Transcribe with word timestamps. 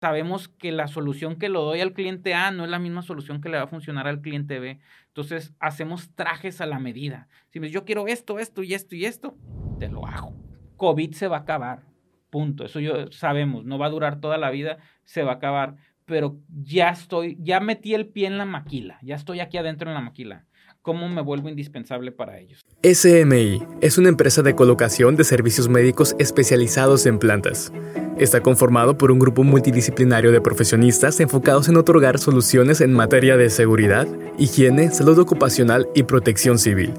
sabemos 0.00 0.48
que 0.48 0.72
la 0.72 0.88
solución 0.88 1.36
que 1.36 1.48
lo 1.48 1.62
doy 1.62 1.80
al 1.80 1.92
cliente 1.92 2.34
A 2.34 2.50
no 2.50 2.64
es 2.64 2.70
la 2.70 2.78
misma 2.78 3.02
solución 3.02 3.40
que 3.40 3.50
le 3.50 3.58
va 3.58 3.64
a 3.64 3.68
funcionar 3.68 4.08
al 4.08 4.22
cliente 4.22 4.58
B. 4.58 4.80
Entonces, 5.08 5.54
hacemos 5.60 6.14
trajes 6.14 6.60
a 6.60 6.66
la 6.66 6.78
medida. 6.78 7.28
Si 7.50 7.60
me 7.60 7.66
dices, 7.66 7.74
yo 7.74 7.84
quiero 7.84 8.06
esto, 8.06 8.38
esto 8.38 8.62
y 8.62 8.74
esto 8.74 8.94
y 8.94 9.04
esto, 9.04 9.36
te 9.78 9.88
lo 9.88 10.06
hago. 10.06 10.34
COVID 10.76 11.12
se 11.12 11.28
va 11.28 11.38
a 11.38 11.40
acabar. 11.40 11.82
Punto. 12.30 12.64
Eso 12.64 12.80
yo 12.80 13.10
sabemos, 13.12 13.64
no 13.64 13.78
va 13.78 13.86
a 13.86 13.90
durar 13.90 14.20
toda 14.20 14.38
la 14.38 14.50
vida, 14.50 14.78
se 15.04 15.22
va 15.22 15.32
a 15.32 15.34
acabar. 15.34 15.76
Pero 16.06 16.40
ya 16.48 16.90
estoy, 16.90 17.36
ya 17.38 17.60
metí 17.60 17.94
el 17.94 18.08
pie 18.08 18.26
en 18.26 18.38
la 18.38 18.44
maquila, 18.44 18.98
ya 19.02 19.14
estoy 19.14 19.40
aquí 19.40 19.58
adentro 19.58 19.90
en 19.90 19.94
la 19.94 20.00
maquila. 20.00 20.46
¿Cómo 20.82 21.10
me 21.10 21.20
vuelvo 21.20 21.50
indispensable 21.50 22.10
para 22.10 22.38
ellos? 22.38 22.64
SMI 22.82 23.62
es 23.82 23.98
una 23.98 24.08
empresa 24.08 24.40
de 24.40 24.54
colocación 24.54 25.14
de 25.14 25.24
servicios 25.24 25.68
médicos 25.68 26.16
especializados 26.18 27.04
en 27.04 27.18
plantas. 27.18 27.70
Está 28.16 28.40
conformado 28.40 28.96
por 28.96 29.10
un 29.10 29.18
grupo 29.18 29.44
multidisciplinario 29.44 30.32
de 30.32 30.40
profesionistas 30.40 31.20
enfocados 31.20 31.68
en 31.68 31.76
otorgar 31.76 32.18
soluciones 32.18 32.80
en 32.80 32.94
materia 32.94 33.36
de 33.36 33.50
seguridad, 33.50 34.08
higiene, 34.38 34.90
salud 34.90 35.18
ocupacional 35.18 35.86
y 35.94 36.04
protección 36.04 36.58
civil. 36.58 36.94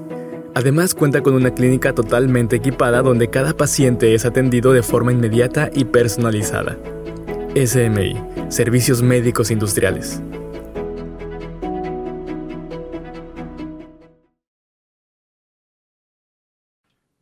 Además 0.54 0.94
cuenta 0.94 1.22
con 1.22 1.34
una 1.34 1.52
clínica 1.52 1.92
totalmente 1.92 2.56
equipada 2.56 3.02
donde 3.02 3.30
cada 3.30 3.52
paciente 3.52 4.14
es 4.14 4.24
atendido 4.24 4.72
de 4.72 4.84
forma 4.84 5.10
inmediata 5.10 5.70
y 5.74 5.86
personalizada. 5.86 6.78
SMI, 7.56 8.16
Servicios 8.48 9.02
Médicos 9.02 9.50
Industriales. 9.50 10.22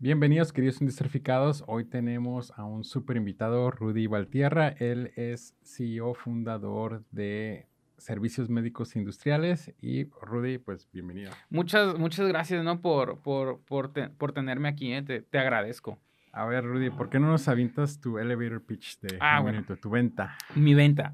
Bienvenidos, 0.02 0.54
queridos 0.54 0.80
industrificados. 0.80 1.62
Hoy 1.66 1.84
tenemos 1.84 2.54
a 2.56 2.64
un 2.64 2.84
super 2.84 3.18
invitado, 3.18 3.70
Rudy 3.70 4.06
Valtierra. 4.06 4.68
Él 4.78 5.12
es 5.14 5.54
CEO 5.62 6.14
fundador 6.14 7.04
de 7.10 7.66
Servicios 7.98 8.48
Médicos 8.48 8.96
Industriales. 8.96 9.74
Y 9.82 10.04
Rudy, 10.22 10.56
pues 10.56 10.88
bienvenido. 10.90 11.32
Muchas, 11.50 11.98
muchas 11.98 12.26
gracias, 12.28 12.64
¿no? 12.64 12.80
Por, 12.80 13.18
por, 13.18 13.60
por, 13.60 13.92
por 14.16 14.32
tenerme 14.32 14.70
aquí, 14.70 14.90
¿eh? 14.90 15.02
te, 15.02 15.20
te, 15.20 15.38
agradezco. 15.38 15.98
A 16.32 16.46
ver, 16.46 16.64
Rudy, 16.64 16.88
¿por 16.88 17.10
qué 17.10 17.20
no 17.20 17.26
nos 17.26 17.46
avientas 17.48 18.00
tu 18.00 18.18
elevator 18.18 18.62
pitch 18.62 19.00
de 19.00 19.18
ah, 19.20 19.42
un 19.42 19.50
minuto, 19.50 19.76
tu 19.76 19.90
venta? 19.90 20.38
Mi 20.54 20.72
venta. 20.72 21.12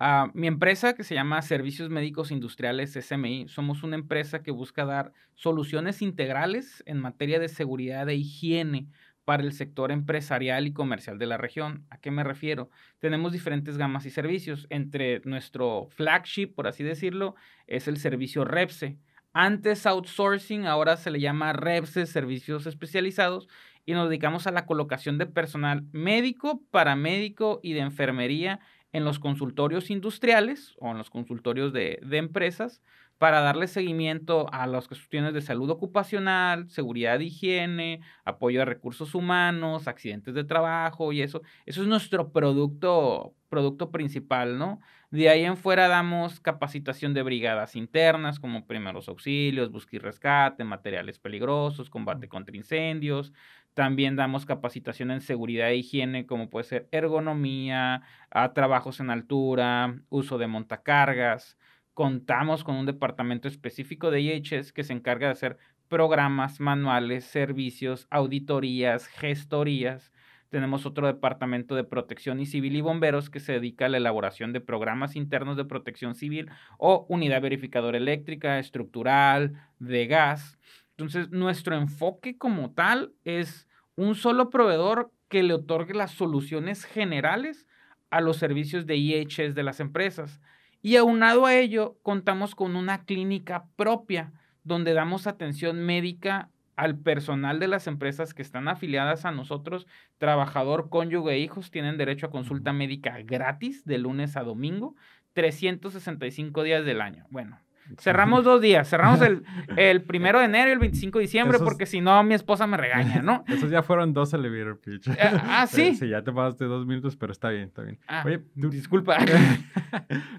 Uh, 0.00 0.30
mi 0.32 0.46
empresa, 0.46 0.94
que 0.94 1.02
se 1.02 1.16
llama 1.16 1.42
Servicios 1.42 1.90
Médicos 1.90 2.30
Industriales 2.30 2.92
SMI, 2.92 3.48
somos 3.48 3.82
una 3.82 3.96
empresa 3.96 4.44
que 4.44 4.52
busca 4.52 4.84
dar 4.84 5.12
soluciones 5.34 6.02
integrales 6.02 6.84
en 6.86 7.00
materia 7.00 7.40
de 7.40 7.48
seguridad 7.48 8.08
e 8.08 8.14
higiene 8.14 8.86
para 9.24 9.42
el 9.42 9.52
sector 9.52 9.90
empresarial 9.90 10.68
y 10.68 10.72
comercial 10.72 11.18
de 11.18 11.26
la 11.26 11.36
región. 11.36 11.84
¿A 11.90 11.98
qué 11.98 12.12
me 12.12 12.22
refiero? 12.22 12.70
Tenemos 13.00 13.32
diferentes 13.32 13.76
gamas 13.76 14.06
y 14.06 14.10
servicios. 14.10 14.68
Entre 14.70 15.20
nuestro 15.24 15.88
flagship, 15.90 16.54
por 16.54 16.68
así 16.68 16.84
decirlo, 16.84 17.34
es 17.66 17.88
el 17.88 17.96
servicio 17.96 18.44
REPSE. 18.44 18.98
Antes 19.32 19.84
outsourcing, 19.84 20.66
ahora 20.66 20.96
se 20.96 21.10
le 21.10 21.18
llama 21.18 21.52
REPSE, 21.52 22.06
servicios 22.06 22.66
especializados, 22.66 23.48
y 23.84 23.94
nos 23.94 24.08
dedicamos 24.08 24.46
a 24.46 24.52
la 24.52 24.64
colocación 24.64 25.18
de 25.18 25.26
personal 25.26 25.82
médico, 25.92 26.62
paramédico 26.70 27.58
y 27.62 27.72
de 27.72 27.80
enfermería 27.80 28.60
en 28.92 29.04
los 29.04 29.18
consultorios 29.18 29.90
industriales 29.90 30.74
o 30.78 30.90
en 30.90 30.98
los 30.98 31.10
consultorios 31.10 31.72
de, 31.72 32.00
empresas 32.12 32.82
para 33.18 33.40
darle 33.40 33.66
seguimiento 33.66 34.46
a 34.52 34.66
las 34.66 34.86
cuestiones 34.86 35.34
de 35.34 35.42
salud 35.42 35.68
ocupacional, 35.70 36.70
seguridad 36.70 37.18
de 37.18 37.24
higiene, 37.24 38.00
apoyo 38.24 38.62
a 38.62 38.64
recursos 38.64 39.14
humanos, 39.14 39.88
accidentes 39.88 40.34
de 40.34 40.44
trabajo 40.44 41.12
y 41.12 41.22
eso. 41.22 41.42
Eso 41.66 41.82
es 41.82 41.88
nuestro 41.88 42.30
producto, 42.32 43.34
producto 43.48 43.90
principal, 43.90 44.58
¿no? 44.58 44.80
De 45.10 45.30
ahí 45.30 45.44
en 45.44 45.56
fuera 45.56 45.88
damos 45.88 46.38
capacitación 46.38 47.14
de 47.14 47.22
brigadas 47.22 47.76
internas 47.76 48.38
como 48.38 48.66
primeros 48.66 49.08
auxilios, 49.08 49.70
búsqueda 49.70 49.96
y 49.96 50.00
rescate, 50.00 50.64
materiales 50.64 51.18
peligrosos, 51.18 51.88
combate 51.88 52.28
contra 52.28 52.54
incendios, 52.54 53.32
también 53.72 54.16
damos 54.16 54.44
capacitación 54.44 55.10
en 55.10 55.22
seguridad 55.22 55.70
e 55.70 55.76
higiene, 55.76 56.26
como 56.26 56.50
puede 56.50 56.64
ser 56.64 56.88
ergonomía, 56.90 58.02
a 58.30 58.52
trabajos 58.52 59.00
en 59.00 59.08
altura, 59.08 59.98
uso 60.10 60.36
de 60.36 60.46
montacargas. 60.46 61.56
Contamos 61.94 62.62
con 62.62 62.74
un 62.76 62.84
departamento 62.84 63.48
específico 63.48 64.10
de 64.10 64.20
IHS 64.20 64.72
que 64.74 64.84
se 64.84 64.92
encarga 64.92 65.28
de 65.28 65.32
hacer 65.32 65.58
programas, 65.88 66.60
manuales, 66.60 67.24
servicios, 67.24 68.06
auditorías, 68.10 69.06
gestorías. 69.06 70.12
Tenemos 70.50 70.86
otro 70.86 71.06
departamento 71.06 71.74
de 71.74 71.84
protección 71.84 72.40
y 72.40 72.46
civil 72.46 72.74
y 72.76 72.80
bomberos 72.80 73.28
que 73.28 73.40
se 73.40 73.52
dedica 73.52 73.86
a 73.86 73.88
la 73.90 73.98
elaboración 73.98 74.52
de 74.52 74.62
programas 74.62 75.14
internos 75.14 75.56
de 75.56 75.66
protección 75.66 76.14
civil 76.14 76.50
o 76.78 77.06
unidad 77.08 77.42
verificadora 77.42 77.98
eléctrica, 77.98 78.58
estructural, 78.58 79.60
de 79.78 80.06
gas. 80.06 80.58
Entonces, 80.90 81.30
nuestro 81.30 81.76
enfoque 81.76 82.38
como 82.38 82.72
tal 82.72 83.12
es 83.24 83.68
un 83.94 84.14
solo 84.14 84.48
proveedor 84.48 85.12
que 85.28 85.42
le 85.42 85.54
otorgue 85.54 85.92
las 85.92 86.12
soluciones 86.12 86.84
generales 86.84 87.66
a 88.10 88.20
los 88.22 88.38
servicios 88.38 88.86
de 88.86 88.96
IHS 88.96 89.54
de 89.54 89.62
las 89.62 89.80
empresas. 89.80 90.40
Y 90.80 90.96
aunado 90.96 91.44
a 91.44 91.54
ello, 91.56 91.98
contamos 92.02 92.54
con 92.54 92.74
una 92.74 93.04
clínica 93.04 93.66
propia 93.76 94.32
donde 94.64 94.94
damos 94.94 95.26
atención 95.26 95.84
médica 95.84 96.50
al 96.78 96.96
personal 96.96 97.58
de 97.58 97.66
las 97.66 97.88
empresas 97.88 98.34
que 98.34 98.42
están 98.42 98.68
afiliadas 98.68 99.24
a 99.24 99.32
nosotros, 99.32 99.88
trabajador, 100.16 100.88
cónyuge 100.88 101.32
e 101.32 101.40
hijos, 101.40 101.72
tienen 101.72 101.98
derecho 101.98 102.26
a 102.26 102.30
consulta 102.30 102.72
médica 102.72 103.18
gratis 103.24 103.84
de 103.84 103.98
lunes 103.98 104.36
a 104.36 104.44
domingo, 104.44 104.94
365 105.32 106.62
días 106.62 106.84
del 106.84 107.00
año. 107.00 107.26
Bueno, 107.30 107.58
Cerramos 107.96 108.44
dos 108.44 108.60
días. 108.60 108.88
Cerramos 108.88 109.22
el, 109.22 109.44
el 109.76 110.02
primero 110.02 110.38
de 110.38 110.44
enero 110.44 110.68
y 110.68 110.72
el 110.74 110.78
25 110.78 111.18
de 111.18 111.22
diciembre, 111.22 111.58
porque 111.58 111.86
si 111.86 112.00
no, 112.00 112.22
mi 112.22 112.34
esposa 112.34 112.66
me 112.66 112.76
regaña, 112.76 113.22
¿no? 113.22 113.44
Esos 113.48 113.70
ya 113.70 113.82
fueron 113.82 114.12
dos 114.12 114.32
elevator 114.34 114.78
pitch. 114.78 115.08
Eh, 115.08 115.16
ah, 115.18 115.66
sí. 115.70 115.94
Sí, 115.94 116.08
ya 116.08 116.22
te 116.22 116.30
pasaste 116.30 116.66
dos 116.66 116.86
minutos, 116.86 117.16
pero 117.16 117.32
está 117.32 117.48
bien, 117.48 117.64
está 117.64 117.82
bien. 117.82 117.98
Ah, 118.06 118.22
Oye, 118.26 118.44
disculpa. 118.54 119.16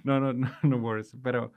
no, 0.03 0.19
no, 0.19 0.31
no, 0.31 0.49
no 0.61 0.77
worries. 0.77 1.17
Pero, 1.23 1.51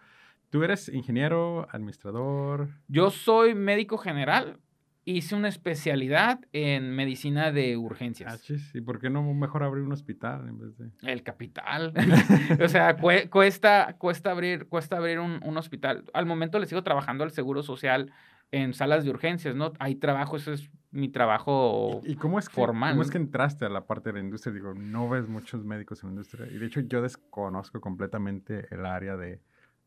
¿tú 0.49 0.65
eres 0.65 0.89
ingeniero, 0.89 1.69
administrador? 1.71 2.69
Yo 2.89 3.11
soy 3.11 3.55
médico 3.55 3.99
general 3.99 4.59
hice 5.05 5.35
una 5.35 5.49
especialidad 5.49 6.41
en 6.53 6.95
medicina 6.95 7.51
de 7.51 7.77
urgencias. 7.77 8.43
Ah, 8.51 8.55
¿Y 8.75 8.81
por 8.81 9.01
qué 9.01 9.11
no 9.11 9.23
mejor 9.35 9.65
abrir 9.65 9.85
un 9.85 9.93
hospital 9.93 10.49
en 10.49 10.59
vez 10.59 10.79
de...? 10.79 10.91
El 11.03 11.23
capital. 11.23 11.93
o 12.63 12.69
sea, 12.69 12.97
cuesta, 12.97 13.97
cuesta 13.99 14.31
abrir, 14.31 14.67
cuesta 14.67 14.97
abrir 14.97 15.19
un, 15.19 15.41
un, 15.45 15.57
hospital. 15.57 16.05
Al 16.13 16.27
momento 16.27 16.59
le 16.59 16.67
sigo 16.67 16.83
trabajando 16.83 17.25
al 17.25 17.33
Seguro 17.33 17.63
Social 17.63 18.13
en 18.53 18.75
salas 18.75 19.05
de 19.05 19.11
urgencias, 19.11 19.57
¿no? 19.57 19.73
Hay 19.79 19.97
trabajo, 19.97 20.37
ese 20.37 20.53
es 20.53 20.71
mi 20.93 21.09
trabajo 21.09 22.03
¿Y, 22.05 22.17
cómo 22.17 22.39
es 22.39 22.49
que, 22.49 22.55
formal. 22.55 22.93
¿Cómo 22.93 23.03
es 23.03 23.11
que 23.11 23.17
entraste 23.17 23.65
a 23.65 23.71
la 23.71 23.87
parte 23.87 24.11
de 24.11 24.19
la 24.19 24.21
industria? 24.21 24.53
Digo, 24.53 24.75
no 24.75 25.09
ves 25.09 25.27
muchos 25.27 25.65
médicos 25.65 26.03
en 26.03 26.11
la 26.11 26.13
industria. 26.13 26.47
Y 26.47 26.59
de 26.59 26.67
hecho 26.67 26.81
yo 26.81 27.01
desconozco 27.01 27.81
completamente 27.81 28.67
el 28.71 28.85
área 28.85 29.17
de, 29.17 29.41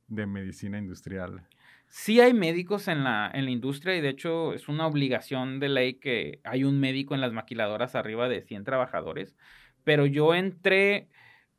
de 0.07 0.25
medicina 0.25 0.79
industrial. 0.79 1.47
Sí 1.87 2.19
hay 2.19 2.33
médicos 2.33 2.87
en 2.87 3.03
la, 3.03 3.31
en 3.33 3.45
la 3.45 3.51
industria 3.51 3.95
y 3.95 4.01
de 4.01 4.09
hecho 4.09 4.53
es 4.53 4.67
una 4.67 4.85
obligación 4.87 5.59
de 5.59 5.69
ley 5.69 5.93
que 5.95 6.41
hay 6.43 6.63
un 6.63 6.79
médico 6.79 7.15
en 7.15 7.21
las 7.21 7.31
maquiladoras 7.31 7.95
arriba 7.95 8.27
de 8.27 8.41
100 8.41 8.65
trabajadores, 8.65 9.35
pero 9.83 10.05
yo 10.05 10.33
entré 10.35 11.09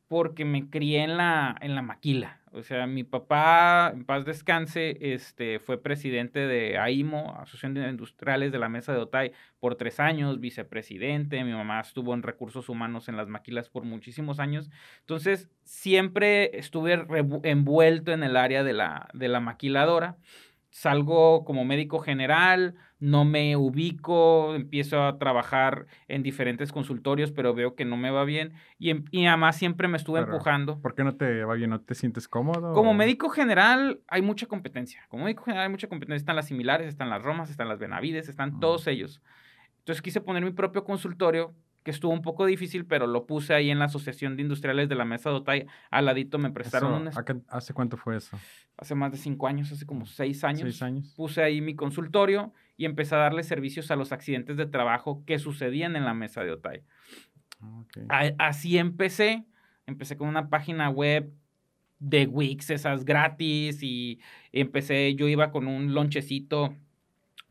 porque 0.07 0.45
me 0.45 0.69
crié 0.69 1.03
en 1.03 1.17
la, 1.17 1.57
en 1.61 1.75
la 1.75 1.81
maquila. 1.81 2.41
O 2.57 2.63
sea, 2.63 2.87
mi 2.87 3.03
papá, 3.03 3.91
en 3.93 4.03
paz 4.03 4.25
descanse, 4.25 4.97
este, 4.99 5.59
fue 5.59 5.81
presidente 5.81 6.39
de 6.39 6.77
AIMO, 6.77 7.37
Asociación 7.39 7.75
de 7.75 7.87
Industriales 7.87 8.51
de 8.51 8.57
la 8.57 8.67
Mesa 8.67 8.93
de 8.93 8.99
Otay, 8.99 9.31
por 9.59 9.75
tres 9.75 9.99
años, 9.99 10.39
vicepresidente. 10.39 11.43
Mi 11.43 11.53
mamá 11.53 11.79
estuvo 11.79 12.13
en 12.15 12.23
recursos 12.23 12.67
humanos 12.67 13.09
en 13.09 13.17
las 13.17 13.27
maquilas 13.27 13.69
por 13.69 13.83
muchísimos 13.83 14.39
años. 14.39 14.71
Entonces, 15.01 15.49
siempre 15.63 16.57
estuve 16.57 17.05
envuelto 17.43 18.11
en 18.11 18.23
el 18.23 18.35
área 18.35 18.63
de 18.63 18.73
la, 18.73 19.07
de 19.13 19.27
la 19.27 19.39
maquiladora 19.39 20.17
salgo 20.69 21.43
como 21.45 21.65
médico 21.65 21.99
general, 21.99 22.75
no 22.99 23.25
me 23.25 23.55
ubico, 23.55 24.55
empiezo 24.55 25.03
a 25.03 25.17
trabajar 25.17 25.85
en 26.07 26.23
diferentes 26.23 26.71
consultorios, 26.71 27.31
pero 27.31 27.53
veo 27.53 27.75
que 27.75 27.85
no 27.85 27.97
me 27.97 28.11
va 28.11 28.23
bien 28.23 28.53
y, 28.79 28.89
em, 28.89 29.05
y 29.11 29.25
además 29.25 29.55
siempre 29.55 29.87
me 29.87 29.97
estuve 29.97 30.19
empujando. 30.19 30.79
¿Por 30.81 30.95
qué 30.95 31.03
no 31.03 31.15
te 31.15 31.43
va 31.43 31.53
bien? 31.55 31.69
¿No 31.69 31.81
te 31.81 31.95
sientes 31.95 32.27
cómodo? 32.27 32.73
Como 32.73 32.93
médico 32.93 33.29
general 33.29 34.01
hay 34.07 34.21
mucha 34.21 34.47
competencia. 34.47 35.05
Como 35.09 35.25
médico 35.25 35.43
general 35.43 35.65
hay 35.65 35.71
mucha 35.71 35.87
competencia. 35.87 36.17
Están 36.17 36.35
las 36.35 36.47
similares, 36.47 36.87
están 36.87 37.09
las 37.09 37.21
Romas, 37.21 37.49
están 37.49 37.69
las 37.69 37.79
Benavides, 37.79 38.29
están 38.29 38.59
todos 38.59 38.87
ellos. 38.87 39.21
Entonces 39.79 40.01
quise 40.01 40.21
poner 40.21 40.43
mi 40.43 40.51
propio 40.51 40.83
consultorio 40.83 41.55
que 41.87 41.91
estuvo 41.91 42.11
un 42.11 42.21
poco 42.21 42.45
difícil, 42.45 42.85
pero 42.85 43.07
lo 43.07 43.25
puse 43.25 43.53
ahí 43.53 43.69
en 43.69 43.79
la 43.79 43.85
Asociación 43.85 44.35
de 44.35 44.41
Industriales 44.41 44.89
de 44.89 44.95
la 44.95 45.05
Mesa 45.05 45.29
de 45.29 45.37
Otay. 45.37 45.67
Al 45.89 46.03
ladito 46.03 46.37
me 46.37 46.51
prestaron 46.51 47.03
un... 47.03 47.09
¿Hace 47.47 47.73
cuánto 47.73 47.95
fue 47.95 48.17
eso? 48.17 48.37
Hace 48.75 48.93
más 48.93 49.13
de 49.13 49.17
cinco 49.17 49.47
años, 49.47 49.71
hace 49.71 49.85
como 49.85 50.05
seis 50.05 50.43
años. 50.43 50.63
Seis 50.63 50.81
años. 50.81 51.13
Puse 51.15 51.41
ahí 51.41 51.61
mi 51.61 51.77
consultorio 51.77 52.51
y 52.75 52.83
empecé 52.83 53.15
a 53.15 53.19
darle 53.19 53.41
servicios 53.43 53.89
a 53.89 53.95
los 53.95 54.11
accidentes 54.11 54.57
de 54.57 54.65
trabajo 54.65 55.23
que 55.25 55.39
sucedían 55.39 55.95
en 55.95 56.03
la 56.03 56.13
Mesa 56.13 56.43
de 56.43 56.51
Otay. 56.51 56.83
Así 58.37 58.77
empecé. 58.77 59.45
Empecé 59.85 60.17
con 60.17 60.27
una 60.27 60.49
página 60.49 60.89
web 60.89 61.31
de 61.99 62.27
Wix, 62.27 62.69
esas 62.69 63.05
gratis, 63.05 63.81
y 63.81 64.19
empecé, 64.51 65.15
yo 65.15 65.29
iba 65.29 65.51
con 65.51 65.67
un 65.67 65.93
lonchecito 65.93 66.75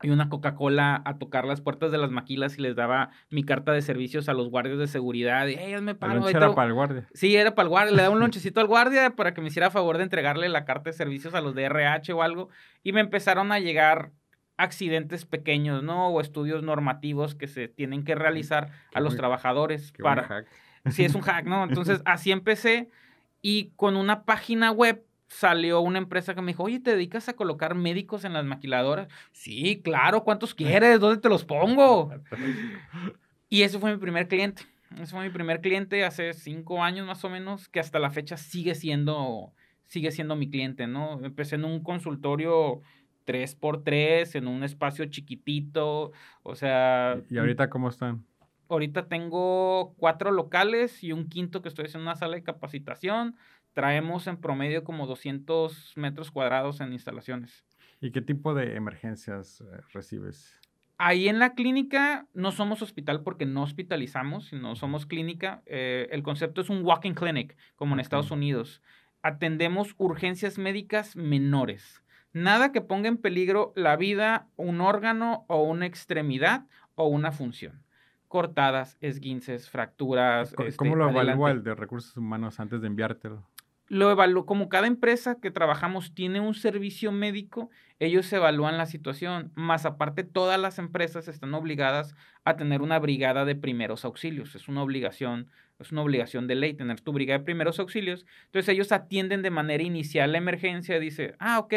y 0.03 0.09
una 0.09 0.29
Coca-Cola 0.29 1.01
a 1.05 1.17
tocar 1.17 1.45
las 1.45 1.61
puertas 1.61 1.91
de 1.91 1.97
las 1.97 2.11
maquilas 2.11 2.57
y 2.57 2.61
les 2.61 2.75
daba 2.75 3.09
mi 3.29 3.43
carta 3.43 3.71
de 3.71 3.81
servicios 3.81 4.29
a 4.29 4.33
los 4.33 4.49
guardias 4.49 4.77
de 4.77 4.87
seguridad. 4.87 5.47
Y, 5.47 5.55
hey, 5.57 5.75
me 5.81 5.95
paro. 5.95 6.27
era 6.27 6.53
para 6.53 6.67
el 6.67 6.73
guardia. 6.73 7.07
Sí, 7.13 7.35
era 7.35 7.55
para 7.55 7.65
el 7.65 7.69
guardia. 7.69 7.95
Le 7.95 8.01
daba 8.03 8.13
un 8.13 8.19
lonchecito 8.19 8.59
al 8.59 8.67
guardia 8.67 9.15
para 9.15 9.33
que 9.33 9.41
me 9.41 9.47
hiciera 9.47 9.71
favor 9.71 9.97
de 9.97 10.03
entregarle 10.03 10.49
la 10.49 10.65
carta 10.65 10.91
de 10.91 10.93
servicios 10.93 11.33
a 11.33 11.41
los 11.41 11.55
de 11.55 11.63
RH 11.63 12.13
o 12.13 12.21
algo. 12.21 12.49
Y 12.83 12.93
me 12.93 13.01
empezaron 13.01 13.51
a 13.51 13.59
llegar 13.59 14.11
accidentes 14.57 15.25
pequeños, 15.25 15.81
¿no? 15.83 16.09
O 16.09 16.21
estudios 16.21 16.61
normativos 16.61 17.33
que 17.33 17.47
se 17.47 17.67
tienen 17.67 18.03
que 18.03 18.15
realizar 18.15 18.69
a 18.93 18.99
los 19.01 19.15
trabajadores 19.15 19.93
para... 19.99 20.23
Hack. 20.23 20.47
Sí, 20.91 21.05
es 21.05 21.15
un 21.15 21.21
hack, 21.21 21.45
¿no? 21.45 21.63
Entonces, 21.63 22.01
así 22.05 22.31
empecé 22.31 22.89
y 23.41 23.71
con 23.75 23.97
una 23.97 24.23
página 24.23 24.71
web 24.71 25.03
salió 25.27 25.81
una 25.81 25.97
empresa 25.97 26.33
que 26.33 26.41
me 26.41 26.51
dijo, 26.51 26.63
oye, 26.63 26.79
¿te 26.79 26.91
dedicas 26.91 27.29
a 27.29 27.35
colocar 27.35 27.75
médicos 27.75 28.23
en 28.25 28.33
las 28.33 28.45
maquiladoras? 28.45 29.07
Sí, 29.31 29.81
claro, 29.83 30.23
¿cuántos 30.23 30.53
quieres? 30.55 30.99
¿Dónde 30.99 31.21
te 31.21 31.29
los 31.29 31.45
pongo? 31.45 32.11
y 33.49 33.61
ese 33.61 33.79
fue 33.79 33.91
mi 33.91 33.97
primer 33.97 34.27
cliente. 34.27 34.63
Ese 34.95 35.07
fue 35.07 35.23
mi 35.23 35.29
primer 35.29 35.61
cliente 35.61 36.05
hace 36.05 36.33
cinco 36.33 36.83
años 36.83 37.05
más 37.05 37.23
o 37.23 37.29
menos, 37.29 37.67
que 37.67 37.79
hasta 37.79 37.99
la 37.99 38.09
fecha 38.09 38.37
sigue 38.37 38.73
siendo, 38.73 39.53
sigue 39.85 40.11
siendo 40.11 40.35
mi 40.35 40.49
cliente, 40.49 40.87
¿no? 40.87 41.23
Empecé 41.23 41.55
en 41.55 41.65
un 41.65 41.83
consultorio 41.83 42.81
3x3, 43.25 44.35
en 44.35 44.47
un 44.47 44.63
espacio 44.63 45.05
chiquitito, 45.05 46.13
o 46.43 46.55
sea... 46.55 47.19
¿Y 47.29 47.37
ahorita 47.37 47.69
cómo 47.69 47.89
están? 47.89 48.25
Ahorita 48.69 49.07
tengo 49.07 49.93
cuatro 49.97 50.31
locales 50.31 51.03
y 51.03 51.11
un 51.11 51.27
quinto 51.27 51.61
que 51.61 51.69
estoy 51.69 51.85
haciendo 51.85 52.09
una 52.09 52.15
sala 52.15 52.35
de 52.35 52.43
capacitación 52.43 53.35
traemos 53.77 54.25
en 54.25 54.37
promedio 54.37 54.83
como 54.83 55.05
200 55.05 55.93
metros 55.97 56.31
cuadrados 56.31 56.81
en 56.81 56.93
instalaciones. 56.93 57.63
¿Y 58.01 58.09
qué 58.09 58.23
tipo 58.23 58.55
de 58.55 58.75
emergencias 58.75 59.61
eh, 59.61 59.65
recibes? 59.93 60.59
Ahí 60.97 61.29
en 61.29 61.37
la 61.37 61.53
clínica 61.53 62.25
no 62.33 62.51
somos 62.51 62.81
hospital 62.81 63.21
porque 63.21 63.45
no 63.45 63.61
hospitalizamos, 63.61 64.47
sino 64.47 64.75
somos 64.75 65.05
clínica. 65.05 65.61
Eh, 65.67 66.07
el 66.09 66.23
concepto 66.23 66.61
es 66.61 66.71
un 66.71 66.83
walking 66.83 67.13
clinic, 67.13 67.55
como 67.75 67.93
en 67.93 67.99
Estados 67.99 68.31
Unidos. 68.31 68.81
Atendemos 69.21 69.93
urgencias 69.99 70.57
médicas 70.57 71.15
menores. 71.15 72.01
Nada 72.33 72.71
que 72.71 72.81
ponga 72.81 73.09
en 73.09 73.17
peligro 73.17 73.73
la 73.75 73.95
vida, 73.95 74.47
un 74.55 74.81
órgano 74.81 75.45
o 75.49 75.61
una 75.61 75.85
extremidad 75.85 76.65
o 76.95 77.05
una 77.05 77.31
función 77.31 77.83
cortadas, 78.27 78.97
esguinces, 78.99 79.69
fracturas. 79.69 80.53
¿Cómo, 80.53 80.67
este, 80.67 80.89
lo 80.89 81.09
evalúa 81.09 81.51
el 81.51 81.63
de 81.63 81.75
recursos 81.75 82.17
humanos 82.17 82.59
antes 82.59 82.81
de 82.81 82.87
enviártelo? 82.87 83.45
Lo 83.87 84.11
evalúo, 84.11 84.45
como 84.45 84.69
cada 84.69 84.87
empresa 84.87 85.37
que 85.41 85.51
trabajamos 85.51 86.13
tiene 86.13 86.39
un 86.39 86.53
servicio 86.53 87.11
médico, 87.11 87.69
ellos 87.99 88.31
evalúan 88.33 88.77
la 88.77 88.85
situación, 88.85 89.51
más 89.55 89.85
aparte 89.85 90.23
todas 90.23 90.59
las 90.59 90.77
empresas 90.77 91.27
están 91.27 91.53
obligadas 91.53 92.15
a 92.43 92.57
tener 92.57 92.81
una 92.81 92.99
brigada 92.99 93.45
de 93.45 93.55
primeros 93.55 94.05
auxilios, 94.05 94.55
es 94.55 94.67
una 94.67 94.83
obligación, 94.83 95.47
es 95.79 95.91
una 95.91 96.01
obligación 96.01 96.47
de 96.47 96.55
ley 96.55 96.73
tener 96.73 96.99
tu 97.01 97.13
brigada 97.13 97.39
de 97.39 97.45
primeros 97.45 97.79
auxilios, 97.79 98.25
entonces 98.45 98.69
ellos 98.69 98.91
atienden 98.91 99.41
de 99.41 99.51
manera 99.51 99.83
inicial 99.83 100.31
la 100.31 100.37
emergencia, 100.37 100.99
dice, 100.99 101.35
ah, 101.39 101.59
ok, 101.59 101.73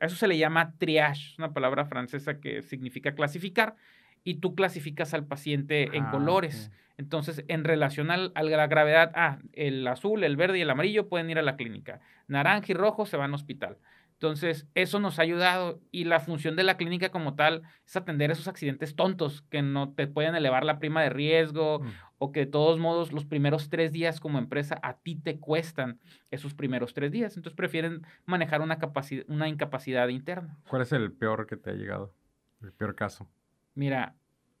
eso 0.00 0.16
se 0.16 0.28
le 0.28 0.38
llama 0.38 0.74
triage, 0.78 1.34
una 1.38 1.52
palabra 1.52 1.84
francesa 1.84 2.40
que 2.40 2.62
significa 2.62 3.14
clasificar, 3.14 3.76
y 4.24 4.34
tú 4.34 4.54
clasificas 4.54 5.14
al 5.14 5.26
paciente 5.26 5.96
en 5.96 6.04
ah, 6.04 6.10
colores. 6.10 6.70
Entonces, 6.98 7.44
en 7.48 7.64
relación 7.64 8.10
al, 8.10 8.32
a 8.34 8.42
la 8.42 8.66
gravedad, 8.66 9.12
ah, 9.14 9.38
el 9.52 9.86
azul, 9.86 10.22
el 10.24 10.36
verde 10.36 10.58
y 10.58 10.62
el 10.62 10.70
amarillo 10.70 11.08
pueden 11.08 11.30
ir 11.30 11.38
a 11.38 11.42
la 11.42 11.56
clínica. 11.56 12.00
Naranja 12.28 12.72
y 12.72 12.74
rojo 12.74 13.06
se 13.06 13.16
van 13.16 13.30
al 13.30 13.34
hospital. 13.34 13.78
Entonces, 14.22 14.68
eso 14.76 15.00
nos 15.00 15.18
ha 15.18 15.22
ayudado 15.22 15.80
y 15.90 16.04
la 16.04 16.20
función 16.20 16.54
de 16.54 16.62
la 16.62 16.76
clínica 16.76 17.08
como 17.08 17.34
tal 17.34 17.62
es 17.84 17.96
atender 17.96 18.30
esos 18.30 18.46
accidentes 18.46 18.94
tontos 18.94 19.42
que 19.50 19.62
no 19.62 19.94
te 19.94 20.06
pueden 20.06 20.36
elevar 20.36 20.62
la 20.62 20.78
prima 20.78 21.02
de 21.02 21.10
riesgo 21.10 21.80
mm. 21.80 21.88
o 22.18 22.30
que 22.30 22.40
de 22.40 22.46
todos 22.46 22.78
modos 22.78 23.12
los 23.12 23.24
primeros 23.24 23.68
tres 23.68 23.90
días 23.90 24.20
como 24.20 24.38
empresa 24.38 24.78
a 24.84 24.96
ti 24.98 25.16
te 25.16 25.40
cuestan 25.40 25.98
esos 26.30 26.54
primeros 26.54 26.94
tres 26.94 27.10
días. 27.10 27.36
Entonces, 27.36 27.56
prefieren 27.56 28.06
manejar 28.24 28.60
una, 28.60 28.78
una 29.26 29.48
incapacidad 29.48 30.06
interna. 30.06 30.56
¿Cuál 30.68 30.82
es 30.82 30.92
el 30.92 31.10
peor 31.10 31.48
que 31.48 31.56
te 31.56 31.70
ha 31.70 31.74
llegado? 31.74 32.14
El 32.62 32.70
peor 32.72 32.94
caso. 32.94 33.28
Mira, 33.74 34.16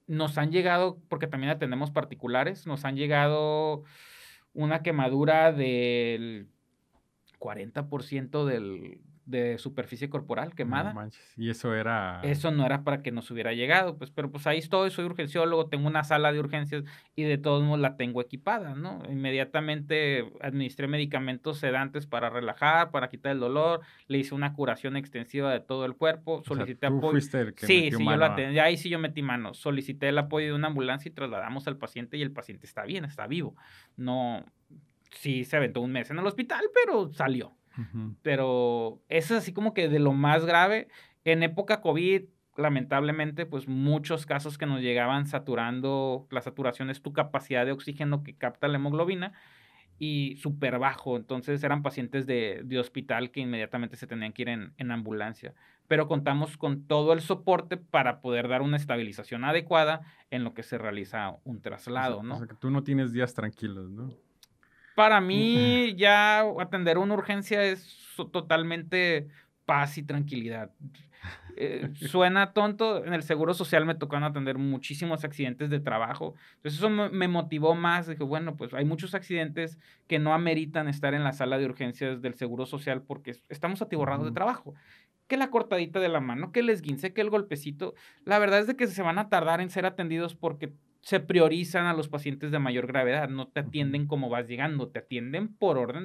nos 0.06 0.38
han 0.38 0.50
llegado, 0.50 0.98
porque 1.08 1.26
también 1.26 1.52
atendemos 1.52 1.90
particulares, 1.90 2.66
nos 2.66 2.84
han 2.84 2.96
llegado 2.96 3.84
una 4.54 4.82
quemadura 4.82 5.52
del 5.52 6.48
40% 7.38 8.44
del, 8.44 9.00
de 9.24 9.58
superficie 9.58 10.10
corporal 10.10 10.54
quemada. 10.54 11.08
y 11.36 11.50
eso 11.50 11.74
era... 11.74 12.20
Eso 12.22 12.50
no 12.50 12.66
era 12.66 12.82
para 12.84 13.02
que 13.02 13.12
nos 13.12 13.30
hubiera 13.30 13.52
llegado, 13.52 13.96
pues, 13.96 14.10
pero 14.10 14.30
pues 14.30 14.46
ahí 14.46 14.58
estoy, 14.58 14.90
soy 14.90 15.04
urgenciólogo, 15.04 15.68
tengo 15.68 15.86
una 15.86 16.04
sala 16.04 16.32
de 16.32 16.40
urgencias 16.40 16.84
y 17.14 17.22
de 17.22 17.38
todos 17.38 17.62
modos 17.62 17.80
la 17.80 17.96
tengo 17.96 18.20
equipada, 18.20 18.74
¿no? 18.74 19.02
Inmediatamente 19.08 20.30
administré 20.40 20.88
medicamentos 20.88 21.58
sedantes 21.58 22.06
para 22.06 22.30
relajar, 22.30 22.90
para 22.90 23.08
quitar 23.08 23.32
el 23.32 23.40
dolor, 23.40 23.80
le 24.08 24.18
hice 24.18 24.34
una 24.34 24.54
curación 24.54 24.96
extensiva 24.96 25.52
de 25.52 25.60
todo 25.60 25.84
el 25.84 25.94
cuerpo, 25.94 26.42
solicité 26.44 26.86
apoyo. 26.86 27.20
sí, 27.20 27.56
sí, 27.56 27.90
yo 27.90 28.16
la 28.16 28.34
tenía, 28.34 28.64
ahí 28.64 28.76
sí 28.76 28.88
yo 28.88 28.98
metí 28.98 29.22
manos, 29.22 29.58
solicité 29.58 30.08
el 30.08 30.18
apoyo 30.18 30.48
de 30.48 30.54
una 30.54 30.68
ambulancia 30.68 31.08
y 31.08 31.12
trasladamos 31.12 31.66
al 31.66 31.76
paciente 31.76 32.16
y 32.16 32.22
el 32.22 32.32
paciente 32.32 32.66
está 32.66 32.84
bien, 32.84 33.04
está 33.04 33.26
vivo. 33.26 33.54
No, 33.96 34.44
sí 35.10 35.44
se 35.44 35.56
aventó 35.56 35.80
un 35.80 35.92
mes 35.92 36.10
en 36.10 36.18
el 36.18 36.26
hospital, 36.26 36.64
pero 36.74 37.12
salió. 37.12 37.56
Pero 38.22 39.02
eso 39.08 39.34
es 39.34 39.42
así 39.42 39.52
como 39.52 39.74
que 39.74 39.88
de 39.88 39.98
lo 39.98 40.12
más 40.12 40.44
grave. 40.44 40.88
En 41.24 41.42
época 41.42 41.80
COVID, 41.80 42.22
lamentablemente, 42.56 43.46
pues 43.46 43.68
muchos 43.68 44.26
casos 44.26 44.58
que 44.58 44.66
nos 44.66 44.80
llegaban 44.80 45.26
saturando, 45.26 46.26
la 46.30 46.42
saturación 46.42 46.90
es 46.90 47.02
tu 47.02 47.12
capacidad 47.12 47.64
de 47.64 47.72
oxígeno 47.72 48.22
que 48.22 48.34
capta 48.34 48.68
la 48.68 48.76
hemoglobina 48.76 49.32
y 49.98 50.36
súper 50.36 50.78
bajo. 50.78 51.16
Entonces 51.16 51.62
eran 51.62 51.82
pacientes 51.82 52.26
de, 52.26 52.62
de, 52.64 52.78
hospital 52.78 53.30
que 53.30 53.40
inmediatamente 53.40 53.96
se 53.96 54.06
tenían 54.06 54.32
que 54.32 54.42
ir 54.42 54.48
en, 54.48 54.72
en, 54.76 54.90
ambulancia. 54.90 55.54
Pero 55.86 56.08
contamos 56.08 56.56
con 56.56 56.86
todo 56.86 57.12
el 57.12 57.20
soporte 57.20 57.76
para 57.76 58.20
poder 58.20 58.48
dar 58.48 58.62
una 58.62 58.76
estabilización 58.76 59.44
adecuada 59.44 60.00
en 60.30 60.44
lo 60.44 60.54
que 60.54 60.62
se 60.62 60.76
realiza 60.78 61.36
un 61.44 61.60
traslado, 61.60 62.22
¿no? 62.22 62.34
O 62.34 62.38
sea 62.38 62.46
que 62.46 62.54
tú 62.54 62.70
no 62.70 62.82
tienes 62.82 63.12
días 63.12 63.34
tranquilos, 63.34 63.90
¿no? 63.90 64.10
Para 64.94 65.20
mí, 65.20 65.94
ya 65.96 66.40
atender 66.60 66.98
una 66.98 67.14
urgencia 67.14 67.62
es 67.64 67.98
totalmente 68.30 69.28
paz 69.64 69.98
y 69.98 70.02
tranquilidad. 70.02 70.70
Eh, 71.56 71.90
suena 72.08 72.52
tonto, 72.52 73.04
en 73.04 73.14
el 73.14 73.22
Seguro 73.22 73.54
Social 73.54 73.86
me 73.86 73.94
tocaron 73.94 74.24
atender 74.24 74.58
muchísimos 74.58 75.24
accidentes 75.24 75.70
de 75.70 75.80
trabajo. 75.80 76.34
Entonces 76.56 76.78
eso 76.78 76.90
me, 76.90 77.28
motivó 77.28 77.74
más. 77.74 78.06
Dije, 78.06 78.24
bueno, 78.24 78.56
pues 78.56 78.74
hay 78.74 78.84
muchos 78.84 79.14
accidentes 79.14 79.78
que 80.06 80.18
no 80.18 80.34
ameritan 80.34 80.88
estar 80.88 81.14
en 81.14 81.24
la 81.24 81.32
sala 81.32 81.58
de 81.58 81.66
urgencias 81.66 82.22
del 82.22 82.34
Seguro 82.34 82.66
Social 82.66 83.02
porque 83.02 83.36
estamos 83.48 83.82
atiborrados 83.82 84.26
de 84.26 84.32
trabajo. 84.32 84.74
Que 85.28 85.36
la 85.36 85.50
cortadita 85.50 86.00
de 86.00 86.08
la 86.08 86.20
mano, 86.20 86.52
que 86.52 86.60
el 86.60 86.68
esguince, 86.68 87.14
que 87.14 87.20
el 87.20 87.30
golpecito. 87.30 87.94
La 88.24 88.38
verdad 88.38 88.60
es 88.60 88.66
de 88.66 88.76
que 88.76 88.86
se 88.86 89.02
van 89.02 89.18
a 89.18 89.28
tardar 89.28 89.60
en 89.60 89.70
ser 89.70 89.86
atendidos 89.86 90.34
porque 90.34 90.72
se 91.02 91.18
priorizan 91.18 91.86
a 91.86 91.94
los 91.94 92.08
pacientes 92.08 92.52
de 92.52 92.60
mayor 92.60 92.86
gravedad, 92.86 93.28
no 93.28 93.48
te 93.48 93.60
atienden 93.60 94.06
como 94.06 94.30
vas 94.30 94.46
llegando, 94.46 94.88
te 94.88 95.00
atienden 95.00 95.52
por 95.52 95.76
orden 95.76 96.04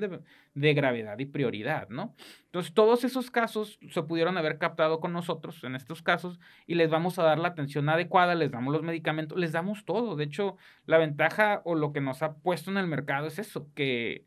de, 0.56 0.74
gravedad 0.74 1.20
y 1.20 1.26
prioridad, 1.26 1.88
¿no? 1.90 2.16
Entonces, 2.46 2.74
todos 2.74 3.04
esos 3.04 3.30
casos 3.30 3.80
se 3.92 4.02
pudieron 4.02 4.40
haber 4.40 4.58
captado 4.58 5.00
con 5.00 5.14
nosotros 5.14 5.64
en 5.64 5.76
estos 5.76 6.02
casos 6.02 6.40
y 6.66 6.74
les 6.74 6.90
vamos 6.90 7.20
a 7.20 7.24
dar 7.24 7.38
la 7.38 7.50
atención 7.50 7.88
adecuada, 7.90 8.34
les 8.34 8.50
damos 8.50 8.74
los 8.74 8.82
medicamentos, 8.82 9.38
les 9.38 9.52
damos 9.52 9.86
todo. 9.86 10.16
De 10.16 10.24
hecho, 10.24 10.58
la 10.88 10.98
ventaja 10.98 11.62
o 11.64 11.76
lo 11.76 11.94
que 11.94 12.02
nos 12.02 12.24
ha 12.24 12.34
puesto 12.34 12.72
en 12.72 12.78
el 12.78 12.88
mercado 12.88 13.28
es 13.28 13.38
eso, 13.38 13.68
que 13.76 14.26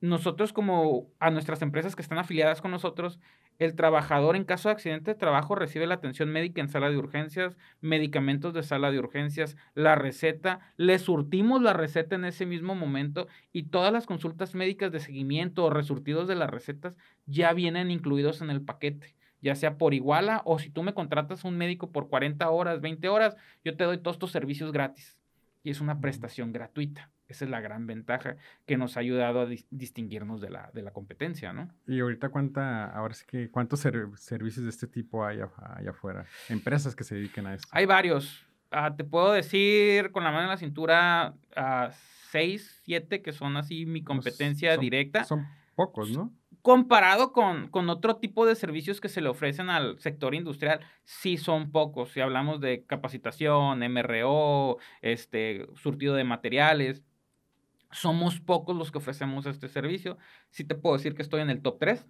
nosotros 0.00 0.54
como 0.54 1.10
a 1.20 1.30
nuestras 1.30 1.60
empresas 1.60 1.94
que 1.94 2.02
están 2.02 2.18
afiliadas 2.18 2.62
con 2.62 2.70
nosotros, 2.70 3.20
el 3.58 3.74
trabajador 3.74 4.36
en 4.36 4.44
caso 4.44 4.68
de 4.68 4.74
accidente 4.74 5.12
de 5.12 5.18
trabajo 5.18 5.54
recibe 5.54 5.86
la 5.86 5.94
atención 5.94 6.30
médica 6.30 6.60
en 6.60 6.68
sala 6.68 6.90
de 6.90 6.96
urgencias, 6.96 7.56
medicamentos 7.80 8.54
de 8.54 8.62
sala 8.62 8.90
de 8.90 8.98
urgencias, 8.98 9.56
la 9.74 9.94
receta, 9.94 10.60
le 10.76 10.98
surtimos 10.98 11.62
la 11.62 11.72
receta 11.72 12.16
en 12.16 12.24
ese 12.24 12.46
mismo 12.46 12.74
momento 12.74 13.28
y 13.52 13.64
todas 13.64 13.92
las 13.92 14.06
consultas 14.06 14.54
médicas 14.54 14.92
de 14.92 15.00
seguimiento 15.00 15.64
o 15.64 15.70
resurtidos 15.70 16.28
de 16.28 16.34
las 16.34 16.50
recetas 16.50 16.96
ya 17.26 17.52
vienen 17.52 17.90
incluidos 17.90 18.42
en 18.42 18.50
el 18.50 18.62
paquete, 18.62 19.14
ya 19.40 19.54
sea 19.54 19.78
por 19.78 19.94
iguala 19.94 20.42
o 20.44 20.58
si 20.58 20.70
tú 20.70 20.82
me 20.82 20.94
contratas 20.94 21.44
un 21.44 21.56
médico 21.56 21.90
por 21.90 22.08
40 22.08 22.48
horas, 22.50 22.80
20 22.80 23.08
horas, 23.08 23.36
yo 23.64 23.76
te 23.76 23.84
doy 23.84 23.98
todos 23.98 24.18
tus 24.18 24.32
servicios 24.32 24.72
gratis 24.72 25.16
y 25.62 25.70
es 25.70 25.80
una 25.80 26.00
prestación 26.00 26.52
gratuita. 26.52 27.10
Esa 27.28 27.44
es 27.44 27.50
la 27.50 27.60
gran 27.60 27.86
ventaja 27.86 28.36
que 28.66 28.76
nos 28.76 28.96
ha 28.96 29.00
ayudado 29.00 29.40
a 29.40 29.46
distinguirnos 29.70 30.40
de 30.40 30.50
la, 30.50 30.70
de 30.72 30.82
la 30.82 30.92
competencia, 30.92 31.52
¿no? 31.52 31.68
Y 31.86 32.00
ahorita 32.00 32.28
cuánta, 32.28 32.86
ahora 32.86 33.14
sí 33.14 33.24
que, 33.26 33.50
¿cuántos 33.50 33.80
servicios 33.80 34.64
de 34.64 34.70
este 34.70 34.86
tipo 34.86 35.24
hay 35.24 35.40
allá 35.40 35.90
afuera? 35.90 36.26
Empresas 36.48 36.94
que 36.94 37.04
se 37.04 37.16
dediquen 37.16 37.46
a 37.46 37.54
esto. 37.54 37.68
Hay 37.72 37.86
varios. 37.86 38.46
Ah, 38.70 38.94
te 38.96 39.04
puedo 39.04 39.32
decir 39.32 40.12
con 40.12 40.24
la 40.24 40.30
mano 40.30 40.44
en 40.44 40.50
la 40.50 40.56
cintura, 40.56 41.34
uh, 41.56 41.92
seis, 42.30 42.80
siete 42.84 43.22
que 43.22 43.32
son 43.32 43.56
así 43.56 43.86
mi 43.86 44.02
competencia 44.02 44.76
directa. 44.76 45.24
Son 45.24 45.46
pocos, 45.74 46.10
¿no? 46.10 46.32
Comparado 46.62 47.32
con, 47.32 47.68
con, 47.68 47.88
otro 47.90 48.16
tipo 48.16 48.44
de 48.44 48.56
servicios 48.56 49.00
que 49.00 49.08
se 49.08 49.20
le 49.20 49.28
ofrecen 49.28 49.70
al 49.70 50.00
sector 50.00 50.34
industrial, 50.34 50.80
sí 51.04 51.36
son 51.36 51.70
pocos. 51.70 52.10
Si 52.10 52.20
hablamos 52.20 52.60
de 52.60 52.84
capacitación, 52.84 53.78
MRO, 53.78 54.78
este, 55.00 55.68
surtido 55.76 56.16
de 56.16 56.24
materiales, 56.24 57.04
somos 57.96 58.40
pocos 58.40 58.76
los 58.76 58.92
que 58.92 58.98
ofrecemos 58.98 59.46
este 59.46 59.68
servicio. 59.68 60.18
Sí 60.50 60.64
te 60.64 60.74
puedo 60.74 60.96
decir 60.96 61.14
que 61.14 61.22
estoy 61.22 61.40
en 61.40 61.50
el 61.50 61.62
top 61.62 61.78
3 61.80 62.06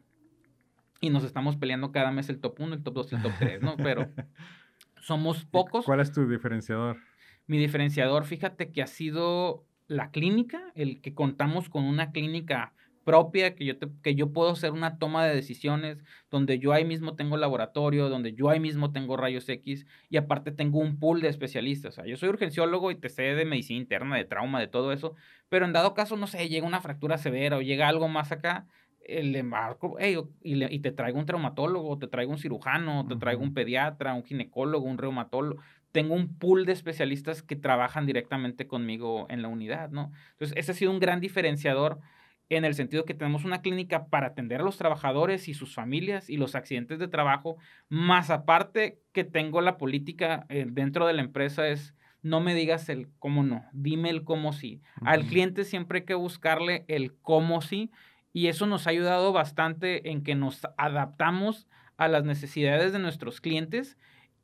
y 1.00 1.10
nos 1.10 1.24
estamos 1.24 1.56
peleando 1.56 1.92
cada 1.92 2.10
mes 2.10 2.28
el 2.28 2.40
top 2.40 2.60
1, 2.60 2.74
el 2.74 2.82
top 2.82 2.94
2 2.94 3.12
y 3.12 3.14
el 3.14 3.22
top 3.22 3.32
3, 3.38 3.62
¿no? 3.62 3.76
Pero 3.76 4.10
somos 5.00 5.44
pocos. 5.44 5.84
¿Cuál 5.84 6.00
es 6.00 6.12
tu 6.12 6.28
diferenciador? 6.28 6.98
Mi 7.46 7.58
diferenciador, 7.58 8.24
fíjate 8.24 8.72
que 8.72 8.82
ha 8.82 8.88
sido 8.88 9.64
la 9.86 10.10
clínica, 10.10 10.72
el 10.74 11.00
que 11.00 11.14
contamos 11.14 11.68
con 11.68 11.84
una 11.84 12.10
clínica 12.10 12.74
propia, 13.06 13.54
que 13.54 13.64
yo, 13.64 13.74
que 14.02 14.16
yo 14.16 14.32
puedo 14.32 14.50
hacer 14.50 14.72
una 14.72 14.98
toma 14.98 15.24
de 15.24 15.32
decisiones, 15.32 16.02
donde 16.28 16.58
yo 16.58 16.72
ahí 16.72 16.84
mismo 16.84 17.14
tengo 17.14 17.36
laboratorio, 17.36 18.08
donde 18.08 18.32
yo 18.34 18.50
ahí 18.50 18.58
mismo 18.58 18.90
tengo 18.90 19.16
rayos 19.16 19.48
X 19.48 19.86
y 20.10 20.16
aparte 20.16 20.50
tengo 20.50 20.80
un 20.80 20.98
pool 20.98 21.20
de 21.20 21.28
especialistas. 21.28 21.92
O 21.92 21.94
sea, 21.94 22.06
yo 22.06 22.16
soy 22.16 22.30
urgenciólogo 22.30 22.90
y 22.90 22.96
te 22.96 23.08
sé 23.08 23.22
de 23.22 23.44
medicina 23.44 23.78
interna, 23.78 24.16
de 24.16 24.24
trauma, 24.24 24.58
de 24.58 24.66
todo 24.66 24.92
eso, 24.92 25.14
pero 25.48 25.66
en 25.66 25.72
dado 25.72 25.94
caso, 25.94 26.16
no 26.16 26.26
sé, 26.26 26.48
llega 26.48 26.66
una 26.66 26.80
fractura 26.80 27.16
severa 27.16 27.58
o 27.58 27.62
llega 27.62 27.86
algo 27.88 28.08
más 28.08 28.32
acá, 28.32 28.66
le 29.08 29.44
marco, 29.44 29.96
y, 30.00 30.16
y, 30.42 30.78
te 30.80 30.90
traigo 30.90 31.20
un 31.20 31.26
traumatólogo, 31.26 31.96
te 31.98 32.08
traigo 32.08 32.32
un 32.32 32.38
cirujano, 32.38 33.06
te 33.06 33.14
traigo 33.14 33.40
un 33.40 33.54
pediatra, 33.54 34.14
un 34.14 34.24
ginecólogo, 34.24 34.84
un 34.84 34.98
reumatólogo. 34.98 35.62
Tengo 35.92 36.14
un 36.14 36.36
pool 36.38 36.66
de 36.66 36.72
especialistas 36.72 37.44
que 37.44 37.54
trabajan 37.54 38.04
directamente 38.04 38.66
conmigo 38.66 39.28
en 39.30 39.42
la 39.42 39.48
unidad, 39.48 39.90
¿no? 39.90 40.10
Entonces, 40.32 40.56
ese 40.56 40.72
ha 40.72 40.74
sido 40.74 40.90
un 40.90 40.98
gran 40.98 41.20
diferenciador 41.20 42.00
en 42.48 42.64
el 42.64 42.74
sentido 42.74 43.04
que 43.04 43.14
tenemos 43.14 43.44
una 43.44 43.60
clínica 43.60 44.06
para 44.06 44.28
atender 44.28 44.60
a 44.60 44.64
los 44.64 44.78
trabajadores 44.78 45.48
y 45.48 45.54
sus 45.54 45.74
familias 45.74 46.30
y 46.30 46.36
los 46.36 46.54
accidentes 46.54 46.98
de 46.98 47.08
trabajo, 47.08 47.56
más 47.88 48.30
aparte 48.30 49.00
que 49.12 49.24
tengo 49.24 49.60
la 49.60 49.76
política 49.76 50.46
eh, 50.48 50.66
dentro 50.68 51.06
de 51.06 51.14
la 51.14 51.22
empresa 51.22 51.68
es 51.68 51.94
no 52.22 52.40
me 52.40 52.54
digas 52.54 52.88
el 52.88 53.08
cómo 53.18 53.44
no, 53.44 53.64
dime 53.72 54.10
el 54.10 54.24
cómo 54.24 54.52
sí. 54.52 54.82
Al 55.02 55.26
cliente 55.26 55.64
siempre 55.64 56.00
hay 56.00 56.04
que 56.04 56.14
buscarle 56.14 56.84
el 56.88 57.14
cómo 57.14 57.62
sí 57.62 57.92
y 58.32 58.48
eso 58.48 58.66
nos 58.66 58.86
ha 58.86 58.90
ayudado 58.90 59.32
bastante 59.32 60.10
en 60.10 60.22
que 60.22 60.34
nos 60.34 60.62
adaptamos 60.76 61.68
a 61.96 62.08
las 62.08 62.24
necesidades 62.24 62.92
de 62.92 62.98
nuestros 62.98 63.40
clientes 63.40 63.96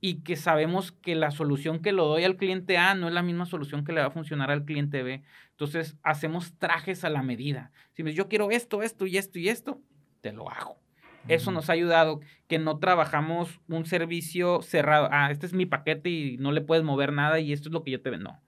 y 0.05 0.23
que 0.23 0.35
sabemos 0.35 0.91
que 0.91 1.15
la 1.15 1.31
solución 1.31 1.81
que 1.81 1.93
lo 1.93 2.07
doy 2.07 2.25
al 2.25 2.37
cliente 2.37 2.77
A 2.77 2.97
no 2.97 3.07
es 3.07 3.15
la 3.15 3.23
misma 3.23 3.47
solución 3.47 3.85
que 3.85 3.93
le 3.93 4.01
va 4.01 4.09
a 4.09 4.11
funcionar 4.11 4.51
al 4.51 4.65
cliente 4.65 5.05
B. 5.05 5.23
Entonces, 5.51 5.97
hacemos 6.03 6.59
trajes 6.59 7.05
a 7.05 7.09
la 7.09 7.23
medida. 7.23 7.71
Si 7.93 8.03
me 8.03 8.13
yo 8.13 8.29
quiero 8.29 8.51
esto, 8.51 8.83
esto 8.83 9.07
y 9.07 9.17
esto 9.17 9.39
y 9.39 9.49
esto, 9.49 9.81
te 10.21 10.33
lo 10.33 10.51
hago. 10.51 10.77
Eso 11.29 11.53
nos 11.53 11.71
ha 11.71 11.75
ayudado 11.75 12.19
que 12.49 12.59
no 12.59 12.81
trabajamos 12.81 13.61
un 13.69 13.87
servicio 13.87 14.61
cerrado. 14.63 15.09
Ah, 15.13 15.31
este 15.31 15.47
es 15.47 15.53
mi 15.53 15.67
paquete 15.67 16.11
y 16.11 16.37
no 16.37 16.51
le 16.51 16.63
puedes 16.63 16.83
mover 16.83 17.13
nada 17.13 17.39
y 17.39 17.53
esto 17.53 17.69
es 17.69 17.73
lo 17.73 17.85
que 17.85 17.93
yo 17.93 18.03
te 18.03 18.11
vendo. 18.11 18.33
No. 18.33 18.42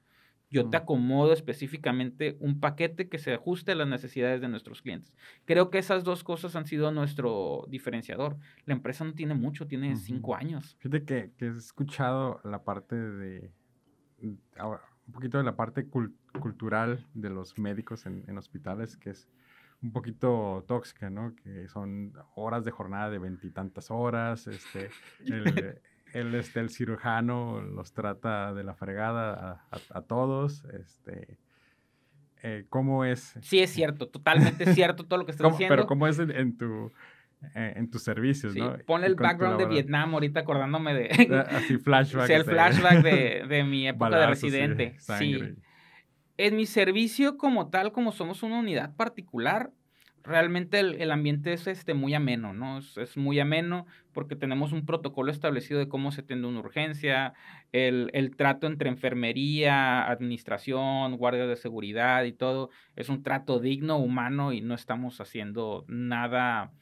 Yo 0.54 0.70
te 0.70 0.76
acomodo 0.76 1.32
específicamente 1.32 2.37
un 2.40 2.61
paquete 2.61 3.08
que 3.08 3.18
se 3.18 3.34
ajuste 3.34 3.73
a 3.73 3.75
las 3.75 3.88
necesidades 3.88 4.40
de 4.40 4.49
nuestros 4.49 4.82
clientes. 4.82 5.12
Creo 5.44 5.70
que 5.70 5.78
esas 5.78 6.04
dos 6.04 6.23
cosas 6.23 6.54
han 6.54 6.66
sido 6.66 6.92
nuestro 6.92 7.64
diferenciador. 7.68 8.37
La 8.64 8.75
empresa 8.75 9.04
no 9.04 9.14
tiene 9.14 9.34
mucho, 9.34 9.66
tiene 9.66 9.96
cinco 9.96 10.37
años. 10.37 10.76
Fíjate 10.78 11.04
que, 11.04 11.32
que, 11.37 11.46
he 11.46 11.50
escuchado 11.50 12.40
la 12.44 12.62
parte 12.62 12.94
de, 12.94 13.50
mm, 14.20 14.34
un 15.06 15.12
poquito 15.12 15.38
de 15.38 15.44
la 15.44 15.56
parte 15.56 15.88
cultural 15.88 17.04
de 17.14 17.30
los 17.30 17.58
médicos 17.58 18.06
en, 18.06 18.25
en 18.28 18.38
hospitales, 18.38 18.96
que 18.96 19.11
es 19.11 19.28
un 19.82 19.92
poquito 19.92 20.64
tóxica, 20.66 21.11
¿no? 21.11 21.34
Que 21.37 21.68
son 21.68 22.14
horas 22.37 22.64
de 22.64 22.70
jornada 22.70 23.11
de 23.11 23.18
veintitantas 23.18 23.90
horas, 23.90 24.46
este, 24.46 24.90
el, 25.26 25.80
el, 26.14 26.35
este, 26.37 26.61
el 26.61 26.71
cirujano 26.71 27.61
los 27.61 27.92
trata 27.92 28.54
de 28.54 28.62
la 28.62 28.75
fregada 28.75 29.66
a, 29.90 30.00
todos. 30.02 30.64
Este, 30.66 31.38
eh, 32.42 32.64
¿Cómo 32.68 33.04
es? 33.04 33.35
Sí, 33.42 33.59
es 33.59 33.71
cierto, 33.71 34.09
totalmente 34.09 34.73
cierto 34.75 35.04
todo 35.04 35.18
lo 35.18 35.26
que 35.26 35.30
estás 35.33 35.50
diciendo. 35.50 35.75
Pero 35.75 35.87
¿cómo 35.87 36.06
es 36.06 36.21
en, 36.21 36.56
tu, 36.56 36.92
eh, 37.56 37.75
en 37.76 37.90
tus 37.90 38.04
servicios, 38.04 38.54
¿no? 38.54 38.78
Ponle 38.87 39.09
el 39.09 39.16
background 39.16 39.59
de 39.59 39.66
Vietnam 39.66 40.14
ahorita 40.14 40.40
acordándome 40.40 40.94
de... 40.94 41.09
Así 41.50 41.78
flashback. 41.78 42.28
Sí, 42.28 42.33
el 42.33 42.44
flashback 42.44 43.02
de, 43.02 43.44
de 43.49 43.64
mi 43.64 43.88
época 43.88 44.16
de 44.16 44.26
residente. 44.28 44.97
Sí. 45.00 45.38
En 46.37 46.56
mi 46.56 46.66
servicio 46.66 47.37
como 47.37 47.71
tal, 47.71 47.90
como 47.90 48.12
somos 48.12 48.44
una 48.44 48.61
unidad 48.61 48.94
particular, 48.94 49.73
realmente 50.24 50.80
el, 50.80 51.10
ambiente 51.10 51.52
es 51.52 51.66
este, 51.66 51.92
muy 51.94 52.14
ameno, 52.14 52.54
¿no? 52.54 52.78
Es, 52.78 53.16
muy 53.16 53.38
ameno 53.38 53.86
porque 54.12 54.36
tenemos 54.36 54.72
un 54.72 54.86
protocolo 54.86 55.30
establecido 55.30 55.78
de 55.78 55.88
cómo 55.88 56.12
se 56.12 56.22
atiende 56.22 56.48
una 56.48 56.60
urgencia, 56.60 57.34
el, 57.72 58.10
el, 58.14 58.34
trato 58.34 58.66
entre 58.66 58.88
enfermería, 58.88 60.08
administración, 60.10 61.16
guardia 61.16 61.46
de 61.46 61.56
seguridad 61.56 62.24
y 62.24 62.32
todo, 62.32 62.70
es 62.96 63.08
un 63.10 63.22
trato 63.22 63.60
digno, 63.60 63.98
humano 63.98 64.52
y 64.52 64.62
no 64.62 64.74
estamos 64.74 65.20
haciendo 65.20 65.84
nada 65.88 66.72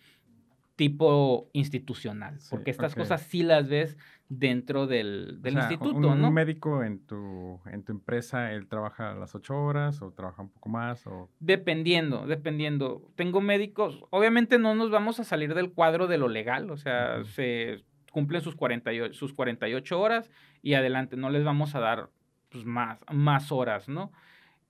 tipo 0.77 1.51
institucional, 1.53 2.39
porque 2.51 2.71
estas 2.71 2.95
cosas 2.95 3.23
sí 3.23 3.43
las 3.43 3.69
ves 3.69 3.97
dentro 4.29 4.87
del, 4.87 5.43
del 5.43 5.55
instituto, 5.55 6.09
un, 6.09 6.21
¿no? 6.21 6.29
Un 6.29 6.35
médico 6.35 6.83
en 6.83 7.05
tu, 7.05 7.61
en 7.67 7.83
tu 7.85 7.93
empresa, 7.93 8.53
él 8.53 8.67
trabaja 8.67 9.15
las 9.15 9.35
ocho 9.35 9.55
horas 9.55 10.01
o 10.01 10.11
trabaja 10.13 10.43
un 10.43 10.49
poco 10.49 10.71
más 10.71 11.07
o... 11.07 11.29
Dependiendo, 11.39 12.27
dependiendo. 12.27 13.11
Tengo 13.15 13.43
médicos, 13.43 14.05
obviamente 14.11 14.59
no 14.59 14.75
nos 14.75 14.91
vamos 14.91 15.21
a 15.21 15.25
salir 15.25 15.55
del 15.55 15.73
cuadro 15.73 16.07
de 16.07 16.17
lo 16.17 16.29
legal, 16.29 16.71
o 16.71 16.79
sea, 16.79 17.23
se 17.25 17.85
cumplen 18.11 18.41
sus 18.41 18.55
48, 18.55 19.13
sus 19.13 19.35
48 19.35 20.01
horas 20.01 20.31
y 20.63 20.75
adelante, 20.75 21.17
no 21.17 21.29
les 21.29 21.45
vamos 21.45 21.75
a 21.75 21.81
dar 21.81 22.09
pues, 22.49 22.65
más, 22.65 23.01
más 23.13 23.53
horas, 23.53 23.89
¿no? 23.89 24.13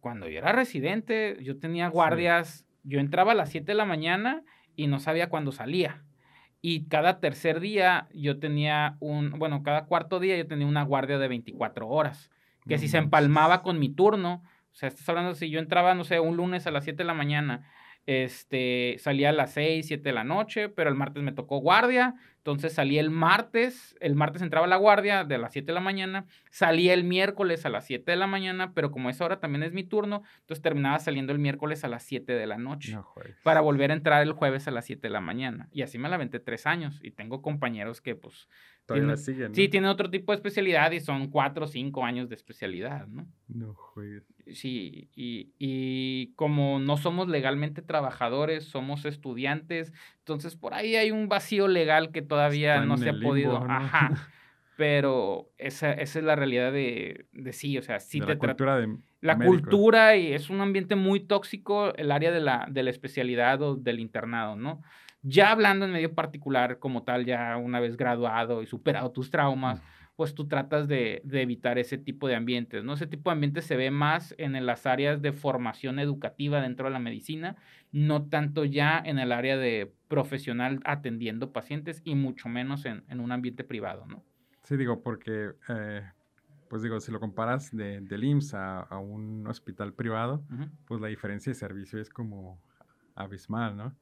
Cuando 0.00 0.28
yo 0.28 0.38
era 0.38 0.50
residente, 0.50 1.38
yo 1.42 1.60
tenía 1.60 1.86
guardias, 1.88 2.66
yo 2.82 2.98
entraba 2.98 3.32
a 3.32 3.36
las 3.36 3.50
7 3.50 3.66
de 3.66 3.74
la 3.74 3.84
mañana 3.84 4.42
y 4.76 4.86
no 4.86 4.98
sabía 4.98 5.28
cuándo 5.28 5.52
salía. 5.52 6.02
Y 6.60 6.86
cada 6.86 7.18
tercer 7.18 7.60
día 7.60 8.08
yo 8.14 8.38
tenía 8.38 8.96
un, 9.00 9.30
bueno, 9.38 9.62
cada 9.62 9.86
cuarto 9.86 10.20
día 10.20 10.36
yo 10.36 10.46
tenía 10.46 10.66
una 10.66 10.84
guardia 10.84 11.18
de 11.18 11.28
24 11.28 11.88
horas, 11.88 12.30
que 12.68 12.78
si 12.78 12.88
se 12.88 12.98
empalmaba 12.98 13.62
con 13.62 13.80
mi 13.80 13.88
turno, 13.88 14.44
o 14.72 14.74
sea, 14.74 14.88
estás 14.88 15.08
hablando 15.08 15.34
si 15.34 15.50
yo 15.50 15.58
entraba, 15.58 15.94
no 15.94 16.04
sé, 16.04 16.20
un 16.20 16.36
lunes 16.36 16.66
a 16.66 16.70
las 16.70 16.84
7 16.84 16.98
de 16.98 17.04
la 17.04 17.14
mañana, 17.14 17.68
este, 18.06 18.96
salía 18.98 19.28
a 19.28 19.32
las 19.32 19.52
6, 19.52 19.86
7 19.86 20.02
de 20.02 20.12
la 20.12 20.24
noche, 20.24 20.68
pero 20.68 20.90
el 20.90 20.96
martes 20.96 21.22
me 21.22 21.32
tocó 21.32 21.58
guardia, 21.58 22.14
entonces 22.38 22.72
salí 22.72 22.98
el 22.98 23.10
martes, 23.10 23.96
el 24.00 24.16
martes 24.16 24.42
entraba 24.42 24.66
a 24.66 24.68
la 24.68 24.76
guardia 24.76 25.22
de 25.22 25.38
las 25.38 25.52
7 25.52 25.66
de 25.66 25.72
la 25.74 25.80
mañana, 25.80 26.26
salía 26.50 26.94
el 26.94 27.04
miércoles 27.04 27.64
a 27.64 27.68
las 27.68 27.86
7 27.86 28.10
de 28.10 28.16
la 28.16 28.26
mañana, 28.26 28.72
pero 28.74 28.90
como 28.90 29.10
esa 29.10 29.24
hora 29.24 29.38
también 29.38 29.62
es 29.62 29.72
mi 29.72 29.84
turno, 29.84 30.24
entonces 30.40 30.60
terminaba 30.60 30.98
saliendo 30.98 31.32
el 31.32 31.38
miércoles 31.38 31.84
a 31.84 31.88
las 31.88 32.02
7 32.02 32.32
de 32.32 32.46
la 32.46 32.58
noche 32.58 32.98
para 33.44 33.60
volver 33.60 33.92
a 33.92 33.94
entrar 33.94 34.22
el 34.22 34.32
jueves 34.32 34.66
a 34.66 34.72
las 34.72 34.86
7 34.86 35.00
de 35.02 35.10
la 35.10 35.20
mañana. 35.20 35.68
Y 35.70 35.82
así 35.82 35.98
me 35.98 36.08
la 36.08 36.16
aventé 36.16 36.40
tres 36.40 36.66
años 36.66 36.98
y 37.02 37.12
tengo 37.12 37.42
compañeros 37.42 38.00
que 38.00 38.16
pues... 38.16 38.48
Todavía 38.84 39.16
siguen, 39.16 39.54
Sí, 39.54 39.68
tienen 39.68 39.88
otro 39.88 40.10
tipo 40.10 40.32
de 40.32 40.36
especialidad 40.36 40.90
y 40.90 40.98
son 40.98 41.28
4 41.28 41.66
o 41.66 41.68
5 41.68 42.04
años 42.04 42.28
de 42.28 42.34
especialidad, 42.34 43.06
¿no? 43.06 43.28
No 43.46 43.74
juegues. 43.74 44.24
Sí, 44.54 45.08
y, 45.14 45.52
y 45.58 46.32
como 46.34 46.78
no 46.78 46.96
somos 46.96 47.28
legalmente 47.28 47.82
trabajadores, 47.82 48.64
somos 48.64 49.04
estudiantes, 49.04 49.92
entonces 50.18 50.56
por 50.56 50.74
ahí 50.74 50.96
hay 50.96 51.10
un 51.10 51.28
vacío 51.28 51.68
legal 51.68 52.10
que 52.12 52.22
todavía 52.22 52.80
no 52.84 52.96
se 52.96 53.10
ha 53.10 53.20
podido. 53.20 53.56
Ajá. 53.56 54.10
Pero 54.76 55.50
esa, 55.58 55.92
esa, 55.92 56.18
es 56.18 56.24
la 56.24 56.34
realidad 56.34 56.72
de, 56.72 57.26
de 57.32 57.52
sí, 57.52 57.76
o 57.76 57.82
sea, 57.82 58.00
sí 58.00 58.20
te 58.20 58.26
la 58.26 58.38
cultura 58.38 58.78
de 58.78 58.96
La 59.20 59.38
cultura 59.38 60.16
y 60.16 60.32
es 60.32 60.48
un 60.48 60.60
ambiente 60.60 60.96
muy 60.96 61.20
tóxico 61.20 61.94
el 61.94 62.10
área 62.10 62.32
de 62.32 62.40
la, 62.40 62.66
de 62.70 62.82
la 62.82 62.90
especialidad 62.90 63.60
o 63.60 63.76
del 63.76 64.00
internado, 64.00 64.56
¿no? 64.56 64.82
Ya 65.22 65.52
hablando 65.52 65.84
en 65.84 65.92
medio 65.92 66.14
particular 66.14 66.78
como 66.78 67.04
tal, 67.04 67.26
ya 67.26 67.56
una 67.56 67.80
vez 67.80 67.96
graduado 67.96 68.62
y 68.62 68.66
superado 68.66 69.12
tus 69.12 69.30
traumas, 69.30 69.80
pues 70.16 70.34
tú 70.34 70.46
tratas 70.46 70.88
de, 70.88 71.22
de, 71.24 71.42
evitar 71.42 71.78
ese 71.78 71.98
tipo 71.98 72.28
de 72.28 72.34
ambientes, 72.34 72.84
¿no? 72.84 72.92
Ese 72.94 73.06
tipo 73.06 73.30
de 73.30 73.34
ambientes 73.34 73.64
se 73.64 73.76
ve 73.76 73.90
más 73.90 74.34
en 74.38 74.64
las 74.66 74.86
áreas 74.86 75.22
de 75.22 75.32
formación 75.32 75.98
educativa 75.98 76.60
dentro 76.60 76.86
de 76.86 76.92
la 76.92 76.98
medicina, 76.98 77.56
no 77.92 78.28
tanto 78.28 78.64
ya 78.64 79.00
en 79.04 79.18
el 79.18 79.32
área 79.32 79.56
de 79.56 79.92
profesional 80.08 80.80
atendiendo 80.84 81.52
pacientes 81.52 82.02
y 82.04 82.14
mucho 82.14 82.48
menos 82.48 82.84
en, 82.84 83.04
en 83.08 83.20
un 83.20 83.32
ambiente 83.32 83.64
privado, 83.64 84.06
¿no? 84.06 84.22
Sí, 84.64 84.76
digo, 84.76 85.02
porque, 85.02 85.52
eh, 85.68 86.02
pues 86.68 86.82
digo, 86.82 87.00
si 87.00 87.10
lo 87.10 87.18
comparas 87.18 87.74
de, 87.74 88.00
del 88.00 88.24
IMSS 88.24 88.54
a, 88.54 88.80
a, 88.80 88.98
un 88.98 89.46
hospital 89.46 89.92
privado, 89.94 90.44
pues 90.86 91.00
la 91.00 91.08
diferencia 91.08 91.50
de 91.50 91.54
servicio 91.54 92.00
es 92.00 92.10
como 92.10 92.60
abismal, 93.14 93.76
¿no? 93.76 93.96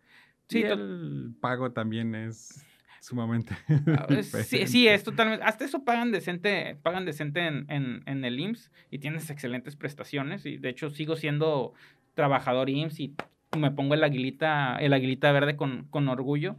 Sí, 0.49 0.59
y 0.59 0.63
el 0.63 1.35
pago 1.41 1.73
también 1.73 2.15
es 2.15 2.67
sumamente. 3.01 3.57
Ah, 3.97 4.07
sí, 4.23 4.67
sí, 4.67 4.89
es 4.89 5.03
totalmente. 5.03 5.45
Hasta 5.45 5.65
eso 5.65 5.85
pagan 5.85 6.13
decente, 6.13 6.77
pagan 6.83 7.05
decente 7.05 7.47
en, 7.47 7.67
en, 7.69 8.03
en, 8.07 8.25
el 8.25 8.39
IMSS 8.39 8.71
y 8.91 8.99
tienes 8.99 9.31
excelentes 9.31 9.77
prestaciones. 9.77 10.47
Y 10.47 10.59
de 10.59 10.69
hecho, 10.69 10.91
sigo 10.91 11.17
siendo 11.17 11.73
trabajador 12.15 12.69
IMSS 12.71 13.01
y 13.01 13.15
me 13.59 13.71
pongo 13.71 13.95
el 13.95 14.05
aguilita, 14.05 14.77
el 14.77 14.93
aguilita 14.93 15.33
verde 15.33 15.57
con, 15.57 15.87
con 15.91 16.09
orgullo. 16.09 16.57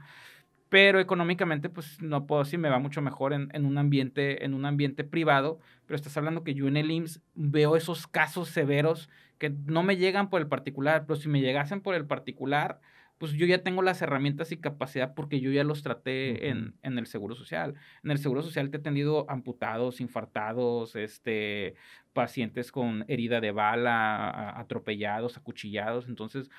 Pero 0.69 0.99
económicamente, 0.99 1.69
pues 1.69 2.01
no 2.01 2.25
puedo 2.25 2.43
decir, 2.43 2.57
me 2.57 2.69
va 2.69 2.79
mucho 2.79 3.01
mejor 3.01 3.33
en, 3.33 3.49
en, 3.53 3.65
un 3.65 3.77
ambiente, 3.77 4.45
en 4.45 4.53
un 4.53 4.65
ambiente 4.65 5.03
privado. 5.03 5.59
Pero 5.85 5.95
estás 5.95 6.15
hablando 6.17 6.43
que 6.43 6.53
yo 6.53 6.67
en 6.67 6.77
el 6.77 6.91
IMSS 6.91 7.21
veo 7.35 7.75
esos 7.75 8.07
casos 8.07 8.49
severos 8.49 9.09
que 9.37 9.49
no 9.49 9.83
me 9.83 9.97
llegan 9.97 10.29
por 10.29 10.39
el 10.39 10.47
particular, 10.47 11.05
pero 11.07 11.19
si 11.19 11.27
me 11.27 11.41
llegasen 11.41 11.81
por 11.81 11.95
el 11.95 12.05
particular, 12.05 12.79
pues 13.21 13.33
yo 13.33 13.45
ya 13.45 13.61
tengo 13.61 13.83
las 13.83 14.01
herramientas 14.01 14.51
y 14.51 14.57
capacidad 14.57 15.13
porque 15.13 15.39
yo 15.39 15.51
ya 15.51 15.63
los 15.63 15.83
traté 15.83 16.49
en, 16.49 16.73
en, 16.81 16.97
el 16.97 17.05
Seguro 17.05 17.35
Social. 17.35 17.75
En 18.03 18.09
el 18.09 18.17
Seguro 18.17 18.41
Social 18.41 18.71
te 18.71 18.77
he 18.77 18.79
atendido 18.79 19.29
amputados, 19.29 20.01
infartados, 20.01 20.95
este, 20.95 21.75
pacientes 22.13 22.71
con 22.71 23.05
herida 23.07 23.39
de 23.39 23.51
bala, 23.51 24.59
atropellados, 24.59 25.37
acuchillados. 25.37 26.07
Entonces, 26.07 26.49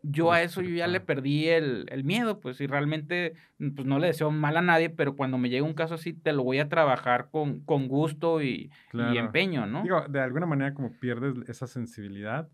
yo 0.00 0.32
a 0.32 0.40
eso 0.40 0.62
yo 0.62 0.74
ya 0.74 0.86
le 0.86 1.00
perdí 1.00 1.48
el, 1.48 1.84
el, 1.90 2.02
miedo, 2.02 2.40
pues, 2.40 2.62
y 2.62 2.66
realmente, 2.66 3.34
pues, 3.58 3.86
no 3.86 3.98
le 3.98 4.06
deseo 4.06 4.30
mal 4.30 4.56
a 4.56 4.62
nadie, 4.62 4.88
pero 4.88 5.16
cuando 5.16 5.36
me 5.36 5.50
llega 5.50 5.66
un 5.66 5.74
caso 5.74 5.96
así, 5.96 6.14
te 6.14 6.32
lo 6.32 6.44
voy 6.44 6.60
a 6.60 6.70
trabajar 6.70 7.28
con, 7.30 7.60
con 7.60 7.88
gusto 7.88 8.42
y, 8.42 8.70
y 8.94 9.18
empeño, 9.18 9.66
¿no? 9.66 9.82
Digo, 9.82 10.02
de 10.08 10.20
alguna 10.20 10.46
manera 10.46 10.72
como 10.72 10.92
pierdes 10.98 11.46
esa 11.46 11.66
sensibilidad 11.66 12.48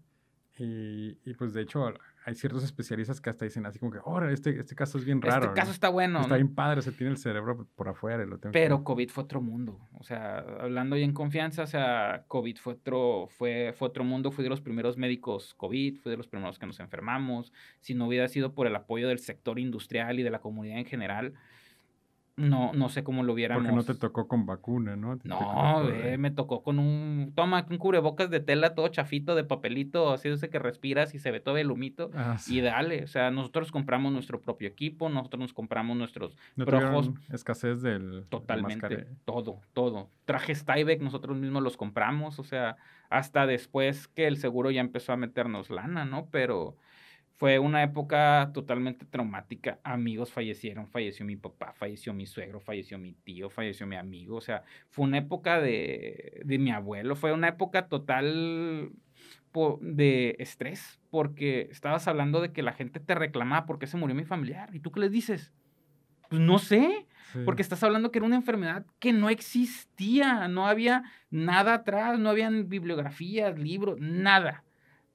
y, 0.59 1.17
y 1.25 1.35
pues, 1.35 1.55
de 1.55 1.63
hecho, 1.63 1.95
hay 2.25 2.35
ciertos 2.35 2.63
especialistas 2.63 3.21
que 3.21 3.31
hasta 3.31 3.45
dicen 3.45 3.67
así 3.67 3.79
como 3.79 3.91
que, 3.91 3.99
ahora, 3.99 4.31
este, 4.33 4.59
este 4.59 4.75
caso 4.75 4.99
es 4.99 5.05
bien 5.05 5.19
este 5.19 5.31
raro. 5.31 5.47
Este 5.47 5.61
caso 5.61 5.73
está 5.73 5.89
bueno. 5.89 6.21
Está 6.21 6.37
bien 6.37 6.55
padre, 6.55 6.83
se 6.83 6.93
tiene 6.93 7.13
el 7.13 7.19
cerebro 7.19 7.67
por 7.75 7.89
afuera. 7.89 8.25
lo 8.25 8.39
tengo 8.39 8.53
Pero 8.53 8.85
COVID 8.85 9.09
fue 9.09 9.25
otro 9.25 9.41
mundo. 9.41 9.81
O 9.99 10.05
sea, 10.05 10.39
hablando 10.61 10.97
y 10.97 11.03
en 11.03 11.13
confianza, 11.13 11.63
o 11.63 11.67
sea, 11.67 12.25
COVID 12.29 12.57
fue 12.59 12.75
otro, 12.75 13.27
fue, 13.29 13.75
fue 13.77 13.89
otro 13.89 14.05
mundo. 14.05 14.31
Fui 14.31 14.45
de 14.45 14.51
los 14.51 14.61
primeros 14.61 14.97
médicos 14.97 15.55
COVID, 15.55 15.99
fui 15.99 16.11
de 16.11 16.17
los 16.17 16.29
primeros 16.29 16.59
que 16.59 16.67
nos 16.67 16.79
enfermamos. 16.81 17.53
Si 17.81 17.95
no 17.95 18.07
hubiera 18.07 18.29
sido 18.29 18.55
por 18.55 18.67
el 18.67 18.77
apoyo 18.77 19.09
del 19.09 19.19
sector 19.19 19.59
industrial 19.59 20.21
y 20.21 20.23
de 20.23 20.31
la 20.31 20.41
comunidad 20.41 20.79
en 20.79 20.87
general, 20.87 21.35
no, 22.37 22.73
no 22.73 22.89
sé 22.89 23.05
cómo 23.05 23.23
lo 23.23 23.35
hubiéramos. 23.35 23.65
Porque 23.65 23.77
no 23.77 23.85
te 23.85 23.95
tocó 23.95 24.27
con 24.27 24.47
vacuna, 24.47 24.97
¿no? 24.97 25.19
No, 25.25 25.85
me 26.19 26.31
tocó 26.31 26.63
con 26.63 26.79
un. 26.79 27.33
Toma, 27.35 27.67
un 27.69 27.79
cubrebocas 27.79 28.31
de 28.31 28.41
tela 28.41 28.75
todo 28.75 28.89
chafito 28.89 29.35
de 29.35 29.45
papelito, 29.45 30.11
así 30.11 30.29
ese 30.29 30.49
que 30.49 30.59
respiras 30.59 31.15
y 31.15 31.19
se 31.19 31.31
ve 31.31 31.41
todo 31.41 31.59
el 31.59 31.71
humito. 31.71 32.11
Ah, 32.15 32.39
y 32.49 32.61
dale. 32.63 33.05
O 33.05 33.07
sea, 33.07 33.31
nosotros 33.31 33.71
compramos 33.71 34.13
nuestro 34.13 34.41
propio 34.41 34.69
equipo, 34.69 35.11
nosotros 35.11 35.41
nos 35.41 35.53
compramos 35.53 35.97
nuestros 35.97 36.37
¿No 36.57 36.65
projos. 36.65 37.11
escasez 37.31 37.83
del. 37.83 38.25
Totalmente. 38.31 39.07
todo, 39.25 39.61
todo. 39.75 40.09
Trajes 40.25 40.65
Tyvek, 40.65 41.03
nosotros 41.03 41.37
mismos 41.37 41.63
los 41.63 41.77
compramos. 41.77 42.39
O 42.39 42.45
sea, 42.45 42.77
hasta 43.11 43.47
después 43.47 44.09
que 44.09 44.27
el 44.27 44.39
seguro 44.39 44.71
ya 44.71 44.81
empezó 44.81 45.13
a 45.13 45.17
meternos 45.17 45.69
lana, 45.69 46.07
¿no? 46.07 46.29
Pero 46.31 46.77
fue 47.43 47.59
una 47.59 47.83
época 47.83 48.53
totalmente 48.55 49.05
traumática. 49.05 49.81
Amigos 49.83 50.31
fallecieron, 50.31 50.87
falleció 50.87 51.27
mi 51.27 51.35
papá, 51.35 51.73
falleció 51.73 52.15
mi 52.15 52.25
suegro, 52.25 52.61
falleció 52.61 53.01
mi 53.01 53.15
tío, 53.15 53.51
falleció 53.51 53.85
mi 53.85 53.97
amigo. 53.97 54.37
O 54.37 54.41
sea, 54.41 54.63
fue 54.91 55.07
una 55.07 55.19
época 55.19 55.61
de, 55.61 56.41
de 56.45 56.59
mi 56.59 56.71
abuelo, 56.71 57.17
fue 57.17 57.33
una 57.33 57.49
época 57.49 57.89
total 57.89 58.93
de 59.81 60.37
estrés, 60.39 61.01
porque 61.11 61.67
estabas 61.73 62.07
hablando 62.07 62.41
de 62.41 62.53
que 62.53 62.63
la 62.63 62.75
gente 62.75 63.01
te 63.01 63.17
reclamaba 63.17 63.67
porque 63.67 63.89
se 63.89 63.97
murió 63.97 64.15
mi 64.15 64.25
familiar. 64.25 64.73
¿Y 64.73 64.79
tú 64.79 64.93
qué 64.93 65.01
les 65.01 65.11
dices? 65.11 65.53
Pues 66.31 66.41
no 66.41 66.61
sé, 66.61 67.09
porque 67.45 67.63
estás 67.63 67.83
hablando 67.83 68.13
que 68.13 68.21
era 68.21 68.27
una 68.27 68.37
enfermedad 68.37 68.87
que 69.01 69.13
no 69.13 69.31
existía, 69.31 70.47
no 70.47 70.69
había 70.69 71.03
nada 71.29 71.75
atrás, 71.75 72.21
no 72.21 72.31
habían 72.31 72.69
bibliografías, 72.69 73.59
libros, 73.59 73.99
nada 73.99 74.63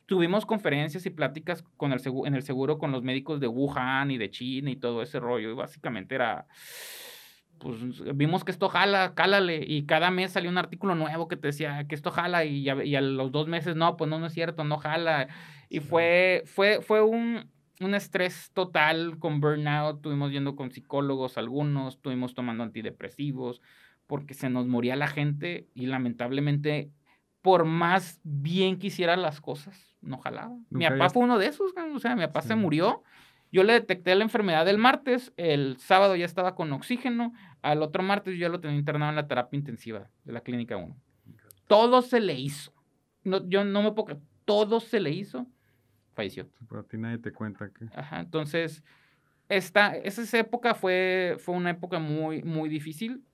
tuvimos 0.08 0.46
conferencias 0.46 1.06
y 1.06 1.10
pláticas 1.10 1.64
con 1.76 1.92
el 1.92 2.02
en 2.26 2.34
el 2.34 2.42
seguro 2.42 2.80
con 2.80 2.92
los 2.92 3.04
médicos 3.04 3.40
de 3.40 3.48
Wuhan 3.48 4.10
y 4.10 4.18
de 4.18 4.32
China 4.32 4.72
y 4.72 4.78
todo 4.78 5.04
ese 5.04 5.20
rollo. 5.20 5.52
Y 5.52 5.54
básicamente 5.54 6.16
era, 6.16 6.48
pues 7.60 7.78
vimos 8.16 8.46
que 8.46 8.52
esto 8.52 8.70
jala, 8.70 9.14
cálale. 9.14 9.64
Y 9.68 9.86
cada 9.86 10.10
mes 10.10 10.32
salió 10.32 10.50
un 10.50 10.58
artículo 10.58 10.96
nuevo 10.96 11.28
que 11.28 11.36
te 11.36 11.48
decía 11.48 11.86
que 11.88 11.94
esto 11.94 12.10
jala 12.10 12.46
y, 12.46 12.70
a, 12.70 13.02
los 13.02 13.32
dos 13.32 13.48
meses, 13.48 13.76
no, 13.76 13.98
pues 13.98 14.10
no, 14.10 14.18
no 14.18 14.28
es 14.28 14.34
cierto, 14.34 14.64
no 14.64 14.78
jala. 14.78 15.28
Y 15.70 15.82
fue, 15.82 16.44
fue, 16.46 16.82
fue 16.82 17.04
un, 17.04 17.52
un 17.82 17.94
estrés 17.94 18.52
total 18.54 19.20
con 19.20 19.42
burnout. 19.42 19.98
Estuvimos 19.98 20.32
yendo 20.32 20.56
con 20.56 20.72
psicólogos 20.72 21.38
algunos, 21.38 21.96
estuvimos 21.96 22.34
tomando 22.34 22.64
antidepresivos 22.64 23.62
porque 24.08 24.34
se 24.34 24.50
nos 24.50 24.68
moría 24.68 24.96
la 24.96 25.08
gente 25.08 25.68
y 25.76 25.88
lamentablemente 25.88 26.92
por 27.42 27.66
más 27.66 28.20
bien 28.24 28.78
que 28.78 28.88
hiciera 28.88 29.16
las 29.16 29.42
cosas, 29.42 29.96
no 30.02 30.18
jalaba. 30.18 30.58
Mi 30.70 30.88
papá 30.88 31.10
fue 31.10 31.24
uno 31.24 31.38
de 31.38 31.48
esos, 31.48 31.74
o 31.96 32.00
sea, 32.00 32.16
mi 32.16 32.26
papá 32.26 32.42
se 32.42 32.56
murió. 32.56 33.04
Yo 33.52 33.64
le 33.64 33.74
detecté 33.74 34.14
la 34.16 34.24
enfermedad 34.24 34.68
el 34.68 34.78
martes, 34.78 35.32
el 35.38 35.78
sábado 35.78 36.16
ya 36.16 36.26
estaba 36.26 36.56
con 36.56 36.72
oxígeno, 36.74 37.34
al 37.62 37.82
otro 37.82 38.04
martes 38.04 38.34
yo 38.34 38.42
ya 38.42 38.50
lo 38.50 38.60
tenía 38.60 38.78
internado 38.78 39.10
en 39.10 39.16
la 39.16 39.28
terapia 39.28 39.58
intensiva 39.58 40.10
de 40.26 40.34
la 40.34 40.42
clínica 40.42 40.76
1. 40.76 40.96
Todo 41.68 42.02
se 42.02 42.20
le 42.20 42.34
hizo. 42.34 42.74
No, 43.24 43.48
yo 43.48 43.64
no 43.64 43.82
me 43.82 43.92
puedo 43.94 44.22
todo 44.48 44.80
se 44.80 45.02
le 45.02 45.12
hizo, 45.12 45.46
falleció. 46.14 46.50
Pero 46.70 46.82
a 46.82 46.84
ti 46.84 46.98
nadie 46.98 47.18
te 47.18 47.34
cuenta 47.34 47.70
que... 47.70 47.86
Ajá, 47.94 48.22
entonces, 48.22 48.82
esta, 49.50 49.96
esa 49.96 50.38
época 50.38 50.74
fue, 50.74 51.36
fue 51.40 51.54
una 51.54 51.72
época 51.72 52.00
muy, 52.00 52.44
muy 52.44 52.70
difícil 52.70 53.26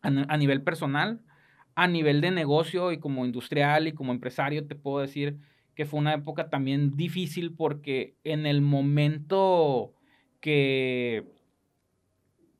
a, 0.00 0.08
a 0.08 0.36
nivel 0.38 0.62
personal, 0.62 1.22
a 1.80 1.86
nivel 1.86 2.20
de 2.20 2.30
negocio 2.30 2.92
y 2.92 2.98
como 2.98 3.24
industrial 3.24 3.88
y 3.88 3.94
como 3.94 4.12
empresario, 4.12 4.66
te 4.66 4.74
puedo 4.74 4.98
decir 4.98 5.38
que 5.74 5.86
fue 5.86 5.98
una 5.98 6.12
época 6.12 6.50
también 6.50 6.94
difícil 6.94 7.54
porque 7.54 8.18
en 8.22 8.44
el 8.44 8.60
momento 8.60 9.94
que, 10.40 11.24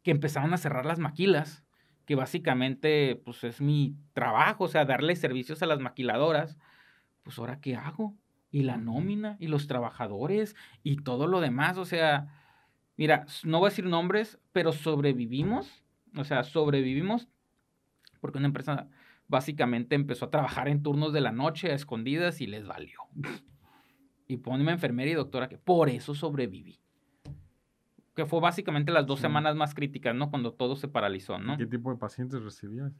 que 0.02 0.10
empezaron 0.10 0.54
a 0.54 0.56
cerrar 0.56 0.86
las 0.86 0.98
maquilas, 0.98 1.62
que 2.06 2.14
básicamente 2.14 3.20
pues 3.22 3.44
es 3.44 3.60
mi 3.60 3.94
trabajo, 4.14 4.64
o 4.64 4.68
sea, 4.68 4.86
darle 4.86 5.14
servicios 5.16 5.62
a 5.62 5.66
las 5.66 5.80
maquiladoras, 5.80 6.56
pues 7.22 7.38
ahora 7.38 7.60
qué 7.60 7.76
hago? 7.76 8.16
Y 8.50 8.62
la 8.62 8.78
nómina, 8.78 9.36
y 9.38 9.48
los 9.48 9.66
trabajadores, 9.66 10.56
y 10.82 10.96
todo 10.96 11.26
lo 11.26 11.42
demás, 11.42 11.76
o 11.76 11.84
sea, 11.84 12.28
mira, 12.96 13.26
no 13.44 13.58
voy 13.58 13.66
a 13.66 13.70
decir 13.70 13.84
nombres, 13.84 14.38
pero 14.52 14.72
sobrevivimos, 14.72 15.84
o 16.16 16.24
sea, 16.24 16.42
sobrevivimos 16.42 17.28
porque 18.20 18.38
una 18.38 18.46
empresa 18.46 18.88
básicamente 19.30 19.94
empezó 19.94 20.26
a 20.26 20.30
trabajar 20.30 20.68
en 20.68 20.82
turnos 20.82 21.12
de 21.12 21.20
la 21.20 21.32
noche 21.32 21.70
a 21.70 21.74
escondidas 21.74 22.40
y 22.40 22.46
les 22.46 22.66
valió. 22.66 23.00
y 24.26 24.36
ponme 24.36 24.72
enfermera 24.72 25.10
y 25.10 25.14
doctora 25.14 25.48
que 25.48 25.56
por 25.56 25.88
eso 25.88 26.14
sobreviví. 26.14 26.78
Que 28.14 28.26
fue 28.26 28.40
básicamente 28.40 28.92
las 28.92 29.06
dos 29.06 29.20
semanas 29.20 29.54
más 29.54 29.72
críticas, 29.72 30.14
¿no? 30.14 30.30
Cuando 30.30 30.52
todo 30.52 30.76
se 30.76 30.88
paralizó, 30.88 31.38
¿no? 31.38 31.56
¿Qué 31.56 31.66
tipo 31.66 31.90
de 31.90 31.96
pacientes 31.96 32.42
recibías? 32.42 32.92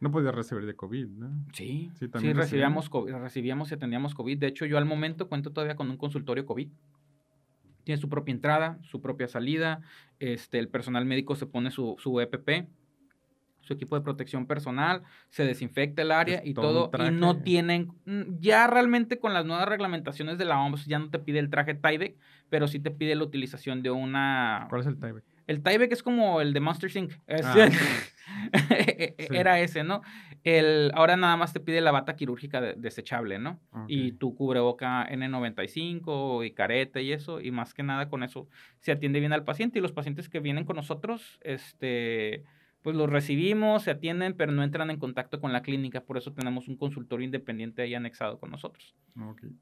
No 0.00 0.10
podías 0.10 0.34
recibir 0.34 0.66
de 0.66 0.74
COVID, 0.74 1.06
¿no? 1.06 1.44
Sí, 1.52 1.90
sí, 1.94 2.08
sí 2.18 2.32
recibíamos, 2.32 2.90
recibíamos 2.90 3.70
y 3.70 3.74
atendíamos 3.74 4.14
COVID. 4.14 4.38
De 4.38 4.48
hecho, 4.48 4.64
yo 4.66 4.78
al 4.78 4.86
momento 4.86 5.28
cuento 5.28 5.52
todavía 5.52 5.76
con 5.76 5.90
un 5.90 5.96
consultorio 5.96 6.44
COVID. 6.44 6.68
Tiene 7.84 8.00
su 8.00 8.08
propia 8.08 8.32
entrada, 8.32 8.78
su 8.82 9.00
propia 9.00 9.28
salida. 9.28 9.82
Este, 10.18 10.58
el 10.58 10.68
personal 10.68 11.04
médico 11.04 11.36
se 11.36 11.46
pone 11.46 11.70
su, 11.70 11.96
su 11.98 12.20
EPP 12.20 12.68
su 13.62 13.72
equipo 13.72 13.96
de 13.96 14.02
protección 14.02 14.46
personal, 14.46 15.02
se 15.30 15.44
desinfecta 15.44 16.02
el 16.02 16.12
área 16.12 16.42
y 16.44 16.54
todo, 16.54 16.90
y 16.98 17.10
no 17.10 17.38
tienen, 17.38 17.92
mm, 18.04 18.38
ya 18.40 18.66
realmente 18.66 19.18
con 19.18 19.32
las 19.32 19.46
nuevas 19.46 19.68
reglamentaciones 19.68 20.36
de 20.38 20.44
la 20.44 20.60
OMS 20.60 20.86
ya 20.86 20.98
no 20.98 21.10
te 21.10 21.18
pide 21.18 21.38
el 21.38 21.48
traje 21.48 21.74
Tyvek, 21.74 22.16
pero 22.50 22.68
sí 22.68 22.78
te 22.78 22.90
pide 22.90 23.14
la 23.14 23.24
utilización 23.24 23.82
de 23.82 23.90
una... 23.90 24.66
¿Cuál 24.68 24.82
es 24.82 24.86
el 24.86 24.98
Tyvek? 24.98 25.24
El 25.46 25.62
Tyvek 25.62 25.92
es 25.92 26.02
como 26.02 26.40
el 26.40 26.52
de 26.52 26.60
Monster 26.60 26.94
Inc. 26.96 27.12
Ah, 27.28 27.68
e, 28.70 29.14
e, 29.18 29.28
era 29.30 29.60
ese, 29.60 29.84
¿no? 29.84 30.02
El, 30.44 30.90
ahora 30.94 31.16
nada 31.16 31.36
más 31.36 31.52
te 31.52 31.60
pide 31.60 31.80
la 31.80 31.92
bata 31.92 32.16
quirúrgica 32.16 32.60
desechable, 32.60 33.38
¿no? 33.38 33.60
Y 33.86 34.12
tu 34.12 34.34
cubreboca 34.34 35.08
N95 35.08 36.46
y 36.46 36.50
careta 36.52 37.00
y 37.00 37.12
eso, 37.12 37.40
y 37.40 37.50
más 37.50 37.74
que 37.74 37.82
nada 37.82 38.08
con 38.08 38.22
eso 38.22 38.48
se 38.80 38.92
atiende 38.92 39.20
bien 39.20 39.32
al 39.32 39.44
paciente. 39.44 39.78
Y 39.78 39.82
los 39.82 39.92
pacientes 39.92 40.28
que 40.28 40.40
vienen 40.40 40.64
con 40.64 40.76
nosotros, 40.76 41.38
este 41.42 42.44
pues 42.82 42.96
los 42.96 43.08
recibimos, 43.08 43.84
se 43.84 43.92
atienden, 43.92 44.34
pero 44.34 44.52
no 44.52 44.62
entran 44.62 44.90
en 44.90 44.98
contacto 44.98 45.40
con 45.40 45.52
la 45.52 45.62
clínica, 45.62 46.02
por 46.02 46.18
eso 46.18 46.32
tenemos 46.32 46.68
un 46.68 46.76
consultorio 46.76 47.24
independiente 47.24 47.82
ahí 47.82 47.94
anexado 47.94 48.38
con 48.38 48.50
nosotros. 48.50 48.94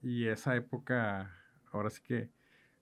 Y 0.03 0.27
esa 0.27 0.57
época, 0.57 1.31
ahora 1.71 1.91
sí 1.91 2.01
que, 2.03 2.31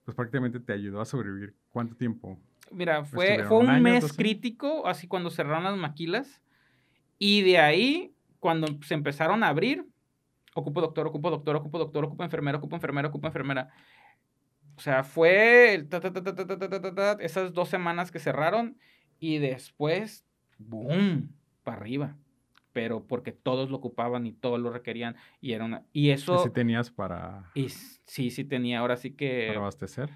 pues 0.05 0.15
prácticamente 0.15 0.59
te 0.59 0.73
ayudó 0.73 1.01
a 1.01 1.05
sobrevivir. 1.05 1.53
¿Cuánto 1.69 1.95
tiempo? 1.95 2.39
Mira, 2.71 3.03
fue, 3.03 3.43
fue 3.43 3.57
un, 3.57 3.81
mes 3.81 4.13
crítico, 4.13 4.87
así 4.87 5.07
cuando 5.07 5.29
cerraron 5.29 5.65
las 5.65 5.77
maquilas, 5.77 6.41
y 7.17 7.41
de 7.41 7.59
ahí, 7.59 8.13
cuando 8.39 8.67
se 8.83 8.93
empezaron 8.93 9.43
a 9.43 9.49
abrir, 9.49 9.85
ocupo 10.55 10.79
doctor, 10.79 11.07
ocupo 11.07 11.29
doctor, 11.29 11.55
ocupo 11.57 11.77
doctor, 11.79 12.05
ocupo 12.05 12.23
enfermera, 12.23 12.57
ocupo 12.57 12.75
enfermera, 12.75 13.09
ocupo 13.09 13.27
enfermera. 13.27 13.69
O 14.77 14.81
sea, 14.81 15.03
fue 15.03 15.85
esas 17.19 17.53
dos 17.53 17.67
semanas 17.67 18.11
que 18.11 18.19
cerraron 18.19 18.77
y 19.19 19.39
después, 19.39 20.25
¡boom! 20.59 21.29
Para 21.63 21.77
arriba. 21.77 22.15
Pero 22.71 23.07
porque 23.07 23.31
todos 23.31 23.71
lo 23.71 23.77
ocupaban 23.77 24.27
y 24.27 24.31
todos 24.31 24.59
lo 24.59 24.69
requerían. 24.69 25.15
Y 25.41 25.53
era 25.53 25.65
una. 25.65 25.83
Y 25.91 26.11
eso. 26.11 26.35
¿Y 26.35 26.43
si 26.43 26.49
tenías 26.51 26.91
para. 26.91 27.49
Y 27.55 27.69
sí, 27.69 28.29
sí 28.29 28.43
tenía. 28.43 28.79
Ahora 28.79 28.95
sí 28.95 29.11
que. 29.11 29.47
Para 29.47 29.61
abastecer. 29.61 30.11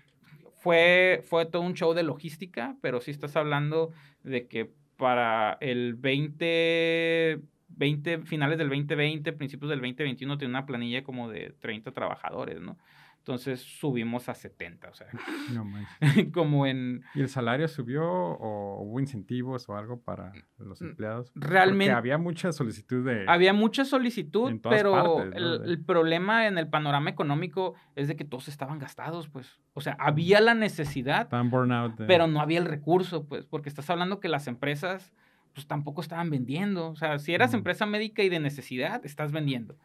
Fue, 0.60 1.22
fue 1.26 1.46
todo 1.46 1.64
un 1.64 1.74
show 1.74 1.94
de 1.94 2.04
logística, 2.04 2.78
pero 2.80 3.02
sí 3.02 3.12
estás 3.12 3.36
hablando 3.36 3.92
de 4.24 4.48
que 4.48 4.72
para 4.96 5.58
el 5.60 5.96
20, 5.96 7.42
20, 7.68 8.20
finales 8.20 8.58
del 8.58 8.70
2020, 8.70 9.34
principios 9.34 9.70
del 9.70 9.80
2021, 9.80 10.38
tenía 10.38 10.50
una 10.50 10.66
planilla 10.66 11.04
como 11.04 11.30
de 11.30 11.54
30 11.60 11.92
trabajadores, 11.92 12.62
¿no? 12.62 12.78
Entonces 13.24 13.62
subimos 13.62 14.28
a 14.28 14.34
70, 14.34 14.90
o 14.90 14.94
sea, 14.94 15.08
no 15.54 15.66
como 16.34 16.66
en... 16.66 17.06
¿Y 17.16 17.22
el 17.22 17.30
salario 17.30 17.70
subió 17.70 18.04
o 18.06 18.82
hubo 18.84 19.00
incentivos 19.00 19.70
o 19.70 19.78
algo 19.78 20.02
para 20.02 20.34
los 20.58 20.82
mm, 20.82 20.86
empleados? 20.88 21.32
Realmente... 21.34 21.86
Porque 21.86 21.98
había 22.00 22.18
mucha 22.18 22.52
solicitud 22.52 23.06
de... 23.06 23.24
Había 23.30 23.54
mucha 23.54 23.86
solicitud, 23.86 24.60
pero 24.62 25.24
el, 25.24 25.82
problema 25.86 26.48
en 26.48 26.58
el 26.58 26.68
panorama 26.68 27.10
económico 27.12 27.76
es 27.96 28.10
de 28.10 28.18
que 28.18 28.26
todos 28.26 28.50
estaban 28.50 28.78
gastados, 28.78 29.30
pues. 29.30 29.58
O 29.72 29.80
sea, 29.80 29.96
había 30.00 30.42
la 30.42 30.54
necesidad, 30.54 31.30
pero 32.06 32.28
no 32.28 32.42
había 32.42 32.60
el 32.60 32.66
recurso, 32.66 33.24
pues, 33.24 33.46
porque 33.46 33.70
estás 33.70 33.90
hablando 33.90 34.20
que 34.20 34.28
las 34.28 34.48
empresas, 34.48 35.14
pues 35.54 35.66
tampoco 35.66 36.02
estaban 36.02 36.30
vendiendo. 36.30 36.90
O 36.90 36.96
sea, 36.98 37.18
si 37.20 37.34
eras 37.34 37.54
empresa 37.54 37.86
médica 37.86 38.22
y 38.22 38.28
de 38.28 38.42
necesidad, 38.42 39.06
estás 39.06 39.32
vendiendo. 39.32 39.78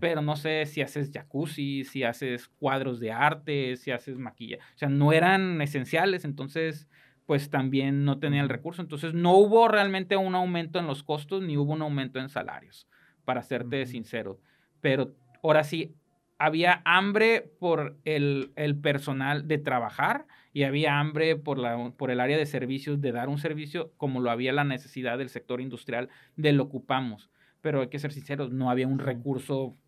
Pero 0.00 0.22
no 0.22 0.36
sé 0.36 0.66
si 0.66 0.82
haces 0.82 1.10
jacuzzi, 1.12 1.84
si 1.84 2.04
haces 2.04 2.48
cuadros 2.48 3.00
de 3.00 3.12
arte, 3.12 3.76
si 3.76 3.90
haces 3.90 4.18
maquilla. 4.18 4.58
O 4.74 4.78
sea, 4.78 4.88
no 4.88 5.12
eran 5.12 5.60
esenciales, 5.62 6.24
entonces 6.24 6.88
pues 7.26 7.50
también 7.50 8.04
no 8.04 8.18
tenía 8.18 8.42
el 8.42 8.48
recurso. 8.48 8.82
Entonces 8.82 9.14
no 9.14 9.36
hubo 9.36 9.68
realmente 9.68 10.16
un 10.16 10.34
aumento 10.34 10.78
en 10.78 10.86
los 10.86 11.02
costos 11.02 11.42
ni 11.42 11.56
hubo 11.56 11.72
un 11.72 11.82
aumento 11.82 12.18
en 12.18 12.28
salarios, 12.28 12.88
para 13.24 13.42
serte 13.42 13.86
sincero. 13.86 14.40
Pero 14.80 15.14
ahora 15.42 15.64
sí, 15.64 15.94
había 16.38 16.82
hambre 16.84 17.52
por 17.60 17.96
el, 18.04 18.52
el, 18.56 18.76
personal 18.76 19.46
de 19.46 19.58
trabajar 19.58 20.26
y 20.52 20.64
había 20.64 20.98
hambre 20.98 21.36
por, 21.36 21.58
la, 21.58 21.92
por 21.96 22.10
el 22.10 22.18
área 22.18 22.36
de 22.36 22.46
servicios 22.46 23.00
de 23.00 23.12
dar 23.12 23.28
un 23.28 23.38
servicio 23.38 23.92
como 23.96 24.20
lo 24.20 24.30
había 24.30 24.52
la 24.52 24.64
necesidad 24.64 25.18
del 25.18 25.28
sector 25.28 25.60
industrial 25.60 26.08
de 26.36 26.52
lo 26.52 26.64
ocupamos 26.64 27.30
pero 27.62 27.80
hay 27.80 27.88
que 27.88 27.98
ser 27.98 28.12
sinceros, 28.12 28.52
no 28.52 28.70
había 28.70 28.86
un 28.86 28.98
recurso 28.98 29.78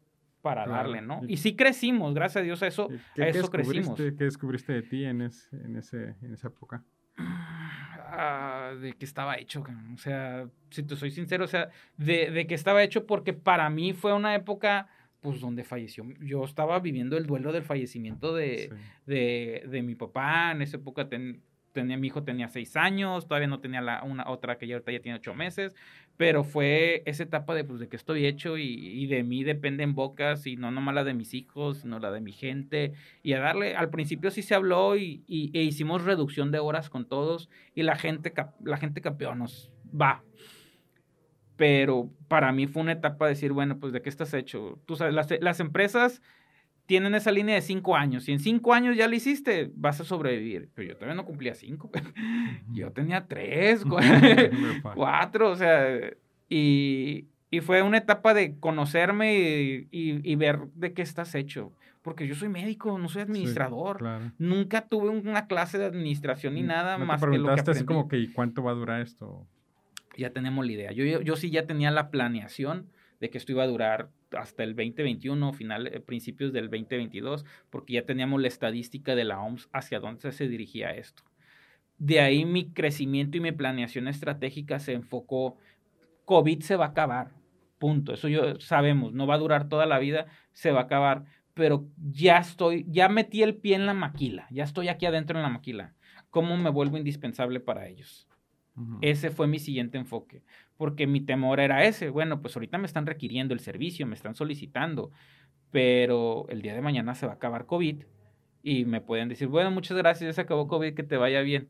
para 0.41 0.67
darle, 0.67 1.03
¿no? 1.03 1.21
Y 1.27 1.37
sí 1.39 1.57
crecimos, 1.57 2.15
gracias 2.15 2.43
a 2.43 2.45
Dios 2.45 2.63
a 2.63 2.67
eso, 2.67 2.89
a 3.19 3.29
eso 3.29 3.51
crecimos. 3.51 3.97
¿Qué 3.97 4.11
descubriste 4.13 4.73
de 4.73 4.83
ti 4.83 5.05
en, 5.05 5.21
en, 5.21 5.77
ese, 5.77 6.15
en 6.23 6.35
esa 6.35 6.49
época? 6.49 6.85
Ah, 7.17 8.75
de 8.81 8.93
que 8.93 9.05
estaba 9.05 9.37
hecho, 9.37 9.65
o 9.95 9.99
sea, 9.99 10.49
si 10.71 10.83
te 10.83 10.97
soy 10.97 11.11
sincero, 11.11 11.45
o 11.45 11.49
sea, 11.49 11.71
de, 11.97 12.31
de, 12.31 12.47
que 12.47 12.55
estaba 12.55 12.83
hecho 12.83 13.07
porque 13.07 13.33
para 13.33 13.69
mí 13.71 13.93
fue 13.93 14.13
una 14.13 14.35
época, 14.35 14.89
pues, 15.21 15.41
donde 15.41 15.65
falleció, 15.65 16.05
yo 16.21 16.45
estaba 16.45 16.79
viviendo 16.79 17.17
el 17.17 17.27
duelo 17.27 17.53
del 17.53 17.65
fallecimiento 17.65 18.35
de, 18.35 18.71
de, 19.07 19.65
de 19.67 19.83
mi 19.83 19.95
papá, 19.95 20.53
en 20.53 20.63
esa 20.63 20.77
época 20.77 21.09
ten, 21.09 21.43
tenía, 21.75 21.99
mi 21.99 22.07
hijo 22.07 22.23
tenía 22.23 22.49
seis 22.49 22.77
años, 22.77 23.29
todavía 23.29 23.49
no 23.49 23.61
tenía 23.61 23.83
la, 23.83 24.03
una 24.03 24.31
otra 24.31 24.57
que 24.57 24.67
ya 24.67 24.77
ahorita 24.77 24.93
ya 24.93 25.01
tiene 25.01 25.19
ocho 25.19 25.35
meses, 25.35 25.75
pero 26.17 26.45
fue 26.45 27.03
esa 27.05 27.25
etapa 27.25 27.55
de, 27.55 27.65
pues, 27.65 27.81
de 27.81 27.89
que 27.89 27.97
estoy 27.97 28.25
hecho 28.25 28.57
y, 28.57 29.07
de 29.07 29.23
mí 29.23 29.45
dependen 29.45 29.95
bocas 29.95 30.47
y 30.47 30.57
no 30.57 30.71
nomás 30.71 30.95
la 30.95 31.05
de 31.05 31.13
mis 31.13 31.35
hijos, 31.35 31.79
sino 31.79 31.99
la 31.99 32.11
de 32.11 32.21
mi 32.21 32.33
gente. 32.33 32.95
Y 33.23 33.35
a 33.35 33.41
darle, 33.41 33.77
al 33.77 33.91
principio 33.91 34.31
sí 34.31 34.43
se 34.43 34.55
habló 34.55 34.97
y, 34.97 35.25
e 35.29 35.63
hicimos 35.63 36.05
reducción 36.05 36.51
de 36.53 36.61
horas 36.61 36.89
con 36.89 37.07
todos 37.07 37.51
y 37.75 37.83
la 37.83 37.97
gente, 37.97 38.33
la 38.63 38.77
gente 38.79 39.03
campeón 39.03 39.41
nos 39.41 39.71
va. 40.01 40.23
Pero 41.57 42.11
para 42.29 42.53
mí 42.53 42.67
fue 42.67 42.83
una 42.83 42.93
etapa 42.93 43.27
de 43.27 43.31
decir, 43.35 43.53
bueno, 43.53 43.79
pues 43.79 43.93
de 43.93 44.01
qué 44.01 44.09
estás 44.09 44.33
hecho. 44.35 44.81
Tú 44.87 44.97
sabes, 44.97 45.15
las, 45.15 45.29
las 45.41 45.61
empresas 45.61 46.23
tienen 46.87 47.15
esa 47.15 47.31
línea 47.31 47.55
de 47.55 47.63
cinco 47.63 47.97
años. 47.97 48.25
Si 48.25 48.33
en 48.33 48.41
cinco 48.41 48.75
años 48.75 48.97
ya 48.97 49.09
lo 49.09 49.15
hiciste, 49.15 49.71
vas 49.75 50.01
a 50.01 50.05
sobrevivir. 50.05 50.69
Pero 50.75 50.89
yo 50.89 50.95
todavía 50.97 51.15
no 51.15 51.25
cumplía 51.25 51.55
cinco. 51.55 51.91
yo 52.73 52.93
tenía 52.93 53.27
tres, 53.27 53.85
cuatro, 54.95 55.51
o 55.51 55.57
sea, 55.57 55.99
y, 56.49 57.29
fue 57.63 57.83
una 57.83 57.99
etapa 57.99 58.35
de 58.35 58.59
conocerme 58.59 59.87
y, 59.91 60.37
ver 60.37 60.61
de 60.75 60.93
qué 60.93 61.03
estás 61.03 61.35
hecho. 61.35 61.73
Porque 62.03 62.27
yo 62.27 62.35
soy 62.35 62.51
médico, 62.51 62.99
no 62.99 63.09
soy 63.09 63.23
administrador. 63.23 64.05
Nunca 64.39 64.83
tuve 64.83 65.09
una 65.09 65.47
clase 65.47 65.79
de 65.79 65.87
administración 65.87 66.55
ni 66.55 66.63
nada 66.63 66.99
más 66.99 67.25
que 67.25 67.39
lo 67.39 67.55
que 67.55 67.71
así 67.71 67.85
como 67.85 68.09
que, 68.09 68.19
¿y 68.19 68.29
cuánto 68.29 68.63
va 68.63 68.73
a 68.73 68.75
durar 68.75 69.01
esto? 69.01 69.47
Ya 70.19 70.31
tenemos 70.31 70.67
la 70.67 70.73
idea. 70.73 70.93
Yo, 70.93 71.23
yo 71.23 71.37
sí 71.37 71.51
ya 71.51 71.67
tenía 71.67 71.91
la 71.91 72.11
planeación 72.11 72.89
de 73.21 73.31
que 73.31 73.39
esto 73.39 73.53
iba 73.53 73.63
a 73.63 73.67
durar 73.67 74.11
hasta 74.37 74.63
el 74.65 74.75
2021, 74.77 75.53
final, 75.53 75.87
eh, 75.87 76.01
principios 76.01 76.53
del 76.53 76.71
2022, 76.71 77.45
porque 77.71 77.95
ya 77.95 78.07
teníamos 78.07 78.41
la 78.41 78.49
estadística 78.49 79.15
de 79.15 79.25
la 79.25 79.41
OMS 79.41 79.69
hacia 79.73 80.01
dónde 80.01 80.33
se 80.33 80.49
dirigía 80.49 80.91
esto. 80.91 81.23
De 81.99 82.21
ahí 82.21 82.45
mi 82.45 82.71
crecimiento 82.73 83.37
y 83.37 83.41
mi 83.41 83.53
planeación 83.53 84.09
estratégica 84.09 84.79
se 84.79 84.93
enfocó, 84.93 85.57
COVID 86.25 86.61
se 86.61 86.77
va 86.77 86.87
a 86.87 86.89
acabar, 86.89 87.31
punto, 87.79 88.15
eso 88.15 88.29
yo 88.29 88.59
sabemos, 88.61 89.13
no 89.13 89.27
va 89.27 89.35
a 89.35 89.39
durar 89.39 89.69
toda 89.69 89.87
la 89.87 89.99
vida, 89.99 90.27
se 90.53 90.73
va 90.73 90.81
a 90.81 90.85
acabar, 90.85 91.25
pero 91.55 91.87
ya 91.97 92.39
estoy, 92.39 92.85
ya 92.89 93.09
metí 93.09 93.43
el 93.43 93.57
pie 93.57 93.77
en 93.77 93.87
la 93.87 93.95
maquila, 93.95 94.47
ya 94.51 94.65
estoy 94.65 94.89
aquí 94.89 95.07
adentro 95.07 95.39
en 95.39 95.43
la 95.43 95.51
maquila. 95.51 95.95
¿Cómo 96.31 96.57
me 96.57 96.71
vuelvo 96.71 96.97
indispensable 96.97 97.61
para 97.61 97.87
ellos? 97.87 98.27
Ese 99.03 99.31
fue 99.31 99.47
mi 99.47 99.61
siguiente 99.61 99.99
enfoque, 99.99 100.43
porque 100.77 101.07
mi 101.07 101.21
temor 101.21 101.61
era 101.61 101.85
ese, 101.85 102.11
bueno, 102.11 102.43
pues 102.43 102.57
ahorita 102.57 102.77
me 102.77 102.87
están 102.87 103.07
requiriendo 103.07 103.55
el 103.55 103.61
servicio, 103.61 104.05
me 104.07 104.17
están 104.17 104.35
solicitando, 104.35 105.13
pero 105.71 106.47
el 106.49 106.61
día 106.61 106.75
de 106.75 106.81
mañana 106.81 107.15
se 107.15 107.27
va 107.27 107.33
a 107.33 107.37
acabar 107.37 107.67
COVID 107.67 108.03
y 108.65 108.85
me 108.85 109.01
pueden 109.01 109.29
decir, 109.29 109.47
bueno, 109.47 109.71
muchas 109.71 109.97
gracias, 109.97 110.29
ya 110.29 110.33
se 110.33 110.41
acabó 110.41 110.67
COVID, 110.67 110.95
que 110.95 111.03
te 111.03 111.17
vaya 111.17 111.41
bien. 111.43 111.69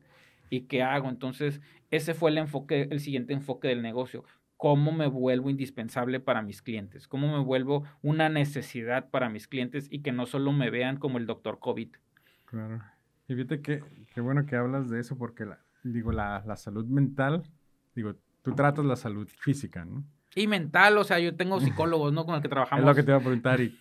¿Y 0.49 0.61
qué 0.61 0.81
hago? 0.81 1.09
Entonces, 1.09 1.61
ese 1.91 2.13
fue 2.13 2.31
el 2.31 2.37
enfoque, 2.37 2.87
el 2.89 2.99
siguiente 2.99 3.33
enfoque 3.33 3.67
del 3.67 3.81
negocio. 3.81 4.23
¿Cómo 4.57 4.91
me 4.91 5.07
vuelvo 5.07 5.49
indispensable 5.49 6.19
para 6.19 6.41
mis 6.41 6.61
clientes? 6.61 7.07
¿Cómo 7.07 7.35
me 7.35 7.43
vuelvo 7.43 7.83
una 8.01 8.29
necesidad 8.29 9.09
para 9.09 9.29
mis 9.29 9.47
clientes 9.47 9.87
y 9.91 9.99
que 9.99 10.11
no 10.11 10.25
solo 10.25 10.53
me 10.53 10.69
vean 10.69 10.97
como 10.97 11.17
el 11.17 11.25
doctor 11.25 11.59
COVID? 11.59 11.89
Claro. 12.45 12.81
Y 13.27 13.35
fíjate 13.35 13.61
que 13.61 13.83
qué 14.13 14.21
bueno 14.21 14.45
que 14.45 14.55
hablas 14.55 14.89
de 14.89 14.99
eso 14.99 15.17
porque 15.17 15.45
la, 15.45 15.59
digo, 15.91 16.11
la, 16.11 16.43
la 16.45 16.55
salud 16.55 16.85
mental, 16.85 17.43
digo, 17.95 18.15
tú 18.41 18.53
tratas 18.53 18.85
la 18.85 18.95
salud 18.95 19.27
física, 19.27 19.85
¿no? 19.85 20.03
Y 20.35 20.47
mental, 20.47 20.97
o 20.97 21.03
sea, 21.03 21.17
yo 21.19 21.35
tengo 21.35 21.61
psicólogos, 21.61 22.11
¿no? 22.11 22.25
Con 22.25 22.35
el 22.35 22.41
que 22.41 22.49
trabajamos. 22.49 22.81
Es 22.83 22.87
lo 22.87 22.95
que 22.95 23.03
te 23.03 23.11
iba 23.11 23.17
a 23.17 23.21
preguntar. 23.21 23.61
¿Y 23.61 23.77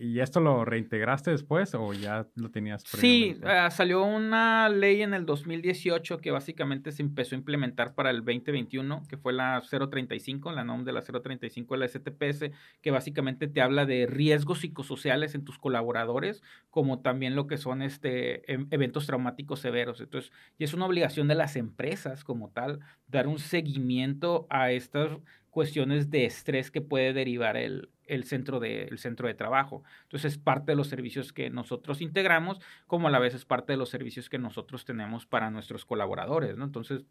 ¿Y 0.00 0.20
esto 0.20 0.40
lo 0.40 0.64
reintegraste 0.64 1.32
después 1.32 1.74
o 1.74 1.92
ya 1.92 2.26
lo 2.36 2.50
tenías? 2.50 2.84
Sí, 2.84 3.36
uh, 3.42 3.70
salió 3.70 4.04
una 4.04 4.68
ley 4.68 5.02
en 5.02 5.12
el 5.12 5.26
2018 5.26 6.18
que 6.18 6.30
básicamente 6.30 6.92
se 6.92 7.02
empezó 7.02 7.34
a 7.34 7.38
implementar 7.38 7.94
para 7.94 8.10
el 8.10 8.18
2021, 8.18 9.02
que 9.08 9.16
fue 9.16 9.32
la 9.32 9.60
035, 9.60 10.52
la 10.52 10.62
NOM 10.62 10.84
de 10.84 10.92
la 10.92 11.02
035 11.02 11.74
de 11.74 11.80
la 11.80 11.88
STPS, 11.88 12.50
que 12.80 12.90
básicamente 12.92 13.48
te 13.48 13.60
habla 13.60 13.86
de 13.86 14.06
riesgos 14.06 14.60
psicosociales 14.60 15.34
en 15.34 15.44
tus 15.44 15.58
colaboradores, 15.58 16.42
como 16.70 17.00
también 17.00 17.34
lo 17.34 17.48
que 17.48 17.56
son 17.56 17.82
este, 17.82 18.52
em, 18.52 18.68
eventos 18.70 19.06
traumáticos 19.06 19.58
severos. 19.58 20.00
Entonces, 20.00 20.30
y 20.58 20.64
es 20.64 20.74
una 20.74 20.86
obligación 20.86 21.26
de 21.26 21.34
las 21.34 21.56
empresas 21.56 22.22
como 22.22 22.50
tal 22.50 22.78
dar 23.08 23.26
un 23.26 23.40
seguimiento 23.40 24.46
a 24.48 24.70
estas 24.70 25.10
cuestiones 25.50 26.08
de 26.10 26.24
estrés 26.24 26.70
que 26.70 26.80
puede 26.80 27.12
derivar 27.12 27.56
el, 27.56 27.88
el 28.08 28.24
centro, 28.24 28.60
de, 28.60 28.84
el 28.84 28.98
centro 28.98 29.28
de 29.28 29.34
trabajo. 29.34 29.84
Entonces 30.04 30.32
es 30.32 30.38
parte 30.38 30.72
de 30.72 30.76
los 30.76 30.88
servicios 30.88 31.32
que 31.32 31.50
nosotros 31.50 32.00
integramos, 32.00 32.60
como 32.86 33.08
a 33.08 33.10
la 33.10 33.18
vez 33.18 33.34
es 33.34 33.44
parte 33.44 33.72
de 33.72 33.76
los 33.76 33.90
servicios 33.90 34.28
que 34.28 34.38
nosotros 34.38 34.84
tenemos 34.84 35.26
para 35.26 35.50
nuestros 35.50 35.84
colaboradores, 35.84 36.56
¿no? 36.56 36.64
Entonces, 36.64 37.04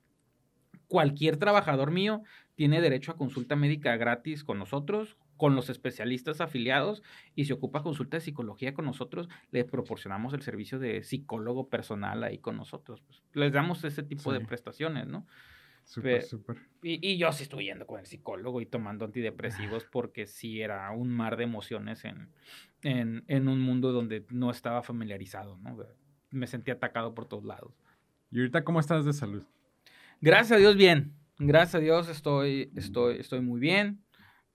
cualquier 0.87 1.37
trabajador 1.37 1.91
mío 1.91 2.23
tiene 2.55 2.81
derecho 2.81 3.11
a 3.11 3.17
consulta 3.17 3.55
médica 3.55 3.95
gratis 3.97 4.43
con 4.43 4.57
nosotros, 4.59 5.17
con 5.35 5.55
los 5.55 5.69
especialistas 5.69 6.41
afiliados 6.41 7.03
y 7.35 7.45
si 7.45 7.53
ocupa 7.53 7.83
consulta 7.83 8.17
de 8.17 8.21
psicología 8.21 8.73
con 8.73 8.85
nosotros, 8.85 9.29
le 9.51 9.63
proporcionamos 9.63 10.33
el 10.33 10.41
servicio 10.41 10.79
de 10.79 11.03
psicólogo 11.03 11.69
personal 11.69 12.23
ahí 12.23 12.39
con 12.39 12.57
nosotros. 12.57 13.01
Pues, 13.01 13.21
les 13.33 13.53
damos 13.53 13.83
ese 13.83 14.03
tipo 14.03 14.33
de 14.33 14.41
prestaciones, 14.41 15.07
¿no? 15.07 15.25
Súper, 15.87 16.21
súper. 16.21 16.57
Y, 16.83 16.99
y, 17.13 17.17
yo 17.17 17.31
sí 17.31 17.43
estoy 17.43 17.63
yendo 17.65 17.87
con 17.87 18.01
el 18.01 18.05
psicólogo 18.05 18.59
y 18.59 18.65
tomando 18.65 19.05
antidepresivos 19.05 19.85
porque 19.85 20.27
sí 20.27 20.61
era 20.61 20.91
un 20.91 21.07
mar 21.07 21.37
de 21.37 21.45
emociones 21.45 22.03
en, 22.03 22.29
en, 22.81 23.23
en, 23.29 23.47
un 23.47 23.61
mundo 23.61 23.93
donde 23.93 24.25
no 24.29 24.51
estaba 24.51 24.83
familiarizado, 24.83 25.57
¿no? 25.59 25.77
Me 26.29 26.45
sentí 26.45 26.71
atacado 26.71 27.15
por 27.15 27.25
todos 27.25 27.45
lados. 27.45 27.73
¿Y 28.31 28.39
ahorita 28.39 28.65
cómo 28.65 28.81
estás 28.81 29.05
de 29.05 29.13
salud? 29.13 29.43
Gracias 30.19 30.51
a 30.51 30.57
Dios, 30.57 30.75
bien. 30.75 31.13
Gracias 31.39 31.75
a 31.75 31.79
Dios 31.79 32.09
estoy, 32.09 32.69
estoy, 32.75 33.19
estoy 33.19 33.39
muy 33.39 33.61
bien. 33.61 34.03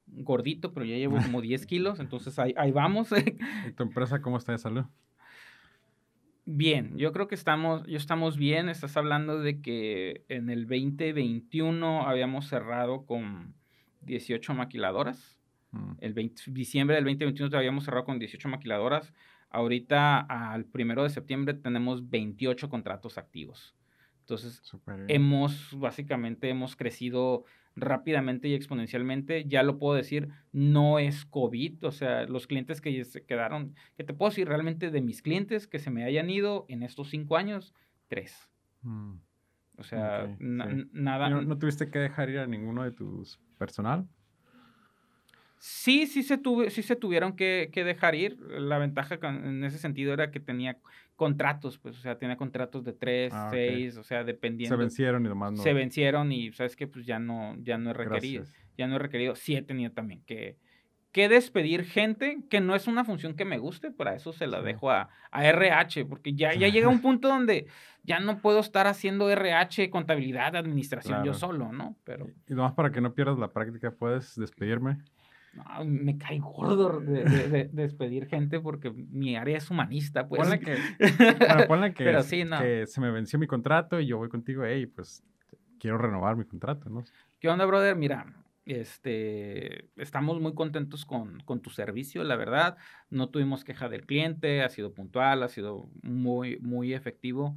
Gordito, 0.04 0.74
pero 0.74 0.84
ya 0.84 0.96
llevo 0.96 1.16
como 1.16 1.40
10 1.40 1.64
kilos, 1.64 1.98
entonces 1.98 2.38
ahí, 2.38 2.52
ahí 2.58 2.72
vamos. 2.72 3.08
¿Y 3.66 3.72
tu 3.72 3.84
empresa 3.84 4.20
cómo 4.20 4.36
está 4.36 4.52
de 4.52 4.58
salud? 4.58 4.84
Bien, 6.44 6.96
yo 6.96 7.12
creo 7.12 7.28
que 7.28 7.36
estamos, 7.36 7.84
yo 7.86 7.96
estamos 7.96 8.36
bien. 8.36 8.68
Estás 8.68 8.96
hablando 8.96 9.40
de 9.40 9.60
que 9.60 10.24
en 10.28 10.50
el 10.50 10.66
2021 10.66 12.06
habíamos 12.06 12.48
cerrado 12.48 13.06
con 13.06 13.54
18 14.00 14.52
maquiladoras. 14.54 15.38
Mm. 15.70 15.92
El 16.00 16.32
diciembre 16.48 16.96
del 16.96 17.04
2021 17.04 17.56
habíamos 17.56 17.84
cerrado 17.84 18.04
con 18.04 18.18
18 18.18 18.48
maquiladoras. 18.48 19.12
Ahorita 19.50 20.18
al 20.18 20.64
primero 20.64 21.04
de 21.04 21.10
septiembre 21.10 21.54
tenemos 21.54 22.10
28 22.10 22.68
contratos 22.68 23.18
activos. 23.18 23.76
Entonces, 24.20 24.62
hemos, 25.08 25.78
básicamente, 25.78 26.48
hemos 26.48 26.74
crecido 26.74 27.44
rápidamente 27.76 28.48
y 28.48 28.54
exponencialmente. 28.54 29.44
Ya 29.46 29.62
lo 29.62 29.78
puedo 29.78 29.94
decir, 29.94 30.28
no 30.52 30.98
es 30.98 31.24
COVID. 31.24 31.84
O 31.84 31.92
sea, 31.92 32.24
los 32.24 32.46
clientes 32.46 32.80
que 32.80 33.04
se 33.04 33.24
quedaron, 33.24 33.74
que 33.96 34.04
te 34.04 34.14
puedo 34.14 34.30
decir 34.30 34.48
realmente 34.48 34.90
de 34.90 35.00
mis 35.00 35.22
clientes 35.22 35.66
que 35.66 35.78
se 35.78 35.90
me 35.90 36.04
hayan 36.04 36.30
ido 36.30 36.66
en 36.68 36.82
estos 36.82 37.08
cinco 37.10 37.36
años, 37.36 37.74
tres. 38.08 38.50
Mm. 38.82 39.14
O 39.78 39.82
sea, 39.84 40.36
nada. 40.38 41.30
¿No, 41.30 41.58
tuviste 41.58 41.90
que 41.90 41.98
dejar 41.98 42.30
ir 42.30 42.38
a 42.38 42.46
ninguno 42.46 42.84
de 42.84 42.92
tus 42.92 43.40
personal? 43.58 44.06
Sí, 45.58 46.06
sí 46.06 46.22
se, 46.24 46.38
tuve, 46.38 46.70
sí 46.70 46.82
se 46.82 46.96
tuvieron 46.96 47.36
que, 47.36 47.70
dejar 47.72 48.14
ir. 48.14 48.38
La 48.40 48.78
ventaja 48.78 49.18
en 49.22 49.62
ese 49.64 49.78
sentido 49.78 50.12
era 50.12 50.30
que 50.30 50.40
tenía 50.40 50.78
contratos, 51.16 51.78
pues, 51.78 51.96
o 51.98 52.00
sea, 52.00 52.18
tenía 52.18 52.36
contratos 52.36 52.84
de 52.84 52.92
tres, 52.92 53.32
ah, 53.34 53.48
seis, 53.50 53.96
o 53.96 54.02
sea, 54.02 54.24
dependiendo. 54.24 54.76
Se 54.76 54.80
vencieron 54.80 55.24
y 55.24 55.28
demás 55.28 55.52
no. 55.52 55.62
Se 55.62 55.72
vencieron 55.72 56.32
y, 56.32 56.52
¿sabes 56.52 56.76
que 56.76 56.86
Pues 56.86 57.06
ya 57.06 57.18
no, 57.18 57.54
ya 57.58 57.78
no 57.78 57.90
he 57.90 57.94
requerido. 57.94 58.44
Ya 58.76 58.86
no 58.86 58.96
he 58.96 58.98
requerido. 58.98 59.34
Sí 59.34 59.54
he 59.54 59.62
tenido 59.62 59.92
también 59.92 60.22
que, 60.24 60.56
que 61.12 61.28
despedir 61.28 61.84
gente 61.84 62.38
que 62.48 62.60
no 62.60 62.74
es 62.74 62.86
una 62.86 63.04
función 63.04 63.34
que 63.34 63.44
me 63.44 63.58
guste, 63.58 63.90
para 63.90 64.14
eso 64.14 64.32
se 64.32 64.46
la 64.46 64.62
dejo 64.62 64.90
a, 64.90 65.10
a, 65.30 65.44
RH, 65.46 66.06
porque 66.06 66.32
ya, 66.34 66.54
ya 66.54 66.68
llega 66.68 66.88
un 66.88 67.00
punto 67.02 67.28
donde 67.28 67.66
ya 68.02 68.18
no 68.18 68.38
puedo 68.38 68.60
estar 68.60 68.86
haciendo 68.86 69.30
RH, 69.30 69.90
contabilidad, 69.90 70.56
administración 70.56 71.22
yo 71.24 71.34
solo, 71.34 71.70
¿no? 71.70 71.96
Pero... 72.04 72.26
Y 72.48 72.54
nomás 72.54 72.72
para 72.72 72.90
que 72.90 73.00
no 73.00 73.14
pierdas 73.14 73.38
la 73.38 73.52
práctica, 73.52 73.92
¿puedes 73.92 74.34
despedirme? 74.36 74.98
Me 75.84 76.18
cae 76.18 76.38
gordo 76.38 77.00
de, 77.00 77.68
despedir 77.72 78.26
gente 78.26 78.60
porque 78.60 78.90
mi 78.90 79.36
área 79.36 79.58
es 79.58 79.70
humanista, 79.70 80.26
pues. 80.28 80.40
Ponle 80.40 80.60
que, 80.60 80.76
ponle 81.68 81.94
que, 81.94 82.04
que, 82.04 82.86
se 82.86 83.00
me 83.00 83.10
venció 83.10 83.38
mi 83.38 83.46
contrato 83.46 84.00
y 84.00 84.06
yo 84.06 84.18
voy 84.18 84.28
contigo, 84.28 84.64
hey, 84.64 84.86
pues 84.86 85.22
quiero 85.78 85.98
renovar 85.98 86.36
mi 86.36 86.44
contrato, 86.44 86.88
¿no? 86.88 87.04
¿Qué 87.38 87.48
onda, 87.48 87.66
brother? 87.66 87.96
Mira, 87.96 88.26
este, 88.64 89.90
estamos 89.96 90.40
muy 90.40 90.54
contentos 90.54 91.04
con, 91.04 91.40
con, 91.40 91.60
tu 91.60 91.70
servicio, 91.70 92.22
la 92.24 92.36
verdad. 92.36 92.76
No 93.10 93.28
tuvimos 93.28 93.64
queja 93.64 93.88
del 93.88 94.06
cliente, 94.06 94.62
ha 94.62 94.68
sido 94.68 94.94
puntual, 94.94 95.42
ha 95.42 95.48
sido 95.48 95.90
muy, 96.02 96.58
muy 96.60 96.94
efectivo. 96.94 97.56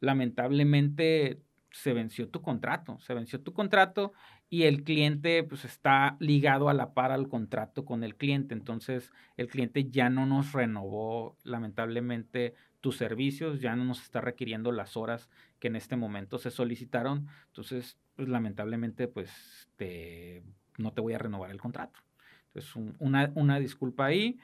Lamentablemente 0.00 1.42
se 1.70 1.92
venció 1.92 2.28
tu 2.30 2.40
contrato, 2.40 2.98
se 3.00 3.12
venció 3.12 3.42
tu 3.42 3.52
contrato 3.52 4.14
y 4.48 4.64
el 4.64 4.84
cliente 4.84 5.42
pues 5.42 5.64
está 5.64 6.16
ligado 6.20 6.68
a 6.68 6.74
la 6.74 6.94
par 6.94 7.10
al 7.10 7.28
contrato 7.28 7.84
con 7.84 8.04
el 8.04 8.16
cliente. 8.16 8.54
Entonces 8.54 9.12
el 9.36 9.48
cliente 9.48 9.90
ya 9.90 10.08
no 10.08 10.26
nos 10.26 10.52
renovó 10.52 11.36
lamentablemente 11.42 12.54
tus 12.80 12.96
servicios, 12.96 13.60
ya 13.60 13.74
no 13.74 13.84
nos 13.84 14.02
está 14.02 14.20
requiriendo 14.20 14.70
las 14.70 14.96
horas 14.96 15.28
que 15.58 15.68
en 15.68 15.76
este 15.76 15.96
momento 15.96 16.38
se 16.38 16.50
solicitaron. 16.50 17.26
Entonces 17.48 17.98
pues 18.14 18.28
lamentablemente 18.28 19.08
pues 19.08 19.68
te, 19.76 20.42
no 20.78 20.92
te 20.92 21.00
voy 21.00 21.14
a 21.14 21.18
renovar 21.18 21.50
el 21.50 21.60
contrato. 21.60 21.98
Entonces 22.46 22.72
una, 22.98 23.32
una 23.34 23.58
disculpa 23.58 24.06
ahí. 24.06 24.38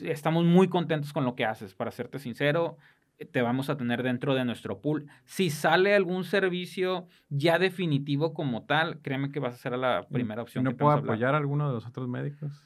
Estamos 0.00 0.44
muy 0.44 0.68
contentos 0.68 1.12
con 1.12 1.24
lo 1.24 1.34
que 1.34 1.44
haces, 1.44 1.74
para 1.74 1.90
serte 1.90 2.18
sincero 2.18 2.78
te 3.26 3.42
vamos 3.42 3.68
a 3.68 3.76
tener 3.76 4.02
dentro 4.02 4.34
de 4.34 4.44
nuestro 4.44 4.80
pool. 4.80 5.08
Si 5.24 5.50
sale 5.50 5.94
algún 5.94 6.24
servicio 6.24 7.08
ya 7.28 7.58
definitivo 7.58 8.32
como 8.32 8.64
tal, 8.64 9.00
créeme 9.00 9.32
que 9.32 9.40
vas 9.40 9.54
a 9.54 9.58
ser 9.58 9.76
la 9.76 10.06
primera 10.08 10.42
opción. 10.42 10.64
¿No 10.64 10.76
puedo 10.76 10.92
apoyar 10.92 11.34
a 11.34 11.38
alguno 11.38 11.68
de 11.68 11.74
los 11.74 11.86
otros 11.86 12.08
médicos? 12.08 12.64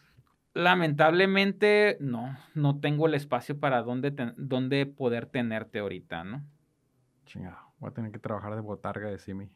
Lamentablemente, 0.54 1.96
no, 2.00 2.36
no 2.54 2.78
tengo 2.80 3.06
el 3.06 3.14
espacio 3.14 3.58
para 3.58 3.82
dónde, 3.82 4.12
dónde 4.36 4.84
poder 4.84 5.26
tenerte 5.26 5.78
ahorita, 5.78 6.24
¿no? 6.24 6.44
Chingado, 7.24 7.58
voy 7.78 7.90
a 7.90 7.94
tener 7.94 8.12
que 8.12 8.18
trabajar 8.18 8.54
de 8.54 8.60
botarga 8.60 9.08
de 9.08 9.18
Simi. 9.18 9.48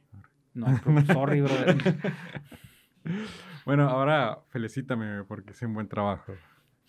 No, 0.54 0.66
sorry, 1.12 1.42
brother. 1.42 1.76
bueno, 3.66 3.90
ahora 3.90 4.38
felicítame 4.48 5.24
porque 5.24 5.50
es 5.50 5.60
un 5.60 5.74
buen 5.74 5.88
trabajo. 5.88 6.32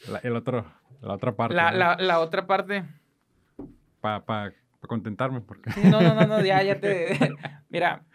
La, 0.10 0.20
el 0.20 0.38
otro, 0.38 0.66
la 1.02 1.14
otra 1.16 1.36
parte. 1.36 1.54
La, 1.54 1.74
la, 1.74 1.98
la 1.98 2.22
otra 2.22 2.48
parte 2.48 2.86
para 4.26 4.54
contentarme. 4.82 5.42
Porque... 5.42 5.70
no, 5.84 6.02
no, 6.02 6.16
no, 6.16 6.26
no, 6.26 6.44
ya, 6.44 6.62
ya 6.64 6.80
te... 6.80 7.18
mira, 7.70 8.06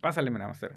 pásale, 0.00 0.30
mira, 0.30 0.48
hacer. 0.48 0.72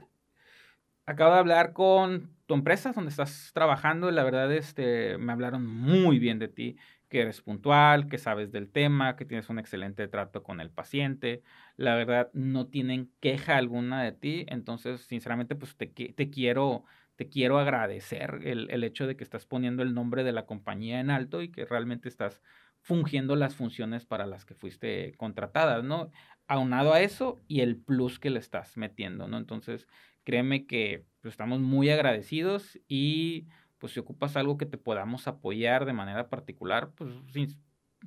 Acabo 1.06 1.34
de 1.34 1.40
hablar 1.40 1.74
con 1.74 2.32
tu 2.46 2.54
empresa 2.54 2.94
donde 2.94 3.10
estás 3.10 3.52
trabajando 3.54 4.10
y 4.10 4.14
la 4.14 4.24
verdad 4.24 4.52
este, 4.54 5.18
me 5.18 5.34
hablaron 5.34 5.66
muy 5.66 6.18
bien 6.18 6.40
de 6.40 6.48
ti, 6.48 6.78
que 7.10 7.22
eres 7.22 7.42
puntual, 7.42 8.08
que 8.08 8.18
sabes 8.18 8.52
del 8.52 8.72
tema, 8.72 9.16
que 9.16 9.26
tienes 9.26 9.50
un 9.50 9.60
excelente 9.60 10.08
trato 10.08 10.44
con 10.44 10.62
el 10.62 10.70
paciente. 10.70 11.44
La 11.76 11.96
verdad, 11.96 12.30
no 12.34 12.68
tienen 12.68 13.12
queja 13.20 13.58
alguna 13.58 14.02
de 14.02 14.14
ti. 14.14 14.46
Entonces, 14.48 15.02
sinceramente, 15.02 15.56
pues 15.56 15.76
te, 15.76 15.88
te 15.88 16.30
quiero 16.30 16.86
te 17.16 17.30
quiero 17.30 17.60
agradecer 17.60 18.40
el, 18.44 18.70
el, 18.72 18.84
hecho 18.84 19.08
de 19.08 19.16
que 19.16 19.24
estás 19.24 19.46
poniendo 19.46 19.84
el 19.84 19.94
nombre 19.94 20.24
de 20.24 20.32
la 20.32 20.46
compañía 20.46 21.00
en 21.00 21.12
alto 21.12 21.42
y 21.42 21.50
que 21.50 21.66
realmente 21.66 22.10
estás 22.10 22.42
fungiendo 22.82 23.36
las 23.36 23.56
funciones 23.56 24.06
para 24.06 24.26
las 24.26 24.46
que 24.46 24.56
fuiste 24.56 25.14
contratada, 25.18 25.82
¿no? 25.82 26.12
Aunado 26.48 26.94
a 26.94 27.02
eso 27.02 27.42
y 27.48 27.62
el 27.62 27.78
plus 27.78 28.20
que 28.20 28.30
le 28.30 28.40
estás 28.40 28.78
metiendo, 28.78 29.28
¿no? 29.28 29.38
Entonces, 29.38 29.88
créeme 30.24 30.66
que 30.66 31.06
pues, 31.22 31.34
estamos 31.34 31.62
muy 31.62 31.90
agradecidos 31.90 32.80
y 32.88 33.48
pues 33.78 33.94
si 33.94 34.00
ocupas 34.00 34.36
algo 34.36 34.58
que 34.58 34.66
te 34.66 34.78
podamos 34.78 35.28
apoyar 35.28 35.86
de 35.86 35.94
manera 35.94 36.30
particular, 36.30 36.92
pues 36.96 37.12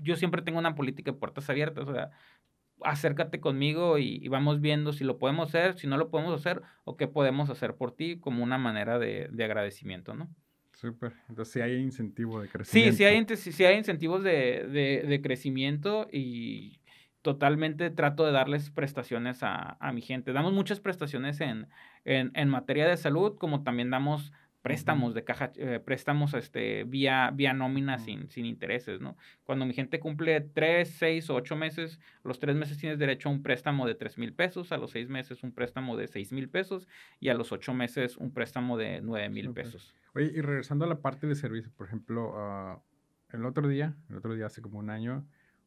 yo 0.03 0.17
siempre 0.17 0.43
tengo 0.43 0.59
una 0.59 0.75
política 0.75 1.13
de 1.13 1.19
puertas 1.19 1.49
abiertas, 1.51 1.89
o 1.89 1.93
sea, 1.93 2.11
acércate 2.83 3.41
conmigo 3.41 3.99
y, 3.99 4.27
vamos 4.29 4.61
viendo 4.61 4.93
si 4.93 5.05
lo 5.05 5.19
podemos 5.19 5.49
hacer, 5.49 5.79
si 5.79 5.87
no 5.87 5.97
lo 5.97 6.11
podemos 6.11 6.39
hacer 6.39 6.63
o 6.85 6.97
qué 6.97 7.09
podemos 7.09 7.51
hacer 7.51 7.75
por 7.75 7.95
ti 7.95 8.19
como 8.19 8.43
una 8.43 8.59
manera 8.59 8.99
de, 8.99 9.29
de 9.31 9.45
agradecimiento, 9.45 10.15
¿no? 10.15 10.29
Súper. 10.73 11.15
Entonces 11.29 11.55
sí 11.55 11.61
hay 11.61 11.77
incentivo 11.77 12.41
de 12.41 12.49
crecimiento. 12.49 12.93
Sí, 12.93 12.99
sí 12.99 13.05
hay, 13.05 13.27
sí 13.37 13.65
hay 13.65 13.79
incentivos 13.79 14.23
de, 14.23 14.67
de, 14.69 15.05
de, 15.09 15.23
crecimiento 15.23 16.07
y 16.13 16.81
totalmente 17.23 17.89
trato 17.89 18.27
de 18.27 18.33
darles 18.33 18.71
prestaciones 18.71 19.43
a, 19.43 19.79
a 19.81 19.93
mi 19.93 20.03
gente. 20.03 20.35
Damos 20.35 20.53
muchas 20.53 20.81
prestaciones 20.81 21.41
en, 21.41 21.69
en, 22.05 22.31
en, 22.35 22.49
materia 22.51 22.87
de 22.87 22.99
salud, 22.99 23.39
como 23.39 23.63
también 23.63 23.89
damos 23.89 24.33
préstamos 24.67 25.15
de 25.15 25.23
caja, 25.23 25.53
eh, 25.55 25.79
préstamos 25.79 26.35
este, 26.35 26.83
vía, 26.83 27.31
vía 27.33 27.53
nómina 27.53 27.99
sin, 27.99 28.29
sin 28.29 28.45
intereses, 28.47 29.01
¿no? 29.01 29.17
Cuando 29.45 29.65
mi 29.65 29.75
gente 29.75 30.01
cumple 30.01 30.41
tres, 30.41 30.91
seis 30.99 31.31
o 31.31 31.37
ocho 31.37 31.55
meses, 31.55 32.01
los 32.25 32.41
tres 32.41 32.57
meses 32.57 32.77
tienes 32.77 32.99
derecho 32.99 33.29
a 33.29 33.33
un 33.33 33.45
préstamo 33.45 33.87
de 33.87 33.95
tres 33.95 34.19
mil 34.19 34.33
pesos, 34.33 34.73
a 34.73 34.77
los 34.77 34.91
seis 34.91 35.09
meses 35.09 35.45
un 35.45 35.53
préstamo 35.53 35.97
de 35.97 36.09
seis 36.09 36.33
mil 36.33 36.49
pesos 36.49 36.89
y 37.21 37.29
a 37.29 37.35
los 37.35 37.53
ocho 37.53 37.75
meses 37.75 38.17
un 38.17 38.33
préstamo 38.33 38.77
de 38.77 39.01
nueve 39.03 39.29
mil 39.29 39.53
pesos. 39.53 39.95
Oye, 40.17 40.33
y 40.35 40.41
regresando 40.41 40.85
a 40.85 40.89
la 40.89 41.01
parte 41.01 41.29
de 41.29 41.37
servicio, 41.37 41.71
por 41.77 41.87
ejemplo, 41.87 42.35
uh, 42.35 42.83
el 43.37 43.47
otro 43.47 43.69
día, 43.69 43.95
el 44.11 44.17
otro 44.17 44.35
día 44.35 44.47
hace 44.47 44.63
como 44.63 44.81
un 44.81 44.91
año, 44.91 45.25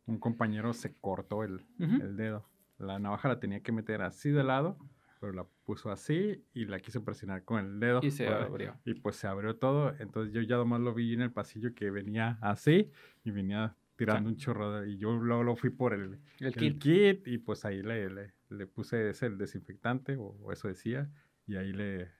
un 0.07 0.19
compañero 0.19 0.73
se 0.73 0.93
cortó 0.95 1.45
el, 1.45 1.65
el 1.79 2.17
dedo. 2.17 2.49
La 2.77 2.99
navaja 2.99 3.29
la 3.29 3.39
tenía 3.39 3.61
que 3.61 3.71
meter 3.71 4.01
así 4.01 4.29
de 4.29 4.43
lado 4.43 4.77
pero 5.19 5.33
la 5.33 5.45
puso 5.65 5.91
así 5.91 6.45
y 6.53 6.65
la 6.65 6.79
quiso 6.79 7.03
presionar 7.03 7.43
con 7.43 7.59
el 7.59 7.79
dedo. 7.79 7.99
Y 8.01 8.11
se 8.11 8.27
abrió. 8.27 8.77
Y 8.85 8.93
pues 8.95 9.17
se 9.17 9.27
abrió 9.27 9.57
todo. 9.57 9.93
Entonces 9.99 10.33
yo 10.33 10.41
ya 10.41 10.55
nomás 10.57 10.81
lo 10.81 10.93
vi 10.93 11.13
en 11.13 11.21
el 11.21 11.31
pasillo 11.31 11.73
que 11.75 11.91
venía 11.91 12.37
así 12.41 12.91
y 13.23 13.31
venía 13.31 13.75
tirando 13.95 14.29
un 14.29 14.37
chorro. 14.37 14.85
y 14.85 14.97
yo 14.97 15.11
luego 15.11 15.43
lo 15.43 15.55
fui 15.55 15.69
por 15.69 15.93
el, 15.93 16.19
el, 16.39 16.79
kit. 16.79 17.27
y 17.27 17.37
pues 17.37 17.65
ahí 17.65 17.81
le, 17.81 18.09
le, 18.09 18.33
le 18.49 18.65
puse 18.65 19.09
ese 19.09 19.25
el 19.25 19.37
desinfectante 19.37 20.15
o, 20.17 20.51
eso 20.51 20.69
decía. 20.69 21.09
Y 21.45 21.57
ahí 21.57 21.73
le, 21.73 22.11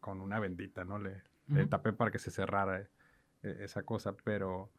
con 0.00 0.20
una 0.20 0.38
bendita, 0.38 0.84
¿no? 0.84 0.98
Le, 0.98 1.22
le 1.48 1.66
tapé 1.66 1.92
para 1.92 2.10
que 2.10 2.18
se 2.18 2.30
cerrara 2.30 2.80
eh, 2.80 2.88
esa 3.60 3.82
cosa. 3.84 4.14
Pero, 4.24 4.72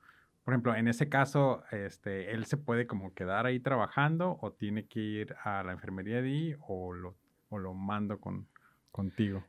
por 0.43 0.53
ejemplo, 0.53 0.75
en 0.75 0.87
ese 0.87 1.09
caso, 1.09 1.63
este, 1.71 2.31
él 2.31 2.45
se 2.45 2.57
puede 2.57 2.85
como 2.85 3.13
quedar 3.13 3.45
ahí 3.45 3.59
trabajando 3.59 4.37
o 4.41 4.51
tiene 4.51 4.85
que 4.85 4.99
ir 4.99 5.35
a 5.43 5.63
la 5.63 5.71
enfermería 5.71 6.21
de 6.21 6.27
ahí 6.27 6.55
o 6.59 6.93
lo 6.93 7.15
o 7.49 7.57
lo 7.57 7.73
mando 7.73 8.19
con, 8.19 8.47
contigo? 8.91 9.43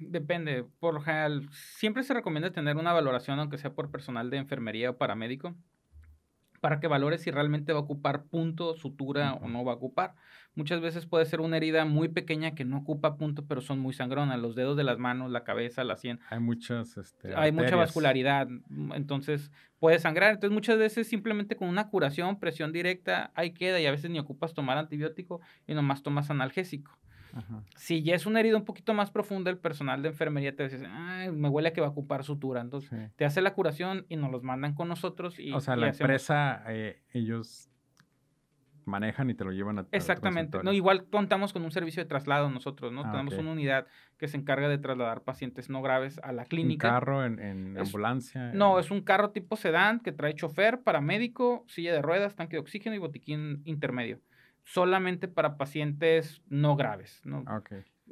Depende. 0.00 0.64
Por 0.78 0.94
lo 0.94 1.00
general, 1.02 1.48
siempre 1.52 2.02
se 2.02 2.14
recomienda 2.14 2.50
tener 2.52 2.76
una 2.76 2.92
valoración, 2.92 3.38
aunque 3.38 3.58
sea 3.58 3.74
por 3.74 3.90
personal 3.90 4.30
de 4.30 4.38
enfermería 4.38 4.90
o 4.90 4.96
paramédico, 4.96 5.54
para 6.60 6.80
que 6.80 6.88
valores 6.88 7.22
si 7.22 7.30
realmente 7.30 7.72
va 7.72 7.80
a 7.80 7.82
ocupar 7.82 8.24
punto, 8.24 8.74
sutura 8.74 9.34
o 9.34 9.48
no 9.48 9.64
va 9.64 9.72
a 9.72 9.76
ocupar. 9.76 10.14
Muchas 10.54 10.80
veces 10.80 11.06
puede 11.06 11.24
ser 11.26 11.40
una 11.40 11.56
herida 11.56 11.84
muy 11.84 12.08
pequeña 12.08 12.54
que 12.54 12.64
no 12.64 12.78
ocupa 12.78 13.16
punto, 13.16 13.46
pero 13.46 13.60
son 13.60 13.78
muy 13.78 13.92
sangronas, 13.92 14.38
los 14.38 14.54
dedos 14.54 14.76
de 14.76 14.84
las 14.84 14.98
manos, 14.98 15.30
la 15.30 15.44
cabeza, 15.44 15.84
la 15.84 15.96
sien. 15.96 16.18
Hay 16.28 16.40
muchas, 16.40 16.96
este, 16.96 17.34
Hay 17.34 17.52
mucha 17.52 17.76
vascularidad, 17.76 18.48
mm, 18.48 18.92
entonces 18.92 19.50
puede 19.78 19.98
sangrar. 19.98 20.32
Entonces 20.32 20.54
muchas 20.54 20.78
veces 20.78 21.08
simplemente 21.08 21.56
con 21.56 21.68
una 21.68 21.88
curación, 21.88 22.38
presión 22.38 22.72
directa, 22.72 23.32
ahí 23.34 23.52
queda 23.52 23.80
y 23.80 23.86
a 23.86 23.90
veces 23.90 24.10
ni 24.10 24.18
ocupas 24.18 24.54
tomar 24.54 24.76
antibiótico 24.78 25.40
y 25.66 25.74
nomás 25.74 26.02
tomas 26.02 26.30
analgésico. 26.30 26.98
Si 27.76 28.02
ya 28.02 28.14
es 28.14 28.26
una 28.26 28.40
herida 28.40 28.56
un 28.56 28.64
poquito 28.64 28.94
más 28.94 29.10
profunda, 29.10 29.50
el 29.50 29.58
personal 29.58 30.02
de 30.02 30.08
enfermería 30.08 30.54
te 30.54 30.68
dice, 30.68 30.86
Ay, 30.88 31.30
me 31.30 31.48
huele 31.48 31.68
a 31.68 31.72
que 31.72 31.80
va 31.80 31.88
a 31.88 31.90
ocupar 31.90 32.24
sutura. 32.24 32.60
Entonces, 32.60 33.10
te 33.16 33.24
hace 33.24 33.40
la 33.40 33.54
curación 33.54 34.06
y 34.08 34.16
nos 34.16 34.30
los 34.30 34.42
mandan 34.42 34.74
con 34.74 34.88
nosotros. 34.88 35.38
Y, 35.38 35.52
o 35.52 35.60
sea, 35.60 35.76
la 35.76 35.88
empresa, 35.88 36.62
eh, 36.68 37.02
ellos 37.12 37.70
manejan 38.86 39.30
y 39.30 39.34
te 39.34 39.44
lo 39.44 39.52
llevan 39.52 39.78
a 39.78 39.86
Exactamente. 39.92 40.62
No, 40.62 40.72
igual 40.72 41.06
contamos 41.06 41.52
con 41.52 41.64
un 41.64 41.70
servicio 41.70 42.02
de 42.02 42.08
traslado 42.08 42.50
nosotros, 42.50 42.92
¿no? 42.92 43.02
Ah, 43.04 43.10
Tenemos 43.12 43.34
una 43.38 43.52
unidad 43.52 43.86
que 44.18 44.28
se 44.28 44.36
encarga 44.36 44.68
de 44.68 44.78
trasladar 44.78 45.22
pacientes 45.22 45.70
no 45.70 45.80
graves 45.80 46.20
a 46.22 46.32
la 46.32 46.44
clínica. 46.44 46.88
¿Un 46.88 46.94
carro 46.94 47.24
en, 47.24 47.78
ambulancia? 47.78 48.52
No, 48.52 48.78
es 48.78 48.90
un 48.90 49.00
carro 49.00 49.30
tipo 49.30 49.56
sedán 49.56 50.00
que 50.00 50.12
trae 50.12 50.34
chofer, 50.34 50.82
paramédico, 50.82 51.64
silla 51.68 51.92
de 51.92 52.02
ruedas, 52.02 52.34
tanque 52.34 52.56
de 52.56 52.60
oxígeno 52.60 52.94
y 52.96 52.98
botiquín 52.98 53.62
intermedio 53.64 54.20
solamente 54.70 55.26
para 55.26 55.56
pacientes 55.56 56.42
no 56.48 56.76
graves, 56.76 57.20
¿no? 57.24 57.44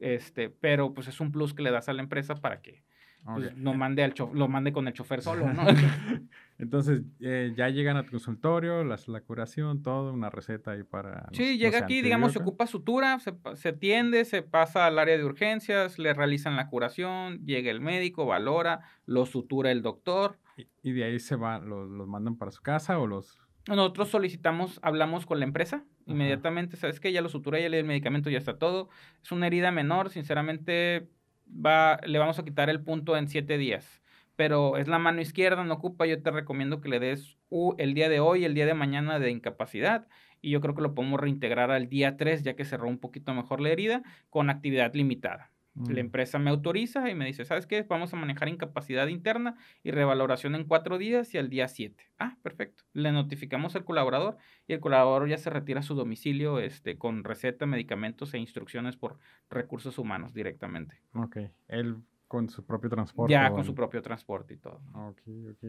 Este, 0.00 0.50
pero 0.50 0.92
pues 0.92 1.06
es 1.06 1.20
un 1.20 1.30
plus 1.30 1.54
que 1.54 1.62
le 1.62 1.70
das 1.70 1.88
a 1.88 1.92
la 1.92 2.02
empresa 2.02 2.34
para 2.34 2.60
que 2.62 2.82
pues, 3.24 3.56
no 3.56 3.74
mande 3.74 4.02
al 4.02 4.14
lo 4.32 4.48
mande 4.48 4.72
con 4.72 4.88
el 4.88 4.92
chofer 4.92 5.22
solo, 5.22 5.52
¿no? 5.52 5.62
Entonces, 6.58 7.02
eh, 7.20 7.52
ya 7.56 7.68
llegan 7.68 7.96
a 7.96 8.02
tu 8.02 8.10
consultorio, 8.10 8.82
la, 8.82 8.98
la 9.06 9.20
curación, 9.20 9.84
todo, 9.84 10.12
una 10.12 10.30
receta 10.30 10.72
ahí 10.72 10.82
para... 10.82 11.28
Sí, 11.30 11.58
llega 11.58 11.78
aquí, 11.78 12.02
digamos, 12.02 12.32
se 12.32 12.40
ocupa 12.40 12.66
sutura, 12.66 13.20
se, 13.20 13.34
se 13.54 13.68
atiende, 13.68 14.24
se 14.24 14.42
pasa 14.42 14.86
al 14.86 14.98
área 14.98 15.16
de 15.16 15.24
urgencias, 15.24 16.00
le 16.00 16.12
realizan 16.12 16.56
la 16.56 16.68
curación, 16.68 17.44
llega 17.44 17.70
el 17.70 17.80
médico, 17.80 18.26
valora, 18.26 18.80
lo 19.06 19.26
sutura 19.26 19.70
el 19.70 19.82
doctor. 19.82 20.38
¿Y, 20.82 20.90
de 20.90 21.04
ahí 21.04 21.20
se 21.20 21.36
va, 21.36 21.60
los, 21.60 21.88
los 21.88 22.08
mandan 22.08 22.36
para 22.36 22.50
su 22.50 22.62
casa 22.62 22.98
o 22.98 23.06
los...? 23.06 23.38
Nosotros 23.68 24.08
solicitamos, 24.08 24.80
hablamos 24.82 25.26
con 25.26 25.38
la 25.38 25.44
empresa, 25.44 25.84
inmediatamente, 26.08 26.76
¿sabes 26.76 27.00
qué? 27.00 27.12
Ya 27.12 27.20
lo 27.20 27.28
sutura, 27.28 27.60
ya 27.60 27.68
le 27.68 27.78
el 27.80 27.86
medicamento, 27.86 28.30
ya 28.30 28.38
está 28.38 28.58
todo. 28.58 28.88
Es 29.22 29.32
una 29.32 29.46
herida 29.46 29.70
menor, 29.70 30.10
sinceramente, 30.10 31.08
va, 31.48 32.00
le 32.06 32.18
vamos 32.18 32.38
a 32.38 32.44
quitar 32.44 32.70
el 32.70 32.82
punto 32.82 33.16
en 33.16 33.28
siete 33.28 33.58
días. 33.58 34.02
Pero 34.36 34.76
es 34.76 34.88
la 34.88 34.98
mano 34.98 35.20
izquierda, 35.20 35.64
no 35.64 35.74
ocupa, 35.74 36.06
yo 36.06 36.22
te 36.22 36.30
recomiendo 36.30 36.80
que 36.80 36.88
le 36.88 37.00
des 37.00 37.36
el 37.78 37.94
día 37.94 38.08
de 38.08 38.20
hoy, 38.20 38.44
el 38.44 38.54
día 38.54 38.66
de 38.66 38.74
mañana 38.74 39.18
de 39.18 39.30
incapacidad. 39.30 40.08
Y 40.40 40.50
yo 40.50 40.60
creo 40.60 40.74
que 40.74 40.82
lo 40.82 40.94
podemos 40.94 41.20
reintegrar 41.20 41.70
al 41.70 41.88
día 41.88 42.16
3, 42.16 42.42
ya 42.44 42.54
que 42.54 42.64
cerró 42.64 42.88
un 42.88 42.98
poquito 42.98 43.34
mejor 43.34 43.60
la 43.60 43.70
herida, 43.70 44.02
con 44.30 44.50
actividad 44.50 44.94
limitada. 44.94 45.50
La 45.74 45.94
mm. 45.94 45.98
empresa 45.98 46.38
me 46.38 46.50
autoriza 46.50 47.08
y 47.08 47.14
me 47.14 47.26
dice, 47.26 47.44
¿sabes 47.44 47.66
qué? 47.66 47.82
Vamos 47.82 48.12
a 48.12 48.16
manejar 48.16 48.48
incapacidad 48.48 49.06
interna 49.06 49.56
y 49.84 49.92
revaloración 49.92 50.54
en 50.54 50.64
cuatro 50.64 50.98
días 50.98 51.32
y 51.34 51.38
al 51.38 51.50
día 51.50 51.68
siete. 51.68 52.10
Ah, 52.18 52.36
perfecto. 52.42 52.84
Le 52.94 53.12
notificamos 53.12 53.76
al 53.76 53.84
colaborador 53.84 54.38
y 54.66 54.72
el 54.72 54.80
colaborador 54.80 55.28
ya 55.28 55.38
se 55.38 55.50
retira 55.50 55.80
a 55.80 55.84
su 55.84 55.94
domicilio 55.94 56.58
este, 56.58 56.98
con 56.98 57.22
receta, 57.22 57.66
medicamentos 57.66 58.34
e 58.34 58.38
instrucciones 58.38 58.96
por 58.96 59.18
recursos 59.50 59.98
humanos 59.98 60.34
directamente. 60.34 61.00
Ok. 61.14 61.38
Él 61.68 61.98
con 62.28 62.48
su 62.50 62.64
propio 62.64 62.90
transporte. 62.90 63.32
Ya, 63.32 63.50
con 63.50 63.64
su 63.64 63.74
propio 63.74 64.02
transporte 64.02 64.54
y 64.54 64.58
todo. 64.58 64.80
Ok, 64.94 65.22
ok. 65.50 65.64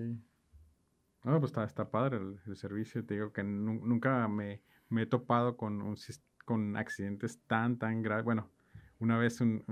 No, 1.23 1.39
pues 1.39 1.51
está, 1.51 1.63
está 1.63 1.89
padre 1.89 2.19
el, 2.45 2.55
servicio. 2.55 3.03
Te 3.05 3.15
digo 3.15 3.31
que 3.31 3.43
nunca 3.43 4.27
me, 4.27 4.61
me, 4.89 5.03
he 5.03 5.05
topado 5.05 5.57
con, 5.57 5.81
un, 5.81 5.95
con 6.45 6.77
accidentes 6.77 7.39
tan, 7.47 7.77
tan 7.77 8.01
graves. 8.01 8.25
Bueno, 8.25 8.49
una 8.99 9.17
vez 9.17 9.41
en, 9.41 9.63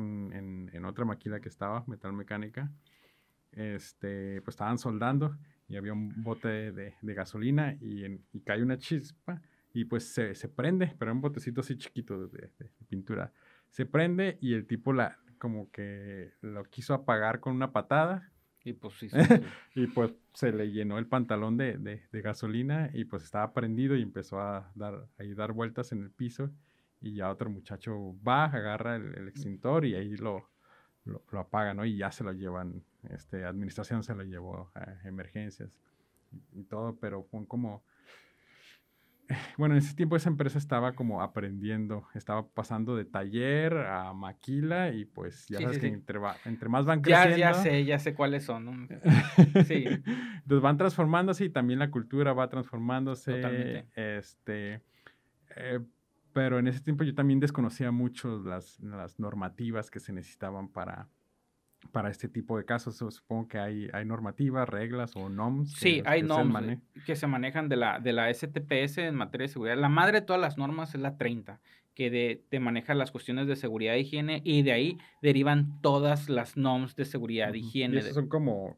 en, 0.74 0.86
otra 0.86 1.06
maquila 1.06 1.40
que 1.40 1.50
estaba, 1.50 1.84
metal 1.88 2.14
mecánica, 2.14 2.72
este, 3.52 4.42
pues 4.42 4.54
estaban 4.54 4.78
soldando 4.78 5.38
y 5.68 5.76
había 5.76 5.94
un 5.94 6.24
bote 6.24 6.72
de, 6.72 6.94
de 7.02 7.14
gasolina 7.14 7.76
y, 7.82 8.06
y, 8.06 8.40
cae 8.42 8.64
una 8.64 8.78
chispa 8.78 9.42
y 9.74 9.86
pues 9.86 10.14
se, 10.14 10.34
se, 10.34 10.48
prende, 10.48 10.96
pero 10.98 11.12
un 11.12 11.22
botecito 11.22 11.62
así 11.62 11.78
chiquito 11.78 12.28
de, 12.28 12.50
de, 12.58 12.70
pintura. 12.88 13.34
Se 13.70 13.86
prende 13.86 14.38
y 14.42 14.54
el 14.54 14.66
tipo 14.66 14.94
la, 14.94 15.18
como 15.38 15.70
que 15.72 16.32
lo 16.42 16.64
quiso 16.64 16.94
apagar 16.94 17.40
con 17.40 17.54
una 17.54 17.72
patada. 17.72 18.32
Y 18.64 18.74
pues 18.74 18.96
sí, 18.96 19.10
y 19.76 19.88
pues 19.88 20.14
se 20.34 20.52
le 20.52 20.72
llenó 20.72 20.98
el 20.98 21.08
pantalón 21.08 21.58
de, 21.58 21.78
de, 21.78 22.22
gasolina 22.22 22.90
y 22.94 23.06
pues 23.06 23.24
estaba 23.24 23.54
prendido 23.54 23.96
y 23.96 24.02
empezó 24.02 24.42
a 24.42 24.72
dar, 24.76 25.08
a 25.18 25.24
dar 25.36 25.54
vueltas 25.54 25.92
en 25.94 26.02
el 26.02 26.12
piso 26.12 26.52
y 27.02 27.14
ya 27.14 27.30
otro 27.30 27.50
muchacho 27.50 28.16
va, 28.28 28.46
agarra 28.46 28.96
el, 28.96 29.28
extintor 29.28 29.86
y 29.86 29.96
ahí 29.96 30.16
lo, 30.18 30.50
lo, 31.06 31.40
apaga, 31.40 31.74
¿no? 31.74 31.86
Y 31.86 31.98
ya 31.98 32.12
se 32.12 32.24
lo 32.24 32.34
llevan, 32.34 32.84
este, 33.10 33.46
administración 33.46 34.04
se 34.04 34.16
lo 34.16 34.24
llevó 34.24 34.72
a 34.76 35.08
emergencias 35.08 35.70
y, 36.54 36.64
todo, 36.64 36.98
pero 37.00 37.24
fue 37.24 37.46
como, 37.48 37.84
bueno, 39.58 39.76
en 39.76 39.80
ese 39.80 39.96
tiempo 39.96 40.16
esa 40.16 40.30
empresa 40.30 40.58
estaba 40.58 40.94
como 40.94 41.22
aprendiendo, 41.22 42.08
estaba 42.16 42.48
pasando 42.48 42.96
de 42.96 43.06
taller 43.06 43.78
a 43.78 44.14
maquila 44.14 44.90
y 44.92 45.06
pues 45.06 45.48
ya 45.48 45.60
sabes 45.60 45.78
que 45.80 45.88
Entre, 45.88 46.20
entre, 46.46 46.70
más 46.70 46.86
van 46.86 47.02
creciendo. 47.02 47.38
Ya, 47.38 47.52
ya 47.52 47.54
sé, 47.54 47.86
ya 47.86 48.00
sé 48.00 48.16
cuáles 48.16 48.44
son. 48.44 48.66
¿no? 48.66 48.88
sí. 49.66 49.86
Entonces 49.86 50.62
van 50.62 50.78
transformándose 50.78 51.46
y 51.46 51.50
también 51.50 51.80
la 51.80 51.92
cultura 51.92 52.34
va 52.34 52.50
transformándose. 52.50 53.36
Totalmente. 53.36 54.18
Este, 54.18 54.82
eh, 55.56 55.80
pero 56.38 56.60
en 56.60 56.68
ese 56.68 56.82
tiempo 56.82 57.04
yo 57.04 57.16
también 57.16 57.40
desconocía 57.40 57.90
mucho 57.90 58.44
las, 58.46 58.80
las 58.80 59.20
normativas 59.20 59.90
que 59.90 60.00
se 60.00 60.14
necesitaban 60.14 60.68
para, 60.70 61.10
para 61.92 62.12
este 62.12 62.30
tipo 62.30 62.60
de 62.60 62.64
casos. 62.64 62.96
Supongo 62.98 63.48
que 63.48 63.58
hay, 63.58 63.90
hay 63.92 64.06
normativas, 64.06 64.70
reglas 64.70 65.16
o 65.16 65.30
NOMS. 65.30 65.74
Sí, 65.74 66.04
hay 66.06 66.22
NOMS 66.22 66.78
que 67.08 67.16
se 67.16 67.26
manejan 67.26 67.70
de 67.70 67.78
la, 67.78 68.00
de 68.00 68.14
la 68.14 68.32
STPS 68.32 69.00
en 69.00 69.16
materia 69.16 69.48
de 69.48 69.52
seguridad. 69.52 69.78
La 69.78 69.90
madre 69.90 70.20
de 70.20 70.28
todas 70.28 70.40
las 70.40 70.60
normas 70.60 70.94
es 70.94 71.02
la 71.02 71.18
30, 71.18 71.60
que 71.96 72.12
de, 72.12 72.44
te 72.50 72.60
maneja 72.60 72.94
las 72.94 73.10
cuestiones 73.10 73.48
de 73.48 73.56
seguridad 73.56 73.96
e 73.96 74.02
higiene 74.02 74.44
y 74.46 74.62
de 74.62 74.74
ahí 74.74 75.00
derivan 75.24 75.82
todas 75.82 76.30
las 76.30 76.56
NOMS 76.56 76.96
de 76.96 77.06
seguridad 77.06 77.56
e 77.56 77.58
higiene. 77.58 77.96
Y 77.96 77.98
esos 77.98 78.14
son 78.14 78.30
como, 78.30 78.78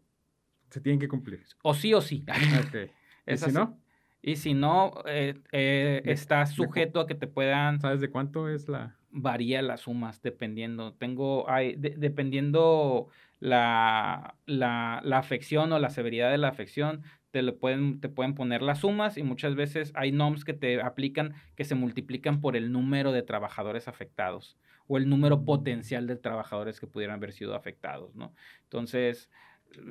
se 0.69 0.79
tienen 0.79 1.01
que 1.01 1.09
cumplir. 1.09 1.43
O 1.61 1.73
sí 1.73 1.93
o 1.93 1.99
sí. 1.99 2.23
Ok. 2.65 2.89
¿Y 3.27 3.37
si 3.37 3.51
no? 3.51 3.77
Y 4.21 4.36
si 4.36 4.53
no, 4.53 4.93
eh, 5.05 5.36
eh, 5.51 6.01
está 6.05 6.45
sujeto 6.45 6.99
a 6.99 7.08
que 7.08 7.15
te 7.15 7.27
puedan... 7.27 7.79
¿Sabes 7.79 8.01
de 8.01 8.10
cuánto 8.10 8.49
es 8.49 8.67
la...? 8.67 8.95
Varía 9.12 9.62
las 9.62 9.82
sumas, 9.82 10.21
dependiendo. 10.21 10.93
Tengo, 10.93 11.49
hay, 11.49 11.75
dependiendo 11.75 13.08
la, 13.39 14.36
la, 14.45 15.01
la, 15.03 15.17
afección 15.17 15.71
o 15.71 15.79
la 15.79 15.89
severidad 15.89 16.29
de 16.29 16.38
la 16.38 16.49
afección, 16.49 17.03
te, 17.32 17.41
lo 17.41 17.58
pueden, 17.58 18.01
te 18.01 18.10
pueden 18.10 18.36
poner 18.36 18.62
las 18.62 18.79
sumas 18.79 19.17
y 19.17 19.23
muchas 19.23 19.55
veces 19.55 19.91
hay 19.95 20.12
NOMS 20.12 20.45
que 20.45 20.53
te 20.53 20.82
aplican 20.82 21.34
que 21.55 21.63
se 21.63 21.75
multiplican 21.75 22.41
por 22.41 22.55
el 22.55 22.71
número 22.71 23.12
de 23.12 23.23
trabajadores 23.23 23.88
afectados 23.88 24.58
o 24.88 24.97
el 24.97 25.08
número 25.08 25.38
mm. 25.38 25.45
potencial 25.45 26.08
de 26.08 26.15
trabajadores 26.15 26.79
que 26.79 26.88
pudieran 26.88 27.17
haber 27.17 27.32
sido 27.32 27.55
afectados, 27.55 28.15
¿no? 28.15 28.34
Entonces, 28.63 29.29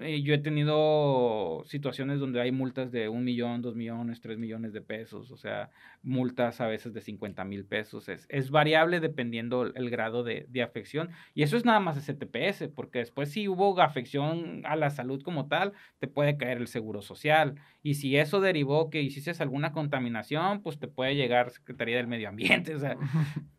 eh, 0.02 0.22
yo 0.22 0.34
he 0.34 0.38
tenido 0.38 1.62
situaciones 1.64 2.18
donde 2.18 2.40
hay 2.40 2.50
multas 2.50 2.90
de 2.90 3.08
un 3.08 3.24
millón, 3.24 3.62
dos 3.62 3.76
millones, 3.76 4.20
tres 4.20 4.38
millones 4.38 4.72
de 4.72 4.80
pesos, 4.80 5.30
o 5.30 5.36
sea, 5.36 5.70
multas 6.02 6.60
a 6.60 6.66
veces 6.66 6.92
de 6.92 7.00
50 7.00 7.44
mil 7.44 7.64
pesos. 7.64 8.08
Es, 8.08 8.26
es, 8.28 8.50
variable 8.50 8.98
dependiendo 9.00 9.62
el 9.62 9.90
grado 9.90 10.24
de, 10.24 10.46
de, 10.48 10.62
afección. 10.62 11.10
Y 11.34 11.42
eso 11.42 11.56
es 11.56 11.64
nada 11.64 11.80
más 11.80 11.96
STPS, 11.96 12.68
porque 12.74 12.98
después 12.98 13.30
si 13.30 13.46
hubo 13.46 13.80
afección 13.80 14.62
a 14.64 14.74
la 14.74 14.90
salud 14.90 15.22
como 15.22 15.46
tal, 15.46 15.72
te 15.98 16.08
puede 16.08 16.36
caer 16.36 16.58
el 16.58 16.66
seguro 16.66 17.00
social. 17.00 17.54
Y 17.82 17.94
si 17.94 18.16
eso 18.16 18.40
derivó 18.40 18.90
que 18.90 19.02
hiciste 19.02 19.30
alguna 19.42 19.72
contaminación, 19.72 20.62
pues 20.62 20.78
te 20.78 20.88
puede 20.88 21.14
llegar 21.14 21.50
Secretaría 21.50 21.98
del 21.98 22.08
Medio 22.08 22.28
Ambiente. 22.28 22.74
O 22.74 22.78
sea, 22.80 22.96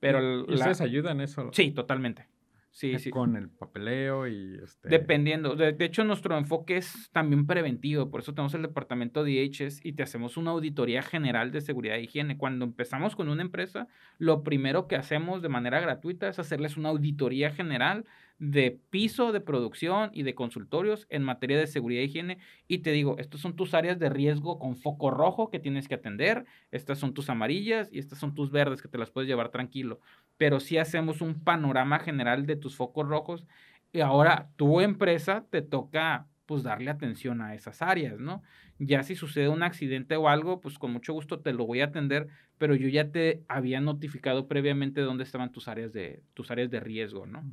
pero 0.00 0.40
¿Y 0.48 0.54
ustedes 0.54 0.80
ayudan 0.80 1.20
eso? 1.20 1.50
Sí, 1.52 1.70
totalmente. 1.70 2.29
Sí, 2.70 2.98
sí. 2.98 3.10
Con 3.10 3.36
el 3.36 3.50
papeleo 3.50 4.28
y 4.28 4.58
este... 4.62 4.88
Dependiendo. 4.88 5.56
De, 5.56 5.74
hecho, 5.84 6.04
nuestro 6.04 6.38
enfoque 6.38 6.76
es 6.76 7.10
también 7.12 7.46
preventivo. 7.46 8.10
Por 8.10 8.20
eso 8.20 8.32
tenemos 8.32 8.54
el 8.54 8.62
departamento 8.62 9.24
de 9.24 9.32
IHS 9.32 9.84
y 9.84 9.94
te 9.94 10.04
hacemos 10.04 10.36
una 10.36 10.52
auditoría 10.52 11.02
general 11.02 11.50
de 11.50 11.60
seguridad 11.60 11.96
e 11.96 12.02
higiene. 12.02 12.38
Cuando 12.38 12.64
empezamos 12.64 13.16
con 13.16 13.28
una 13.28 13.42
empresa, 13.42 13.88
lo 14.18 14.44
primero 14.44 14.86
que 14.86 14.96
hacemos 14.96 15.42
de 15.42 15.48
manera 15.48 15.80
gratuita 15.80 16.28
es 16.28 16.38
hacerles 16.38 16.76
una 16.76 16.90
auditoría 16.90 17.50
general 17.50 18.04
de 18.40 18.80
piso 18.88 19.32
de 19.32 19.40
producción 19.40 20.10
y 20.14 20.22
de 20.22 20.34
consultorios 20.34 21.06
en 21.10 21.22
materia 21.22 21.58
de 21.58 21.66
seguridad 21.66 22.00
e 22.00 22.06
higiene. 22.06 22.38
Y 22.66 22.78
te 22.78 22.90
digo, 22.90 23.16
estas 23.18 23.42
son 23.42 23.54
tus 23.54 23.74
áreas 23.74 23.98
de 23.98 24.08
riesgo 24.08 24.58
con 24.58 24.76
foco 24.76 25.10
rojo 25.10 25.50
que 25.50 25.58
tienes 25.60 25.88
que 25.88 25.94
atender, 25.94 26.46
estas 26.72 26.98
son 26.98 27.12
tus 27.12 27.28
amarillas 27.28 27.90
y 27.92 27.98
estas 27.98 28.18
son 28.18 28.34
tus 28.34 28.50
verdes 28.50 28.80
que 28.80 28.88
te 28.88 28.96
las 28.96 29.10
puedes 29.10 29.28
llevar 29.28 29.50
tranquilo. 29.50 30.00
Pero 30.38 30.58
si 30.58 30.78
hacemos 30.78 31.20
un 31.20 31.44
panorama 31.44 31.98
general 31.98 32.46
de 32.46 32.56
tus 32.56 32.76
focos 32.76 33.06
rojos 33.06 33.46
y 33.92 34.00
ahora 34.00 34.48
tu 34.56 34.80
empresa 34.80 35.44
te 35.50 35.60
toca 35.60 36.26
pues 36.46 36.62
darle 36.62 36.90
atención 36.90 37.42
a 37.42 37.54
esas 37.54 37.82
áreas, 37.82 38.18
¿no? 38.18 38.42
Ya 38.78 39.02
si 39.02 39.16
sucede 39.16 39.50
un 39.50 39.62
accidente 39.62 40.16
o 40.16 40.28
algo, 40.28 40.60
pues 40.60 40.78
con 40.78 40.92
mucho 40.92 41.12
gusto 41.12 41.40
te 41.40 41.52
lo 41.52 41.66
voy 41.66 41.82
a 41.82 41.84
atender, 41.84 42.28
pero 42.56 42.74
yo 42.74 42.88
ya 42.88 43.10
te 43.10 43.44
había 43.48 43.82
notificado 43.82 44.48
previamente 44.48 45.02
dónde 45.02 45.24
estaban 45.24 45.52
tus 45.52 45.68
áreas 45.68 45.92
de, 45.92 46.22
tus 46.32 46.50
áreas 46.50 46.70
de 46.70 46.80
riesgo, 46.80 47.26
¿no? 47.26 47.44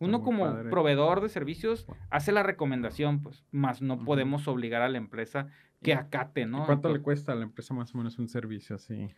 Uno 0.00 0.22
como 0.22 0.52
proveedor 0.70 1.20
de 1.20 1.28
servicios 1.28 1.86
hace 2.10 2.32
la 2.32 2.42
recomendación, 2.42 3.22
pues, 3.22 3.44
más 3.50 3.82
no 3.82 4.04
podemos 4.04 4.48
obligar 4.48 4.82
a 4.82 4.88
la 4.88 4.98
empresa 4.98 5.48
que 5.82 5.94
acate, 5.94 6.46
¿no? 6.46 6.64
¿Cuánto 6.66 6.92
le 6.92 7.00
cuesta 7.00 7.32
a 7.32 7.34
la 7.34 7.44
empresa 7.44 7.74
más 7.74 7.94
o 7.94 7.98
menos 7.98 8.18
un 8.18 8.28
servicio 8.28 8.76
así? 8.76 9.10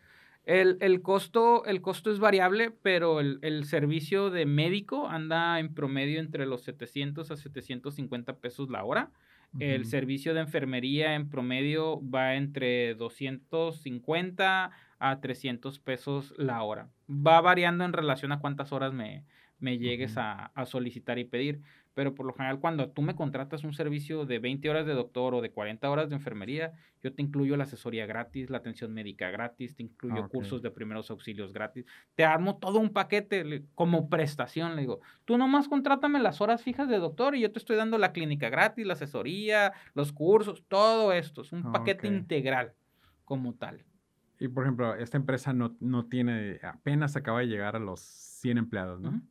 El, 0.47 1.03
costo, 1.03 1.64
el 1.64 1.80
costo 1.80 2.12
es 2.12 2.20
variable, 2.20 2.70
pero 2.70 3.18
el, 3.20 3.64
servicio 3.64 4.30
de 4.30 4.47
médico 4.47 5.09
anda 5.09 5.59
en 5.59 5.74
promedio 5.74 6.20
entre 6.20 6.47
los 6.47 6.62
700 6.62 7.32
a 7.32 7.37
750 7.37 8.37
pesos 8.37 8.70
la 8.70 8.84
hora. 8.84 9.11
El 9.59 9.87
servicio 9.87 10.34
de 10.34 10.41
enfermería 10.41 11.14
en 11.14 11.30
promedio 11.30 12.01
va 12.09 12.34
entre 12.34 12.95
250 12.95 14.70
a 14.99 15.20
300 15.20 15.78
pesos 15.80 16.34
la 16.37 16.62
hora. 16.62 16.91
Va 17.09 17.41
variando 17.41 17.84
en 17.84 17.93
relación 17.93 18.32
a 18.32 18.39
cuántas 18.39 18.72
horas 18.72 18.93
me, 18.93 19.24
me 19.59 19.79
llegues 19.79 20.15
a, 20.17 20.53
solicitar 20.67 21.19
y 21.19 21.25
pedir. 21.25 21.61
Pero 21.95 22.15
por 22.15 22.27
lo 22.27 22.35
general, 22.35 22.61
cuando 22.61 22.91
tú 22.91 23.01
me 23.01 23.15
contratas 23.15 23.65
un 23.65 23.73
servicio 23.73 24.27
de 24.27 24.39
20 24.39 24.69
horas 24.69 24.85
de 24.85 24.93
doctor 24.93 25.35
o 25.35 25.41
de 25.41 25.51
40 25.51 25.89
horas 25.89 26.11
de 26.11 26.17
enfermería, 26.17 26.75
yo 27.03 27.15
te 27.15 27.23
incluyo 27.23 27.57
la 27.57 27.65
asesoría 27.65 28.05
gratis, 28.05 28.51
la 28.51 28.59
atención 28.59 28.93
médica 28.93 29.31
gratis, 29.31 29.75
te 29.75 29.83
incluyo 29.83 30.29
cursos 30.29 30.61
de 30.61 30.71
primeros 30.71 31.11
auxilios 31.11 31.55
gratis. 31.55 31.87
Te 32.15 32.25
armo 32.25 32.59
todo 32.59 32.81
un 32.81 32.91
paquete 32.91 33.65
como 33.75 34.11
prestación. 34.11 34.77
Le 34.77 34.83
digo, 34.83 35.01
tú 35.25 35.39
nomás 35.39 35.69
contrátame 35.69 36.19
las 36.19 36.43
horas 36.43 36.63
fijas 36.63 36.87
de 36.91 36.99
doctor 36.99 37.35
y 37.35 37.41
yo 37.41 37.51
te 37.51 37.59
estoy 37.59 37.77
dando 37.77 37.97
la 37.97 38.13
clínica 38.13 38.51
gratis, 38.51 38.87
la 38.87 38.93
asesoría, 38.93 39.73
los 39.95 40.13
cursos, 40.13 40.65
todo 40.69 41.15
esto. 41.15 41.41
Es 41.41 41.53
un 41.53 41.73
paquete 41.73 42.09
integral 42.09 42.75
como 43.25 43.55
tal. 43.55 43.85
Y 44.39 44.49
por 44.49 44.65
ejemplo, 44.65 44.95
esta 44.95 45.17
empresa 45.17 45.55
no, 45.55 45.77
no 45.81 46.07
tiene, 46.07 46.61
apenas 46.63 47.17
acaba 47.17 47.41
de 47.41 47.47
llegar 47.47 47.75
a 47.75 47.79
los 47.79 48.01
100 48.01 48.59
empleados, 48.59 49.01
¿no? 49.01 49.23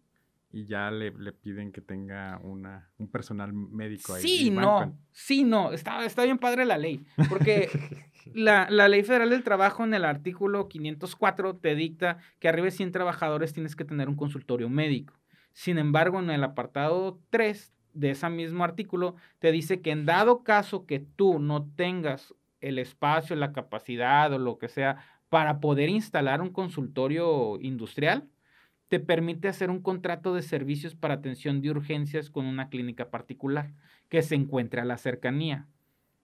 Y 0.56 0.64
ya 0.64 0.90
le, 0.90 1.12
piden 1.34 1.74
que 1.74 1.82
tenga 1.82 2.40
una, 2.42 2.90
un 2.98 3.10
personal 3.10 3.52
médico 3.52 4.14
ahí. 4.14 4.22
Sí, 4.22 4.50
no, 4.50 4.98
sí, 5.12 5.44
no, 5.44 5.74
está, 5.74 6.06
está 6.06 6.24
bien 6.24 6.38
padre 6.38 6.64
la 6.64 6.78
ley, 6.78 7.06
porque 7.28 7.68
la, 8.34 8.70
Ley 8.70 9.04
Federal 9.04 9.32
del 9.32 9.44
Trabajo 9.44 9.84
en 9.84 9.94
el 9.94 10.06
artículo 10.06 10.70
504 10.70 11.58
te 11.58 11.76
dicta 11.76 12.20
que 12.40 12.48
arriba 12.48 12.66
de 12.66 12.72
100 12.72 12.94
trabajadores 12.94 13.52
tienes 13.52 13.76
que 13.76 13.84
tener 13.84 14.08
un 14.08 14.16
consultorio 14.16 14.70
médico. 14.70 15.14
Sin 15.52 15.78
embargo, 15.78 16.20
en 16.20 16.30
el 16.30 16.42
apartado 16.42 17.20
3 17.32 17.74
de 17.92 18.12
ese 18.12 18.30
mismo 18.30 18.64
artículo 18.64 19.16
te 19.40 19.52
dice 19.52 19.82
que 19.82 19.92
en 19.92 20.06
dado 20.06 20.44
caso 20.44 20.86
que 20.86 21.00
tú 21.00 21.38
no 21.38 21.68
tengas 21.76 22.34
el 22.62 22.80
espacio, 22.80 23.36
la 23.36 23.52
capacidad 23.52 24.32
o 24.32 24.40
lo 24.40 24.58
que 24.58 24.70
sea 24.70 25.00
para 25.28 25.60
poder 25.60 25.90
instalar 25.90 26.42
un 26.42 26.52
consultorio 26.52 27.60
industrial, 27.60 28.30
te 28.96 29.02
permite 29.02 29.50
hacer 29.50 29.72
un 29.72 29.82
contrato 29.82 30.34
de 30.34 30.42
servicios 30.42 30.96
para 30.96 31.16
atención 31.16 31.60
de 31.60 31.70
urgencias 31.70 32.30
con 32.30 32.46
una 32.46 32.70
clínica 32.70 33.10
particular 33.10 33.74
que 34.08 34.22
se 34.22 34.36
encuentre 34.36 34.80
a 34.80 34.86
la 34.86 34.98
cercanía. 34.98 35.68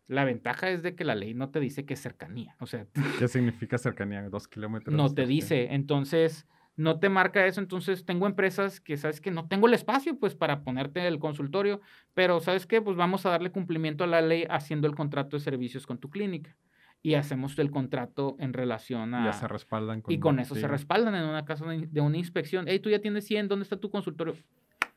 La 0.08 0.24
ventaja 0.24 0.70
es 0.70 0.82
de 0.82 0.96
que 0.96 1.04
la 1.04 1.14
ley 1.14 1.34
no 1.34 1.50
te 1.50 1.60
dice 1.60 1.84
que 1.84 1.96
es 1.96 2.00
cercanía. 2.00 2.56
O 2.62 2.68
sea, 2.68 2.88
¿qué 3.20 3.28
significa 3.28 3.78
cercanía? 3.78 4.22
¿Dos 4.30 4.48
kilómetros? 4.48 4.96
No 4.96 5.14
te 5.14 5.26
dice. 5.26 5.74
Entonces, 5.74 6.48
no 6.78 6.98
te 6.98 7.10
marca 7.10 7.46
eso. 7.46 7.60
Entonces, 7.60 8.06
tengo 8.06 8.26
empresas 8.26 8.80
que, 8.80 8.96
¿sabes 8.96 9.20
que 9.20 9.32
No 9.32 9.50
tengo 9.50 9.68
el 9.68 9.74
espacio, 9.74 10.18
pues, 10.18 10.34
para 10.34 10.64
ponerte 10.64 11.06
el 11.06 11.20
consultorio, 11.20 11.82
pero, 12.14 12.40
¿sabes 12.40 12.66
qué? 12.66 12.82
Pues 12.82 12.96
vamos 12.96 13.26
a 13.26 13.32
darle 13.32 13.52
cumplimiento 13.52 14.06
a 14.06 14.08
la 14.08 14.22
ley 14.22 14.46
haciendo 14.50 14.88
el 14.88 14.96
contrato 14.96 15.36
de 15.36 15.44
servicios 15.44 15.86
con 15.86 15.98
tu 15.98 16.10
clínica 16.10 16.56
y 17.04 17.16
hacemos 17.16 17.58
el 17.60 17.72
contrato 17.72 18.36
en 18.40 18.54
relación 18.54 19.14
a... 19.16 19.26
Ya 19.26 19.34
se 19.34 19.48
respaldan. 19.48 20.02
Con 20.02 20.14
y 20.14 20.20
con 20.20 20.40
eso 20.40 20.56
se 20.56 20.68
respaldan 20.68 21.16
en 21.16 21.24
una 21.24 21.46
casa 21.46 21.66
de 21.66 22.02
una 22.02 22.18
inspección. 22.18 22.66
Hey, 22.68 22.80
tú 22.80 22.90
ya 22.90 23.00
tienes 23.00 23.26
100, 23.26 23.48
¿dónde 23.48 23.64
está 23.64 23.78
tu 23.78 23.90
consultorio? 23.90 24.36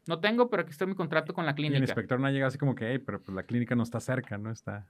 No 0.06 0.20
tengo, 0.20 0.50
pero 0.50 0.62
aquí 0.62 0.70
está 0.70 0.84
mi 0.84 0.94
contrato 0.94 1.32
con 1.32 1.46
la 1.46 1.54
clínica. 1.54 1.74
Y 1.74 1.82
el 1.82 1.84
inspector 1.84 2.20
no 2.20 2.28
llega 2.30 2.46
así 2.46 2.58
como 2.58 2.74
que, 2.74 2.92
hey, 2.92 2.98
pero 2.98 3.22
pues 3.22 3.34
la 3.34 3.44
clínica 3.44 3.74
no 3.74 3.82
está 3.82 4.00
cerca, 4.00 4.36
¿no? 4.36 4.50
Está... 4.50 4.86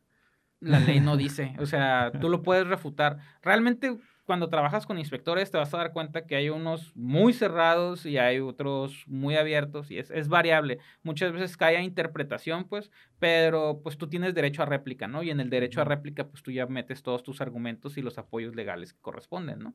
La 0.61 0.81
ley 0.81 0.99
no 1.01 1.17
dice, 1.17 1.55
o 1.59 1.67
sea, 1.67 2.11
tú 2.21 2.29
lo 2.31 2.43
puedes 2.43 2.67
refutar. 2.67 3.19
Realmente 3.43 3.99
cuando 4.25 4.49
trabajas 4.49 4.87
con 4.87 4.99
inspectores 4.99 5.51
te 5.51 5.59
vas 5.59 5.73
a 5.75 5.79
dar 5.79 5.93
cuenta 5.93 6.27
que 6.27 6.37
hay 6.37 6.49
unos 6.51 6.95
muy 6.97 7.33
cerrados 7.33 8.07
y 8.07 8.19
hay 8.19 8.41
otros 8.41 9.05
muy 9.07 9.37
abiertos 9.37 9.91
y 9.91 9.99
es, 9.99 10.11
es 10.11 10.29
variable. 10.29 10.79
Muchas 11.03 11.33
veces 11.33 11.57
cae 11.57 11.77
a 11.77 11.83
interpretación, 11.83 12.65
pues, 12.65 12.91
pero 13.19 13.81
pues 13.83 13.99
tú 13.99 14.09
tienes 14.09 14.35
derecho 14.35 14.63
a 14.63 14.67
réplica, 14.67 15.07
¿no? 15.09 15.23
Y 15.23 15.31
en 15.31 15.41
el 15.41 15.51
derecho 15.51 15.81
a 15.81 15.85
réplica, 15.85 16.29
pues 16.29 16.43
tú 16.43 16.51
ya 16.51 16.67
metes 16.67 17.03
todos 17.03 17.23
tus 17.23 17.41
argumentos 17.41 17.97
y 17.99 18.03
los 18.03 18.19
apoyos 18.19 18.55
legales 18.57 18.93
que 18.95 19.01
corresponden, 19.01 19.59
¿no? 19.61 19.75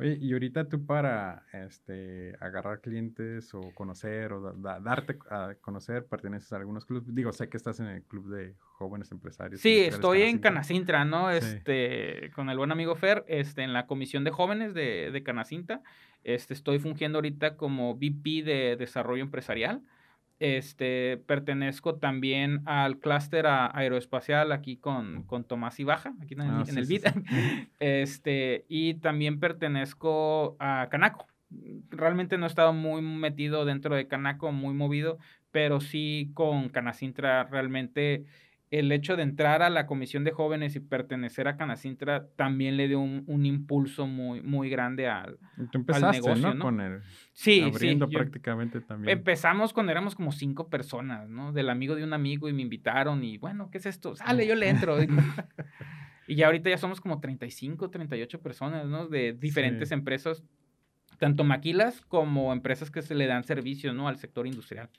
Oye, 0.00 0.16
y 0.20 0.32
ahorita 0.32 0.68
tú 0.68 0.86
para 0.86 1.44
este, 1.52 2.36
agarrar 2.38 2.80
clientes 2.80 3.52
o 3.52 3.72
conocer 3.74 4.32
o 4.32 4.52
darte 4.52 5.18
a 5.28 5.54
conocer, 5.60 6.06
perteneces 6.06 6.52
a 6.52 6.56
algunos 6.56 6.84
clubes. 6.84 7.12
Digo, 7.12 7.32
sé 7.32 7.48
que 7.48 7.56
estás 7.56 7.80
en 7.80 7.86
el 7.86 8.02
club 8.04 8.30
de 8.30 8.54
jóvenes 8.60 9.10
empresarios. 9.10 9.60
Sí, 9.60 9.80
estoy 9.80 10.22
en 10.22 10.38
Canacintra, 10.38 11.04
¿no? 11.04 11.32
Este, 11.32 12.30
con 12.36 12.48
el 12.48 12.56
buen 12.58 12.70
amigo 12.70 12.94
Fer, 12.94 13.24
este, 13.26 13.62
en 13.62 13.72
la 13.72 13.86
comisión 13.86 14.22
de 14.22 14.30
jóvenes 14.30 14.72
de, 14.72 15.10
de 15.10 15.22
Canacinta. 15.24 15.82
Este, 16.22 16.54
estoy 16.54 16.78
fungiendo 16.78 17.18
ahorita 17.18 17.56
como 17.56 17.94
VP 17.94 18.44
de 18.44 18.76
desarrollo 18.78 19.24
empresarial. 19.24 19.82
Este, 20.40 21.16
pertenezco 21.26 21.96
también 21.96 22.62
al 22.64 22.98
clúster 23.00 23.46
aeroespacial 23.48 24.52
aquí 24.52 24.76
con, 24.76 25.24
con, 25.24 25.42
Tomás 25.42 25.80
y 25.80 25.84
Baja, 25.84 26.14
aquí 26.22 26.34
en, 26.34 26.42
ah, 26.42 26.64
el 26.66 26.86
BIT. 26.86 27.04
Este, 27.80 28.64
y 28.68 28.94
también 28.94 29.40
pertenezco 29.40 30.56
a 30.60 30.88
Canaco. 30.90 31.26
Realmente 31.90 32.38
no 32.38 32.46
he 32.46 32.48
estado 32.48 32.72
muy 32.72 33.02
metido 33.02 33.64
dentro 33.64 33.96
de 33.96 34.06
Canaco, 34.06 34.52
muy 34.52 34.74
movido, 34.74 35.18
pero 35.50 35.80
sí 35.80 36.30
con 36.34 36.68
Canacintra 36.68 37.44
realmente 37.44 38.24
el 38.70 38.92
hecho 38.92 39.16
de 39.16 39.22
entrar 39.22 39.62
a 39.62 39.70
la 39.70 39.86
comisión 39.86 40.24
de 40.24 40.32
jóvenes 40.32 40.76
y 40.76 40.80
pertenecer 40.80 41.48
a 41.48 41.56
Canacintra 41.56 42.28
también 42.36 42.76
le 42.76 42.88
dio 42.88 43.00
un, 43.00 43.46
impulso 43.46 44.06
muy, 44.06 44.42
muy 44.42 44.68
grande 44.68 45.08
al, 45.08 45.38
negocio, 46.12 46.54
¿no? 46.54 46.64
Con 46.64 46.80
el, 46.80 47.00
sí, 47.32 47.62
abriendo 47.62 48.08
prácticamente 48.08 48.80
también. 48.80 49.16
Empezamos 49.16 49.72
cuando 49.72 49.92
éramos 49.92 50.14
como 50.14 50.32
cinco 50.32 50.68
personas, 50.68 51.28
¿no? 51.28 51.52
Del 51.52 51.70
amigo 51.70 51.94
de 51.94 52.04
un 52.04 52.12
amigo 52.12 52.48
y 52.48 52.52
me 52.52 52.62
invitaron 52.62 53.24
y 53.24 53.38
bueno, 53.38 53.70
¿qué 53.70 53.78
es 53.78 53.86
esto? 53.86 54.14
Sale, 54.16 54.46
yo 54.46 54.54
le 54.54 54.68
entro. 54.68 54.98
y 56.26 56.34
ya 56.34 56.46
ahorita 56.46 56.68
ya 56.68 56.76
somos 56.76 57.00
como 57.00 57.20
35, 57.20 57.90
38 57.90 58.42
personas, 58.42 58.86
¿no? 58.86 59.08
De 59.08 59.32
diferentes 59.32 59.92
empresas, 59.92 60.44
tanto 61.18 61.42
maquilas 61.42 62.02
como 62.02 62.52
empresas 62.52 62.90
que 62.90 63.00
se 63.00 63.14
le 63.14 63.26
dan 63.26 63.44
servicios, 63.44 63.94
¿no? 63.94 64.08
Al 64.08 64.18
sector 64.18 64.46
industrial. 64.46 64.90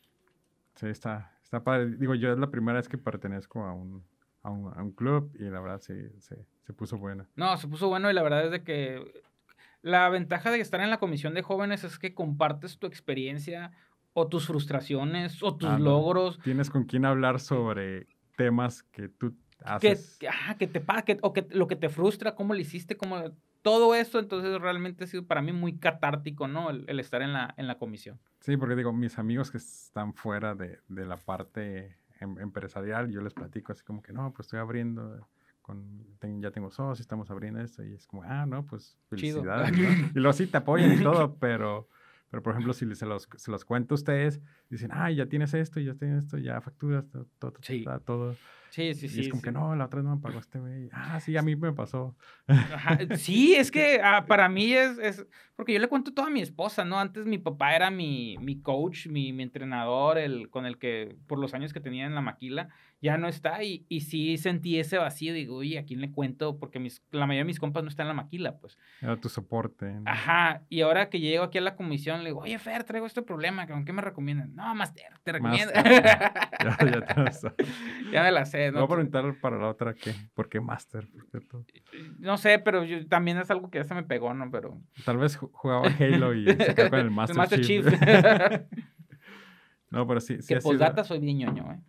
Sí, 0.73 0.87
está, 0.87 1.38
Está 1.49 1.63
padre. 1.63 1.95
Digo, 1.97 2.13
yo 2.13 2.31
es 2.31 2.37
la 2.37 2.51
primera 2.51 2.77
vez 2.77 2.87
que 2.87 2.99
pertenezco 2.99 3.63
a 3.63 3.73
un, 3.73 4.05
a 4.43 4.51
un, 4.51 4.71
a 4.71 4.83
un 4.83 4.91
club 4.91 5.31
y 5.33 5.45
la 5.45 5.59
verdad 5.59 5.81
sí, 5.81 5.95
se, 6.19 6.45
se 6.61 6.73
puso 6.73 6.99
bueno. 6.99 7.25
No, 7.35 7.57
se 7.57 7.67
puso 7.67 7.87
bueno 7.87 8.11
y 8.11 8.13
la 8.13 8.21
verdad 8.21 8.45
es 8.45 8.51
de 8.51 8.63
que 8.63 9.23
la 9.81 10.07
ventaja 10.09 10.51
de 10.51 10.59
estar 10.59 10.79
en 10.81 10.91
la 10.91 10.99
comisión 10.99 11.33
de 11.33 11.41
jóvenes 11.41 11.83
es 11.83 11.97
que 11.97 12.13
compartes 12.13 12.77
tu 12.77 12.85
experiencia 12.85 13.71
o 14.13 14.27
tus 14.27 14.45
frustraciones 14.45 15.41
o 15.41 15.55
tus 15.55 15.79
logros. 15.79 16.39
Tienes 16.43 16.69
con 16.69 16.83
quién 16.83 17.03
hablar 17.03 17.39
sobre 17.39 18.05
temas 18.37 18.83
que 18.83 19.09
tú 19.09 19.35
haces. 19.63 20.17
Que, 20.19 20.27
ah, 20.27 20.55
que 20.55 20.67
te 20.67 20.83
que, 21.03 21.17
o 21.23 21.33
que 21.33 21.47
lo 21.49 21.65
que 21.65 21.75
te 21.75 21.89
frustra, 21.89 22.35
cómo 22.35 22.53
lo 22.53 22.59
hiciste, 22.59 22.95
cómo 22.95 23.23
todo 23.69 23.93
esto, 23.93 24.17
entonces 24.17 24.59
realmente 24.59 25.03
ha 25.03 25.07
sido 25.07 25.27
para 25.27 25.43
mí 25.43 25.51
muy 25.51 25.77
catártico, 25.77 26.47
¿no? 26.47 26.71
El, 26.71 26.99
estar 26.99 27.21
en 27.21 27.33
la, 27.33 27.53
en 27.55 27.67
la 27.67 27.77
comisión. 27.77 28.19
Sí, 28.39 28.57
porque 28.57 28.75
digo, 28.75 28.91
mis 28.91 29.19
amigos 29.19 29.51
que 29.51 29.57
están 29.57 30.15
fuera 30.15 30.55
de, 30.55 30.79
de 30.87 31.05
la 31.05 31.17
parte 31.17 31.95
em, 32.19 32.39
empresarial, 32.39 33.11
yo 33.11 33.21
les 33.21 33.35
platico 33.35 33.71
así 33.71 33.83
como 33.83 34.01
que, 34.01 34.11
no, 34.11 34.33
pues 34.33 34.47
estoy 34.47 34.57
abriendo, 34.57 35.27
con, 35.61 36.03
ya 36.41 36.49
tengo 36.49 36.71
socios, 36.71 37.01
estamos 37.01 37.29
abriendo 37.29 37.61
esto, 37.61 37.83
y 37.83 37.93
es 37.93 38.07
como, 38.07 38.23
ah, 38.23 38.47
no, 38.47 38.65
pues 38.65 38.97
felicidades. 39.07 39.77
Y 39.77 40.19
luego 40.19 40.33
sí 40.33 40.47
te 40.47 40.57
apoyan 40.57 40.91
y 40.91 40.97
todo, 41.03 41.35
pero, 41.35 41.87
pero 42.31 42.41
por 42.41 42.53
ejemplo, 42.53 42.73
si 42.73 42.95
se 42.95 43.05
los, 43.05 43.29
se 43.35 43.51
los 43.51 43.65
cuento 43.65 43.93
a 43.93 43.97
ustedes, 43.97 44.41
dicen, 44.69 44.91
ah, 44.93 45.11
ya 45.11 45.25
tienes 45.25 45.53
esto, 45.53 45.79
ya 45.79 45.95
tienes 45.95 46.25
esto, 46.25 46.37
ya 46.37 46.61
facturas, 46.61 47.05
todo, 47.09 47.27
todo, 47.39 47.53
sí. 47.61 47.85
todo. 48.05 48.35
Sí, 48.69 48.93
sí, 48.93 49.09
sí. 49.09 49.17
Y 49.17 49.21
es 49.21 49.29
como 49.29 49.41
que 49.41 49.51
no, 49.51 49.75
la 49.75 49.85
otra 49.85 50.01
no 50.01 50.15
me 50.15 50.21
pagó 50.21 50.39
este 50.39 50.59
güey. 50.59 50.89
Ah, 50.91 51.19
sí, 51.19 51.35
a 51.35 51.41
mí 51.41 51.55
me 51.55 51.73
pasó. 51.73 52.15
Sí, 53.17 53.55
es 53.55 53.71
que 53.71 53.99
ah, 54.03 54.25
para 54.27 54.47
mí 54.49 54.73
es, 54.73 54.97
es, 54.99 55.25
porque 55.55 55.73
yo 55.73 55.79
le 55.79 55.87
cuento 55.87 56.13
todo 56.13 56.27
a 56.27 56.29
mi 56.29 56.41
esposa, 56.41 56.85
¿no? 56.85 56.99
Antes 56.99 57.25
mi 57.25 57.37
papá 57.37 57.75
era 57.75 57.89
mi, 57.89 58.37
mi 58.39 58.61
coach, 58.61 59.07
mi, 59.07 59.33
mi, 59.33 59.43
entrenador, 59.43 60.17
el 60.17 60.49
con 60.49 60.65
el 60.65 60.77
que, 60.77 61.17
por 61.27 61.39
los 61.39 61.53
años 61.53 61.73
que 61.73 61.79
tenía 61.79 62.05
en 62.05 62.15
la 62.15 62.21
maquila, 62.21 62.69
ya 63.01 63.17
no 63.17 63.27
está 63.27 63.63
y, 63.63 63.85
y 63.89 64.01
sí 64.01 64.37
sentí 64.37 64.79
ese 64.79 64.97
vacío, 64.97 65.33
digo, 65.33 65.57
oye, 65.57 65.79
¿a 65.79 65.85
quién 65.85 66.01
le 66.01 66.11
cuento? 66.11 66.59
Porque 66.59 66.79
mis, 66.79 67.03
la 67.11 67.25
mayoría 67.25 67.43
de 67.43 67.47
mis 67.47 67.59
compas 67.59 67.83
no 67.83 67.89
están 67.89 68.05
en 68.05 68.09
la 68.09 68.21
maquila, 68.23 68.57
pues. 68.57 68.77
Era 69.01 69.17
tu 69.17 69.29
soporte. 69.29 69.91
¿no? 69.91 70.03
Ajá, 70.05 70.63
y 70.69 70.81
ahora 70.81 71.09
que 71.09 71.19
llego 71.19 71.43
aquí 71.43 71.57
a 71.57 71.61
la 71.61 71.75
comisión, 71.75 72.23
le 72.23 72.29
digo, 72.29 72.41
oye, 72.41 72.57
Fer, 72.59 72.83
traigo 72.83 73.05
este 73.05 73.21
problema, 73.21 73.67
¿con 73.67 73.85
qué 73.85 73.93
me 73.93 74.01
recomiendan? 74.01 74.58
No, 74.59 74.75
Master, 74.75 75.05
te 75.23 75.31
recomiendo. 75.31 75.71
Master. 75.73 75.93
ya, 76.63 76.77
ya 76.91 77.01
te 77.05 77.13
ya 78.11 78.23
me 78.23 78.31
la 78.31 78.45
sé, 78.45 78.71
Voy 78.71 78.79
¿no? 78.79 78.85
a 78.85 78.87
preguntar 78.89 79.35
para 79.39 79.57
la 79.57 79.69
otra 79.69 79.93
qué. 79.93 80.13
¿Por 80.33 80.49
qué 80.49 80.59
Master? 80.59 81.07
por? 81.49 81.63
No 82.19 82.37
sé, 82.37 82.59
pero 82.59 82.83
yo- 82.83 83.07
también 83.07 83.37
es 83.37 83.49
algo 83.49 83.69
que 83.69 83.77
ya 83.79 83.85
se 83.85 83.95
me 83.95 84.03
pegó, 84.03 84.33
¿no? 84.33 84.51
Pero... 84.51 84.81
Tal 85.05 85.17
vez 85.17 85.39
ju- 85.39 85.49
jugaba 85.53 85.87
Halo 85.99 86.33
y 86.33 86.45
se 86.45 86.75
quedó 86.75 86.89
con 86.89 86.99
el 86.99 87.09
Master, 87.11 87.37
Master 87.37 87.61
Chief. 87.61 87.87
Chief. 87.87 87.99
no, 89.91 90.05
pero 90.05 90.19
sí, 90.19 90.41
sí 90.41 90.47
que 90.49 90.55
ha 90.57 90.61
sido- 90.61 91.03
soy 91.05 91.19
bien 91.19 91.37
ñoño, 91.37 91.71
¿eh? 91.71 91.79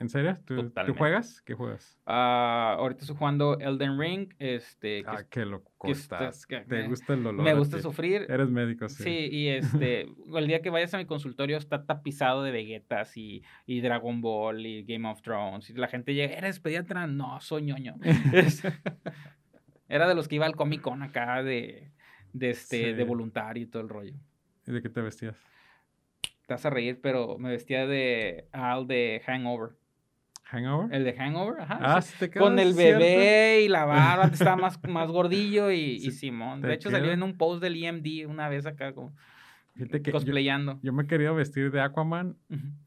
¿En 0.00 0.08
serio? 0.08 0.38
¿Tú, 0.44 0.56
¿Tú 0.56 0.62
Totalmente. 0.64 0.98
juegas? 0.98 1.42
¿Qué 1.42 1.54
juegas? 1.54 1.98
Ah, 2.06 2.76
ahorita 2.78 3.02
estoy 3.02 3.16
jugando 3.16 3.58
Elden 3.58 3.98
Ring, 3.98 4.34
este... 4.38 5.02
que 5.02 5.08
Ah, 5.08 5.24
qué 5.30 5.44
loco 5.46 5.70
que 5.84 5.92
está- 5.92 6.16
estás. 6.28 6.46
que 6.46 6.60
¿Te 6.60 6.86
gusta 6.88 7.14
el 7.14 7.26
olor? 7.26 7.44
me 7.44 7.54
gusta 7.54 7.80
sufrir. 7.80 8.26
Eres 8.28 8.48
médico, 8.50 8.88
sí. 8.88 9.02
Sí, 9.02 9.28
y 9.30 9.48
este, 9.48 10.08
el 10.34 10.46
día 10.46 10.60
que 10.62 10.70
vayas 10.70 10.92
a 10.94 10.98
mi 10.98 11.04
consultorio 11.06 11.56
está 11.58 11.84
tapizado 11.86 12.42
de 12.42 12.50
Vegetas 12.50 13.16
y, 13.16 13.42
y 13.66 13.80
Dragon 13.80 14.20
Ball 14.20 14.64
y 14.66 14.84
Game 14.84 15.08
of 15.08 15.22
Thrones. 15.22 15.70
Y 15.70 15.74
la 15.74 15.88
gente 15.88 16.14
llega, 16.14 16.34
¿eres 16.36 16.60
pediatra? 16.60 17.06
No, 17.06 17.40
soy 17.40 17.62
ñoño. 17.62 17.94
Era 19.88 20.06
de 20.08 20.14
los 20.14 20.28
que 20.28 20.34
iba 20.36 20.46
al 20.46 20.56
Comic 20.56 20.80
Con 20.82 21.02
acá 21.02 21.42
de, 21.42 21.90
de, 22.32 22.50
este, 22.50 22.92
de 22.94 23.04
voluntario 23.04 23.62
y 23.62 23.66
todo 23.66 23.82
el 23.82 23.88
rollo. 23.88 24.14
¿Y 24.66 24.72
de 24.72 24.82
qué 24.82 24.88
te 24.90 25.00
vestías? 25.00 25.36
Te 26.48 26.54
vas 26.54 26.64
a 26.64 26.70
reír, 26.70 26.98
pero 27.02 27.36
me 27.38 27.50
vestía 27.50 27.86
de 27.86 28.48
Al 28.52 28.86
de 28.86 29.20
Hangover. 29.26 29.72
¿Hangover? 30.44 30.94
El 30.96 31.04
de 31.04 31.12
Hangover, 31.12 31.60
ajá. 31.60 31.78
ah, 31.82 32.00
sí. 32.00 32.14
te 32.18 32.30
Con 32.30 32.58
el 32.58 32.72
¿cierto? 32.72 33.00
bebé 33.00 33.60
y 33.64 33.68
la 33.68 33.84
barba, 33.84 34.24
estaba 34.32 34.56
más, 34.56 34.80
más 34.88 35.10
gordillo 35.10 35.70
y, 35.70 35.76
y 35.96 36.00
Sí, 36.00 36.10
Simón. 36.12 36.62
te 36.62 36.68
De 36.68 36.72
hecho, 36.72 36.90
salió 36.90 37.12
en 37.12 37.22
un 37.22 37.36
post 37.36 37.60
del 37.62 37.76
EMD 37.76 38.26
una 38.30 38.48
vez 38.48 38.64
acá 38.64 38.94
como 38.94 39.14
que 39.76 40.00
yo, 40.00 40.10
cosplayando. 40.12 40.80
yo 40.82 40.90
me 40.94 41.02
he 41.02 41.06
querido 41.06 41.34
vestir 41.34 41.70
de 41.70 41.82
Aquaman, 41.82 42.38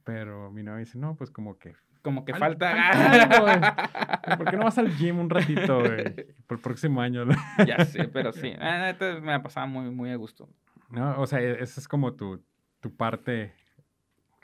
pero 0.03 0.49
mi 0.49 0.63
novia 0.63 0.79
dice, 0.79 0.97
no, 0.97 1.15
pues 1.15 1.29
como 1.29 1.59
que... 1.59 1.75
Como 2.01 2.25
que 2.25 2.33
Fal- 2.33 2.39
falta. 2.57 2.75
falta 2.75 3.45
algo. 4.31 4.37
¿Por 4.39 4.49
qué 4.49 4.57
no 4.57 4.63
vas 4.63 4.79
al 4.79 4.89
gym 4.97 5.19
un 5.19 5.29
ratito, 5.29 5.81
güey? 5.81 6.15
Por 6.47 6.57
el 6.57 6.61
próximo 6.63 6.99
año. 6.99 7.25
ya 7.67 7.85
sé, 7.85 8.07
pero 8.07 8.33
sí. 8.33 8.53
La 8.57 8.81
neta 8.87 9.19
me 9.19 9.27
la 9.33 9.43
pasaba 9.43 9.67
muy, 9.67 9.91
muy 9.91 10.09
a 10.09 10.15
gusto. 10.15 10.49
¿No? 10.89 11.21
O 11.21 11.27
sea, 11.27 11.39
e- 11.41 11.61
esa 11.61 11.79
es 11.79 11.87
como 11.87 12.15
tu, 12.15 12.43
tu 12.81 12.93
parte 12.95 13.53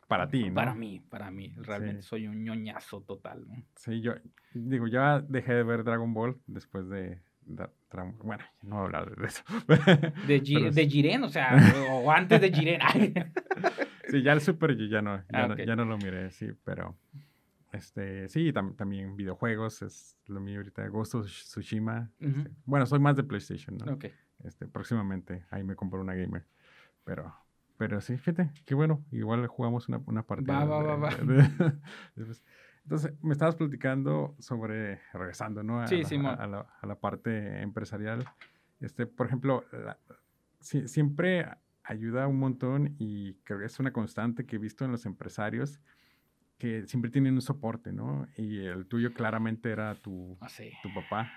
para 0.08 0.30
ti, 0.30 0.48
¿no? 0.50 0.56
Para 0.56 0.74
mí, 0.74 1.02
para 1.10 1.30
mí. 1.32 1.54
Realmente 1.58 2.02
Sí. 2.02 2.08
soy 2.08 2.28
un 2.28 2.44
ñoñazo 2.44 3.02
total. 3.02 3.46
¿no? 3.48 3.56
Sí, 3.76 4.00
yo 4.02 4.14
digo, 4.54 4.88
ya 4.88 5.20
dejé 5.20 5.54
de 5.54 5.64
ver 5.64 5.84
Dragon 5.84 6.14
Ball 6.14 6.38
después 6.48 6.88
de... 6.88 7.20
bueno, 8.24 8.44
no 8.64 8.76
voy 8.76 8.82
a 8.84 8.86
hablar 8.86 9.16
de 9.16 9.26
eso. 9.28 9.44
De, 9.68 10.42
Pero 10.46 10.72
de. 10.72 10.88
Jiren, 10.90 11.24
o 11.24 11.30
sea, 11.30 11.56
o 11.92 12.10
antes 12.12 12.40
de 12.40 12.52
Jiren. 12.52 12.80
Sí, 14.10 14.22
ya 14.24 14.32
el 14.32 14.40
Super 14.40 14.74
yo 14.78 14.86
ya 14.86 15.02
no, 15.02 15.18
ya, 15.18 15.24
Ah, 15.34 15.48
no, 15.50 15.58
ya 15.58 15.76
no 15.76 15.84
lo 15.84 15.98
miré, 15.98 16.32
sí, 16.32 16.48
pero 16.64 16.96
este, 17.74 18.30
sí, 18.30 18.54
tam- 18.54 18.74
también 18.78 19.18
videojuegos 19.18 19.82
es 19.82 20.18
lo 20.28 20.40
mío 20.40 20.60
ahorita, 20.60 20.88
Ghost 20.88 21.16
of 21.16 21.26
Tsushima. 21.28 22.10
Este, 22.22 22.50
bueno, 22.66 22.86
soy 22.86 23.00
más 23.00 23.18
de 23.18 23.24
PlayStation, 23.24 23.76
¿no? 23.78 23.92
Ok. 23.96 24.06
Este, 24.46 24.66
próximamente 24.66 25.44
ahí 25.50 25.62
me 25.66 25.76
compro 25.76 26.00
una 26.00 26.14
gamer, 26.16 26.46
pero, 27.04 27.36
pero 27.78 28.02
sí, 28.02 28.18
fíjate, 28.18 28.52
qué 28.66 28.74
bueno, 28.76 29.04
igual 29.12 29.46
jugamos 29.48 29.88
una, 29.90 30.02
una 30.06 30.24
partida. 30.24 30.66
Va, 30.66 30.82
va, 30.82 30.96
va, 30.96 31.10
de- 31.16 31.26
va. 31.26 31.34
de- 31.34 31.80
después. 32.16 32.44
Entonces, 32.84 33.14
me 33.22 33.34
estabas 33.34 33.56
platicando 33.56 34.36
sobre, 34.40 35.02
regresando, 35.14 35.62
¿no? 35.62 35.82
A, 35.82 35.88
Sí, 35.88 36.04
la, 36.04 36.08
Simón. 36.10 36.36
a, 36.40 36.48
la, 36.48 36.66
a 36.82 36.88
la 36.88 36.96
parte 36.96 37.62
empresarial. 37.62 38.26
Este, 38.80 39.06
por 39.06 39.28
ejemplo, 39.28 39.66
la- 39.72 39.98
sí- 40.62 40.88
siempre 40.88 41.46
ayuda 41.84 42.28
un 42.28 42.40
montón 42.40 42.96
y 42.98 43.34
creo 43.44 43.60
que 43.60 43.66
es 43.66 43.80
una 43.80 43.92
constante 43.92 44.46
que 44.46 44.56
he 44.56 44.60
visto 44.60 44.86
en 44.86 44.92
los 44.92 45.06
empresarios 45.06 45.80
que 46.58 46.88
siempre 46.88 47.12
tienen 47.12 47.34
un 47.36 47.42
soporte, 47.42 47.92
¿no? 47.94 48.28
Y 48.38 48.60
el 48.66 48.88
tuyo 48.88 49.14
claramente 49.14 49.70
era 49.72 49.94
tu, 49.96 50.38
Así. 50.42 50.72
tu 50.82 50.92
papá. 50.94 51.30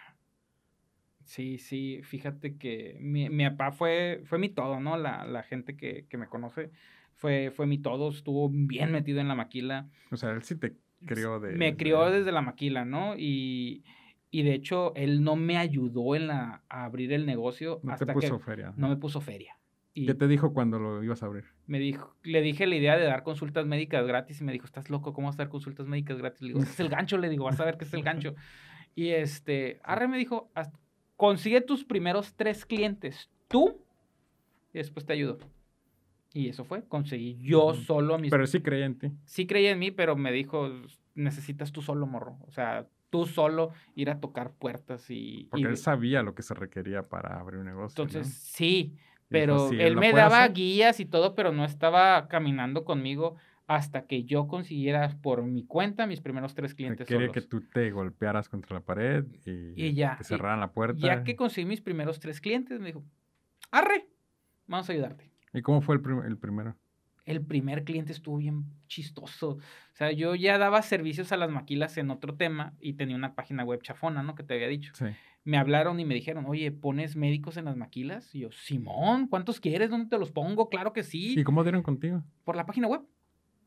Sí, 1.31 1.59
sí, 1.59 2.01
fíjate 2.03 2.57
que 2.57 2.97
mi, 2.99 3.31
mi 3.31 3.49
papá 3.51 3.71
fue, 3.71 4.21
fue 4.25 4.41
mi 4.41 4.49
todo, 4.49 4.81
¿no? 4.81 4.97
La, 4.97 5.25
la 5.25 5.45
gente 5.45 5.77
que, 5.77 6.05
que 6.09 6.19
me 6.19 6.27
conoce 6.27 6.73
fue, 7.15 7.53
fue 7.55 7.69
mi 7.69 7.79
todo, 7.79 8.09
estuvo 8.11 8.49
bien 8.51 8.91
metido 8.91 9.21
en 9.21 9.29
la 9.29 9.37
maquila. 9.37 9.89
O 10.11 10.17
sea, 10.17 10.33
él 10.33 10.43
sí 10.43 10.57
te 10.57 10.75
crió 11.07 11.39
de... 11.39 11.57
me 11.57 11.77
crió 11.77 12.11
desde 12.11 12.33
la 12.33 12.43
maquila, 12.43 12.85
¿no? 12.85 13.15
Y, 13.17 13.85
y 14.33 14.43
de 14.43 14.55
hecho, 14.55 14.93
él 14.97 15.23
no 15.23 15.37
me 15.37 15.57
ayudó 15.57 16.17
en 16.17 16.27
la, 16.27 16.65
a 16.69 16.85
abrir 16.85 17.13
el 17.13 17.27
negocio 17.27 17.79
No 17.85 17.93
hasta 17.93 18.07
te 18.07 18.13
puso 18.13 18.39
que 18.41 18.45
feria. 18.45 18.75
no 18.77 18.89
me 18.89 18.97
puso 18.97 19.21
feria. 19.21 19.57
Y 19.95 20.07
¿Qué 20.07 20.15
te 20.15 20.27
dijo 20.27 20.53
cuando 20.53 20.81
lo 20.81 21.01
ibas 21.05 21.23
a 21.23 21.27
abrir? 21.27 21.45
me 21.69 21.79
dijo, 21.79 22.17
le 22.25 22.43
dije 22.43 22.67
la 22.67 22.75
idea 22.75 22.97
de 22.97 23.05
dar 23.05 23.23
consultas 23.23 23.67
médicas 23.67 24.05
gratis 24.05 24.41
y 24.41 24.45
me 24.45 24.51
dijo, 24.51 24.65
¿estás 24.65 24.91
loco? 24.91 25.13
¿Cómo 25.13 25.29
vas 25.29 25.37
a 25.37 25.45
dar 25.45 25.49
consultas 25.49 25.87
médicas 25.87 26.19
gratis? 26.19 26.41
Le 26.43 26.49
digo, 26.49 26.59
"Ese 26.61 26.73
es 26.73 26.81
el 26.81 26.89
gancho, 26.97 27.19
le 27.19 27.29
digo, 27.29 27.45
vas 27.45 27.61
a 27.61 27.65
ver 27.65 27.77
qué 27.79 27.85
es 27.85 27.95
el 27.95 28.03
gancho. 28.03 28.35
Y 28.97 29.11
este, 29.11 29.81
Arre 29.85 30.09
me 30.09 30.19
dijo, 30.19 30.51
"Haz- 30.55 30.73
consigue 31.21 31.61
tus 31.61 31.85
primeros 31.85 32.35
tres 32.35 32.65
clientes, 32.65 33.29
tú, 33.47 33.85
y 34.73 34.79
después 34.79 35.05
te 35.05 35.13
ayudo. 35.13 35.37
Y 36.33 36.49
eso 36.49 36.65
fue, 36.65 36.83
conseguí 36.89 37.37
yo 37.43 37.75
solo 37.75 38.15
a 38.15 38.19
mis... 38.19 38.31
Pero 38.31 38.47
sí 38.47 38.63
creía 38.63 38.87
en 38.87 38.99
ti. 38.99 39.13
sí 39.27 39.47
creía 39.47 39.73
en 39.73 39.79
mí, 39.79 39.91
pero 39.91 40.17
me 40.17 40.33
dijo, 40.33 40.71
necesitas 41.15 41.73
tú 41.73 41.83
solo, 41.83 42.07
morro. 42.07 42.39
O 42.47 42.53
sea, 42.53 42.89
tú 43.11 43.27
solo 43.27 43.73
ir 43.95 44.09
a 44.09 44.19
tocar 44.19 44.53
puertas 44.55 45.11
y... 45.11 45.47
Porque 45.51 45.67
y- 45.67 45.71
él 45.71 45.77
sabía 45.77 46.23
lo 46.23 46.35
que 46.35 46.41
se 46.43 46.55
requería 46.55 47.03
para 47.03 47.39
abrir 47.39 47.61
un 47.61 47.67
negocio. 47.67 48.03
entonces, 48.03 48.27
¿no? 48.27 48.33
sí, 48.33 48.95
dijo, 48.95 48.99
pero 49.29 49.69
"Si 49.69 49.79
él 49.79 49.97
me 49.97 50.13
daba 50.15 50.45
hacer". 50.45 50.55
guías 50.55 51.01
y 51.01 51.05
todo, 51.05 51.35
pero 51.35 51.53
no 51.53 51.67
estaba 51.67 52.29
caminando 52.29 52.87
conmigo 52.87 53.37
hasta 53.73 54.03
que 54.07 54.25
yo 54.25 54.49
consiguiera 54.49 55.17
por 55.23 55.45
mi 55.45 55.65
cuenta 55.65 56.05
mis 56.09 56.21
primeros 56.21 56.55
tres 56.57 56.75
clientes 56.75 57.07
quería 57.07 57.29
solos. 57.29 57.35
que 57.35 57.49
tú 57.49 57.61
te 57.73 57.93
golpearas 57.93 58.49
contra 58.49 58.75
la 58.75 58.81
pared 58.85 59.25
y, 59.47 59.87
Y 59.87 59.95
ya, 59.95 60.17
te 60.17 60.25
y- 60.25 60.27
cerraran 60.27 60.59
la 60.59 60.73
puerta. 60.73 60.99
Ya 61.01 61.23
que 61.23 61.37
conseguí 61.37 61.67
mis 61.69 61.81
primeros 61.81 62.19
tres 62.19 62.41
clientes, 62.41 62.81
me 62.81 62.87
dijo, 62.87 63.05
arre, 63.71 64.09
vamos 64.67 64.91
a 64.91 64.93
ayudarte. 64.93 65.31
¿Y 65.53 65.63
cómo 65.63 65.83
fue 65.83 65.95
el, 65.95 66.01
prim- 66.01 66.25
el 66.25 66.37
primero? 66.37 66.75
El 67.25 67.43
primer 67.47 67.85
cliente 67.85 68.11
estuvo 68.11 68.39
bien 68.39 68.65
chistoso. 68.89 69.51
O 69.51 69.59
sea, 69.95 70.11
yo 70.11 70.35
ya 70.35 70.59
daba 70.59 70.83
servicios 70.83 71.31
a 71.31 71.37
las 71.37 71.51
maquilas 71.51 71.97
en 71.97 72.11
otro 72.11 72.35
tema 72.35 72.75
y 72.81 72.95
tenía 72.95 73.15
una 73.15 73.37
página 73.37 73.63
web 73.63 73.81
chafona, 73.83 74.25
¿no? 74.25 74.35
Que 74.35 74.43
te 74.43 74.55
había 74.55 74.67
dicho. 74.67 74.93
Sí. 74.97 75.05
Me 75.45 75.59
hablaron 75.59 76.01
y 76.01 76.05
me 76.05 76.15
dijeron, 76.17 76.45
oye, 76.49 76.73
¿pones 76.73 77.15
médicos 77.15 77.57
en 77.57 77.67
las 77.67 77.77
maquilas? 77.77 78.35
Y 78.35 78.41
yo, 78.41 78.51
Simón, 78.51 79.29
¿cuántos 79.29 79.61
quieres? 79.61 79.91
¿Dónde 79.91 80.09
te 80.09 80.19
los 80.19 80.33
pongo? 80.33 80.69
Claro 80.69 80.93
que 80.93 81.05
sí. 81.05 81.39
¿Y 81.39 81.45
cómo 81.45 81.63
dieron 81.63 81.85
contigo? 81.85 82.25
Por 82.43 82.57
la 82.57 82.67
página 82.67 82.89
web. 82.89 83.03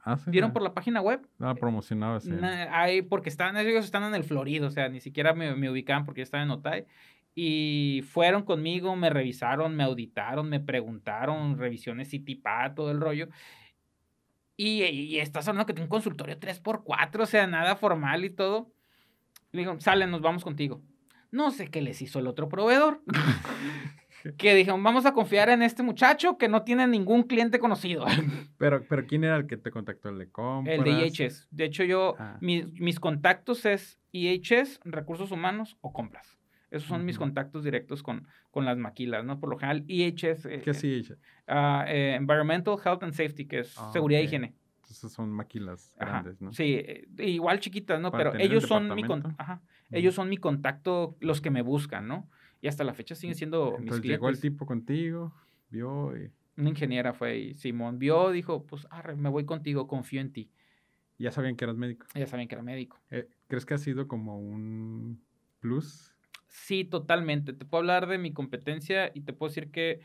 Ah, 0.06 0.18
sí. 0.18 0.30
¿Vieron 0.32 0.49
ah, 0.49 0.54
por 0.54 0.62
la 0.62 0.74
página 0.74 1.01
web? 1.01 1.26
ah, 1.39 1.56
promocionado 1.56 2.18
ese. 2.18 2.32
Na- 2.32 2.78
ahí, 2.78 3.01
porque 3.01 3.30
están, 3.30 3.56
ellos 3.56 3.86
están 3.86 4.04
en 4.04 4.16
el 4.16 4.24
Florido, 4.24 4.68
o 4.68 4.72
sea, 4.72 4.89
ni 4.89 4.99
siquiera 4.99 5.34
me, 5.34 5.56
me 5.56 5.70
ubicaban 5.70 6.06
porque 6.06 6.20
yo 6.20 6.24
estaba 6.24 6.43
en 6.43 6.51
Otay. 6.51 6.86
Y 7.36 8.04
fueron 8.10 8.43
conmigo, 8.43 8.95
me 8.95 9.10
revisaron, 9.10 9.76
me 9.76 9.84
auditaron, 9.84 10.49
me 10.49 10.60
preguntaron, 10.60 11.58
revisiones 11.58 12.10
CITIPA, 12.10 12.76
todo 12.76 12.91
el 12.91 12.99
rollo. 12.99 13.30
Y, 14.56 14.84
y 14.84 15.20
estás 15.20 15.47
hablando 15.47 15.66
que 15.66 15.74
tiene 15.74 15.86
un 15.86 15.89
consultorio 15.89 16.38
3x4, 16.39 17.24
o 17.24 17.26
sea, 17.26 17.47
nada 17.47 17.76
formal 17.76 18.24
y 18.26 18.30
todo. 18.30 18.72
Le 19.51 19.62
digo, 19.62 19.80
sale, 19.80 20.06
nos 20.06 20.22
vamos 20.22 20.43
contigo. 20.43 20.82
No 21.32 21.49
sé 21.49 21.70
qué 21.70 21.82
les 21.82 22.01
hizo 22.01 22.20
el 22.20 22.28
otro 22.28 22.49
proveedor. 22.49 23.01
que 24.38 24.55
dijeron, 24.55 24.82
vamos 24.84 25.05
a 25.05 25.13
confiar 25.13 25.49
en 25.49 25.61
este 25.63 25.84
muchacho 25.84 26.38
que 26.38 26.47
no 26.47 26.63
tiene 26.63 26.88
ningún 26.88 27.24
cliente 27.24 27.59
conocido. 27.59 28.05
Pero, 28.57 28.86
pero 28.88 29.05
¿quién 29.05 29.24
era 29.26 29.36
el 29.36 29.45
que 29.47 29.57
te 29.57 29.71
contactó? 29.71 30.07
¿El 30.09 30.19
de 30.19 30.30
compras? 30.32 30.78
El 30.78 30.84
de 30.86 30.91
IHS. 30.91 31.47
De 31.51 31.65
hecho, 31.65 31.84
yo, 31.84 32.15
Ah. 32.19 32.38
mis, 32.39 32.71
mis 32.80 32.99
contactos 32.99 33.65
es 33.65 33.99
IHS, 34.13 34.80
recursos 34.86 35.32
humanos 35.32 35.76
o 35.82 35.91
compras. 35.91 36.38
Esos 36.71 36.88
son 36.88 37.05
mis 37.05 37.17
Ujú. 37.17 37.26
contactos 37.26 37.63
directos 37.65 38.01
con, 38.01 38.26
con 38.51 38.63
las 38.65 38.78
maquilas, 38.78 39.26
¿no? 39.26 39.39
Por 39.39 39.49
lo 39.49 39.57
general, 39.57 39.84
IHS, 39.88 40.45
eh, 40.45 40.61
¿Qué 40.63 40.71
es 40.71 40.84
IHS? 40.84 41.17
ah, 41.47 41.86
eh, 41.88 42.15
Environmental 42.15 42.76
Health 42.84 43.03
and 43.03 43.13
Safety, 43.13 43.45
que 43.45 43.59
es 43.59 43.78
Ah, 43.78 43.89
seguridad 43.91 44.19
ok. 44.19 44.24
e 44.24 44.26
higiene. 44.28 44.55
Entonces 44.82 45.11
son 45.11 45.30
maquilas 45.32 45.95
Ajá, 45.99 46.11
grandes, 46.21 46.41
¿no? 46.41 46.53
Sí, 46.53 46.76
eh, 46.76 47.05
igual 47.19 47.59
chiquitas, 47.59 47.99
¿no? 47.99 48.11
Para 48.11 48.24
Pero 48.26 48.32
tener 48.32 48.45
el 48.45 48.51
ellos 48.51 48.63
son, 48.67 48.95
mi 48.95 49.03
con- 49.03 49.36
ajá, 49.38 49.61
ellos 49.91 50.15
son 50.15 50.30
mi 50.30 50.38
contacto, 50.38 51.17
los 51.19 51.41
que 51.41 51.49
me 51.51 51.61
buscan, 51.61 52.07
¿no? 52.07 52.30
Y 52.64 52.70
hasta 52.70 52.86
la 52.86 52.93
fecha 52.93 53.14
siguen 53.14 53.36
siendo 53.36 53.72
mis 53.72 53.80
Entonces 53.82 54.01
clientes. 54.01 54.09
llegó 54.22 54.30
el 54.30 54.39
tipo 54.39 54.66
contigo, 54.66 55.34
vio 55.70 56.16
y 56.18 56.32
Una 56.55 56.70
ingeniera 56.70 57.14
fue 57.14 57.38
y 57.38 57.53
Simón 57.55 57.99
vio, 57.99 58.32
dijo, 58.32 58.66
pues, 58.66 58.88
arre, 58.89 59.18
me 59.18 59.28
voy 59.28 59.43
contigo, 59.45 59.86
confío 59.86 60.22
en 60.22 60.32
ti. 60.32 60.49
ya 61.20 61.30
sabían 61.34 61.57
que 61.57 61.66
eras 61.66 61.76
médico. 61.76 62.05
Ya 62.16 62.26
saben 62.26 62.47
que 62.47 62.55
era 62.55 62.64
médico. 62.64 62.97
Eh, 63.11 63.28
¿Crees 63.47 63.66
que 63.66 63.74
ha 63.74 63.78
sido 63.78 64.07
como 64.07 64.39
un 64.39 65.22
plus? 65.59 66.16
Sí, 66.47 66.86
totalmente. 66.86 67.51
Te 67.51 67.66
puedo 67.66 67.82
hablar 67.82 68.07
de 68.07 68.18
mi 68.18 68.32
competencia 68.32 69.11
y 69.14 69.22
te 69.22 69.34
puedo 69.34 69.49
decir 69.49 69.70
que 69.70 69.99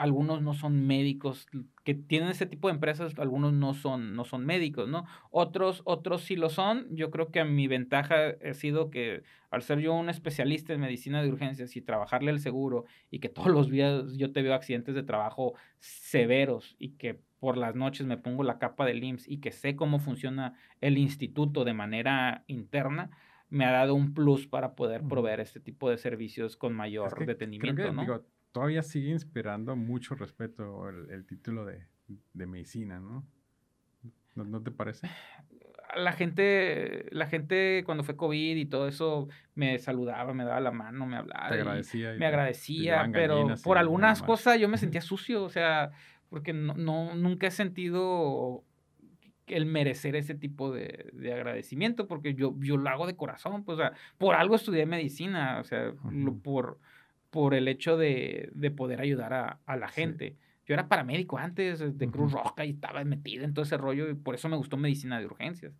algunos 0.00 0.40
no 0.40 0.54
son 0.54 0.86
médicos, 0.86 1.46
que 1.84 1.92
tienen 1.92 2.30
ese 2.30 2.46
tipo 2.46 2.68
de 2.68 2.74
empresas, 2.74 3.12
algunos 3.18 3.52
no 3.52 3.74
son, 3.74 4.16
no 4.16 4.24
son 4.24 4.46
médicos, 4.46 4.88
¿no? 4.88 5.04
Otros, 5.30 5.82
otros 5.84 6.22
sí 6.22 6.36
lo 6.36 6.48
son. 6.48 6.86
Yo 6.90 7.10
creo 7.10 7.30
que 7.30 7.44
mi 7.44 7.68
ventaja 7.68 8.34
ha 8.42 8.54
sido 8.54 8.88
que 8.88 9.22
al 9.50 9.60
ser 9.60 9.80
yo 9.80 9.92
un 9.92 10.08
especialista 10.08 10.72
en 10.72 10.80
medicina 10.80 11.22
de 11.22 11.28
urgencias 11.28 11.76
y 11.76 11.82
trabajarle 11.82 12.30
el 12.30 12.40
seguro 12.40 12.86
y 13.10 13.18
que 13.18 13.28
todos 13.28 13.48
los 13.48 13.68
días 13.68 14.16
yo 14.16 14.32
te 14.32 14.40
veo 14.40 14.54
accidentes 14.54 14.94
de 14.94 15.02
trabajo 15.02 15.52
severos 15.80 16.76
y 16.78 16.92
que 16.92 17.20
por 17.38 17.58
las 17.58 17.74
noches 17.74 18.06
me 18.06 18.16
pongo 18.16 18.42
la 18.42 18.58
capa 18.58 18.86
del 18.86 19.04
IMSS 19.04 19.28
y 19.28 19.40
que 19.40 19.52
sé 19.52 19.76
cómo 19.76 19.98
funciona 19.98 20.54
el 20.80 20.96
instituto 20.96 21.64
de 21.64 21.74
manera 21.74 22.44
interna, 22.46 23.10
me 23.50 23.66
ha 23.66 23.70
dado 23.70 23.94
un 23.94 24.14
plus 24.14 24.46
para 24.46 24.74
poder 24.74 25.02
proveer 25.02 25.40
este 25.40 25.60
tipo 25.60 25.90
de 25.90 25.98
servicios 25.98 26.56
con 26.56 26.72
mayor 26.72 27.26
detenimiento, 27.26 27.92
¿no? 27.92 28.22
Todavía 28.52 28.82
sigue 28.82 29.10
inspirando 29.10 29.76
mucho 29.76 30.14
respeto 30.14 30.88
el, 30.88 31.26
título 31.26 31.64
de, 31.64 31.86
medicina, 32.46 33.00
¿no? 33.00 33.26
¿no? 34.34 34.62
te 34.62 34.70
parece? 34.70 35.08
La 35.96 36.12
gente, 36.12 37.06
la 37.10 37.26
gente 37.26 37.82
cuando 37.84 38.04
fue 38.04 38.16
COVID 38.16 38.56
y 38.56 38.66
todo 38.66 38.86
eso 38.88 39.28
me 39.54 39.78
saludaba, 39.78 40.32
me 40.34 40.44
daba 40.44 40.60
la 40.60 40.70
mano, 40.70 41.04
me 41.06 41.16
hablaba. 41.16 41.48
Te 41.48 41.54
agradecía. 41.54 42.14
me 42.14 42.26
agradecía, 42.26 43.08
pero 43.12 43.54
por 43.62 43.76
algunas 43.76 44.22
cosas 44.22 44.58
yo 44.58 44.68
me 44.68 44.78
sentía 44.78 45.00
sucio, 45.00 45.42
o 45.42 45.50
sea, 45.50 45.90
porque 46.28 46.52
no, 46.52 46.74
no, 46.74 47.14
nunca 47.16 47.48
he 47.48 47.50
sentido 47.50 48.64
el 49.50 49.66
merecer 49.66 50.16
ese 50.16 50.34
tipo 50.34 50.72
de, 50.72 51.12
agradecimiento, 51.32 52.06
porque 52.06 52.34
yo, 52.34 52.54
yo 52.60 52.76
lo 52.76 52.88
hago 52.88 53.06
de 53.06 53.16
corazón, 53.16 53.64
pues, 53.64 53.78
o 53.78 53.80
sea, 53.80 53.92
por 54.18 54.34
algo 54.34 54.54
estudié 54.54 54.86
medicina, 54.86 55.58
o 55.60 55.64
sea, 55.64 55.92
por, 56.42 56.78
por 57.30 57.54
el 57.54 57.68
hecho 57.68 57.96
de, 57.96 58.52
poder 58.76 59.00
ayudar 59.00 59.60
a, 59.64 59.76
la 59.76 59.88
gente. 59.88 60.36
Yo 60.66 60.74
era 60.74 60.88
paramédico 60.88 61.38
antes 61.38 61.98
de 61.98 62.10
Cruz 62.10 62.32
Roja 62.32 62.64
y 62.64 62.70
estaba 62.70 63.02
metido 63.04 63.44
en 63.44 63.54
todo 63.54 63.64
ese 63.64 63.76
rollo 63.76 64.08
y 64.08 64.14
por 64.14 64.34
eso 64.34 64.48
me 64.48 64.56
gustó 64.56 64.76
medicina 64.76 65.18
de 65.18 65.26
urgencias. 65.26 65.72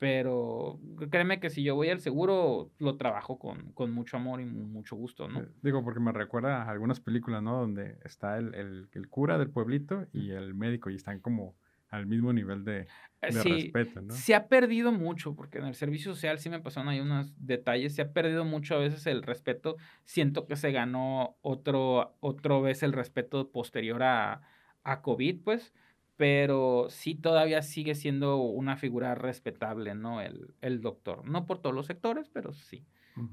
Pero 0.00 0.80
créeme 1.08 1.38
que 1.38 1.48
si 1.48 1.62
yo 1.62 1.76
voy 1.76 1.88
al 1.88 2.00
seguro, 2.00 2.72
lo 2.78 2.96
trabajo 2.96 3.38
con, 3.38 3.92
mucho 3.92 4.16
amor 4.16 4.40
y 4.40 4.44
mucho 4.44 4.96
gusto, 4.96 5.28
¿no? 5.28 5.40
Eh, 5.40 5.48
digo, 5.62 5.84
porque 5.84 6.00
me 6.00 6.10
recuerda 6.10 6.64
a 6.64 6.70
algunas 6.70 6.98
películas, 6.98 7.44
¿no? 7.44 7.60
Donde 7.60 7.96
está 8.04 8.38
el, 8.38 8.88
el 8.92 9.08
cura 9.08 9.38
del 9.38 9.50
pueblito 9.50 10.06
y 10.12 10.30
el 10.30 10.54
médico 10.54 10.90
y 10.90 10.96
están 10.96 11.20
como 11.20 11.54
al 11.92 12.06
mismo 12.06 12.32
nivel 12.32 12.64
de, 12.64 12.80
eh, 13.20 13.30
respeto, 13.30 14.00
¿no? 14.00 14.14
Se 14.14 14.34
ha 14.34 14.48
perdido 14.48 14.92
mucho, 14.92 15.36
porque 15.36 15.58
en 15.58 15.66
el 15.66 15.74
servicio 15.74 16.14
social 16.14 16.38
sí 16.38 16.48
me 16.48 16.58
pasaron 16.58 16.88
ahí 16.88 17.00
unos 17.00 17.34
detalles, 17.36 17.94
se 17.94 18.00
ha 18.00 18.12
perdido 18.12 18.46
mucho 18.46 18.74
a 18.74 18.78
veces 18.78 19.06
el 19.06 19.22
respeto. 19.22 19.76
Siento 20.04 20.46
que 20.46 20.56
se 20.56 20.72
ganó 20.72 21.36
otro, 21.42 22.16
otro 22.20 22.62
vez 22.62 22.82
el 22.82 22.94
respeto 22.94 23.50
posterior 23.50 24.02
a, 24.02 24.40
a 24.84 25.02
COVID, 25.02 25.42
pues, 25.44 25.74
pero 26.16 26.86
sí 26.88 27.14
todavía 27.14 27.60
sigue 27.60 27.94
siendo 27.94 28.38
una 28.38 28.78
figura 28.78 29.14
respetable, 29.14 29.94
¿no? 29.94 30.22
El, 30.22 30.54
el 30.62 30.80
doctor. 30.80 31.28
No 31.28 31.44
por 31.44 31.60
todos 31.60 31.74
los 31.74 31.86
sectores, 31.86 32.30
pero 32.30 32.54
sí, 32.54 32.86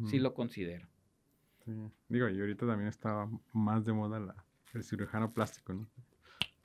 sí 0.06 0.20
lo 0.20 0.34
considero. 0.34 0.90
Sí. 1.64 1.72
Digo, 2.10 2.28
y 2.28 2.42
ahorita 2.42 2.68
también 2.68 2.90
está 2.90 3.30
más 3.54 3.86
de 3.86 3.94
moda 3.94 4.20
la, 4.20 4.36
el 4.74 4.84
cirujano 4.84 5.34
plástico, 5.34 5.74
¿no? 5.74 5.88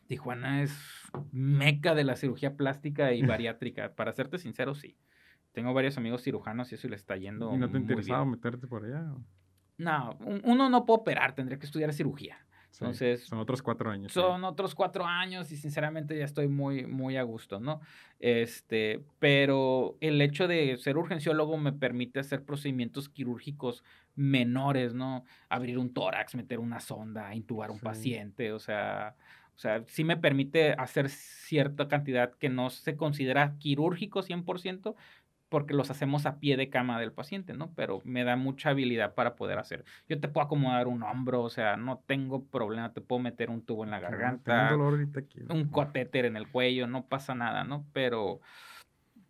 Tijuana 0.06 0.62
es 0.62 0.76
meca 1.32 1.94
de 1.94 2.04
la 2.04 2.16
cirugía 2.16 2.56
plástica 2.56 3.12
y 3.12 3.22
bariátrica. 3.26 3.94
Para 3.94 4.12
serte 4.12 4.38
sincero, 4.38 4.74
sí. 4.74 4.96
Tengo 5.52 5.72
varios 5.72 5.96
amigos 5.98 6.22
cirujanos 6.22 6.72
y 6.72 6.74
eso 6.74 6.88
le 6.88 6.96
está 6.96 7.16
yendo. 7.16 7.54
¿Y 7.54 7.58
no 7.58 7.70
te 7.70 7.78
interesaba 7.78 8.24
meterte 8.24 8.66
por 8.66 8.84
allá? 8.84 9.14
No, 9.76 10.18
uno 10.44 10.68
no 10.68 10.84
puede 10.84 11.00
operar, 11.00 11.34
tendría 11.34 11.58
que 11.58 11.66
estudiar 11.66 11.92
cirugía. 11.92 12.44
Entonces, 12.80 13.24
son 13.24 13.38
otros 13.38 13.62
cuatro 13.62 13.90
años. 13.90 14.12
Son 14.12 14.42
otros 14.44 14.74
cuatro 14.74 15.06
años 15.06 15.52
y 15.52 15.56
sinceramente 15.56 16.18
ya 16.18 16.24
estoy 16.24 16.48
muy, 16.48 16.86
muy 16.86 17.16
a 17.16 17.22
gusto, 17.22 17.60
¿no? 17.60 17.80
Este, 18.18 19.04
pero 19.20 19.96
el 20.00 20.20
hecho 20.20 20.48
de 20.48 20.76
ser 20.78 20.96
urgenciólogo 20.96 21.56
me 21.56 21.72
permite 21.72 22.18
hacer 22.18 22.44
procedimientos 22.44 23.08
quirúrgicos 23.08 23.84
menores, 24.16 24.92
¿no? 24.92 25.24
Abrir 25.48 25.78
un 25.78 25.92
tórax, 25.92 26.34
meter 26.34 26.58
una 26.58 26.80
sonda, 26.80 27.32
intubar 27.34 27.70
a 27.70 27.72
un 27.72 27.80
paciente, 27.80 28.52
o 28.52 28.58
sea, 28.58 29.14
o 29.54 29.58
sea, 29.58 29.84
sí 29.86 30.04
me 30.04 30.16
permite 30.16 30.72
hacer 30.72 31.08
cierta 31.08 31.88
cantidad 31.88 32.32
que 32.34 32.48
no 32.48 32.70
se 32.70 32.96
considera 32.96 33.56
quirúrgico 33.58 34.22
100%, 34.22 34.94
porque 35.48 35.74
los 35.74 35.90
hacemos 35.90 36.26
a 36.26 36.40
pie 36.40 36.56
de 36.56 36.68
cama 36.68 36.98
del 36.98 37.12
paciente, 37.12 37.52
¿no? 37.54 37.72
Pero 37.74 38.00
me 38.04 38.24
da 38.24 38.34
mucha 38.34 38.70
habilidad 38.70 39.14
para 39.14 39.36
poder 39.36 39.58
hacer. 39.58 39.84
Yo 40.08 40.18
te 40.18 40.26
puedo 40.26 40.44
acomodar 40.46 40.88
un 40.88 41.04
hombro, 41.04 41.42
o 41.42 41.50
sea, 41.50 41.76
no 41.76 42.02
tengo 42.06 42.44
problema, 42.46 42.92
te 42.92 43.00
puedo 43.00 43.20
meter 43.20 43.50
un 43.50 43.64
tubo 43.64 43.84
en 43.84 43.92
la 43.92 44.00
garganta, 44.00 44.74
un 45.48 45.70
catéter 45.70 46.24
en 46.24 46.36
el 46.36 46.48
cuello, 46.48 46.88
no 46.88 47.06
pasa 47.06 47.36
nada, 47.36 47.62
¿no? 47.62 47.86
Pero 47.92 48.40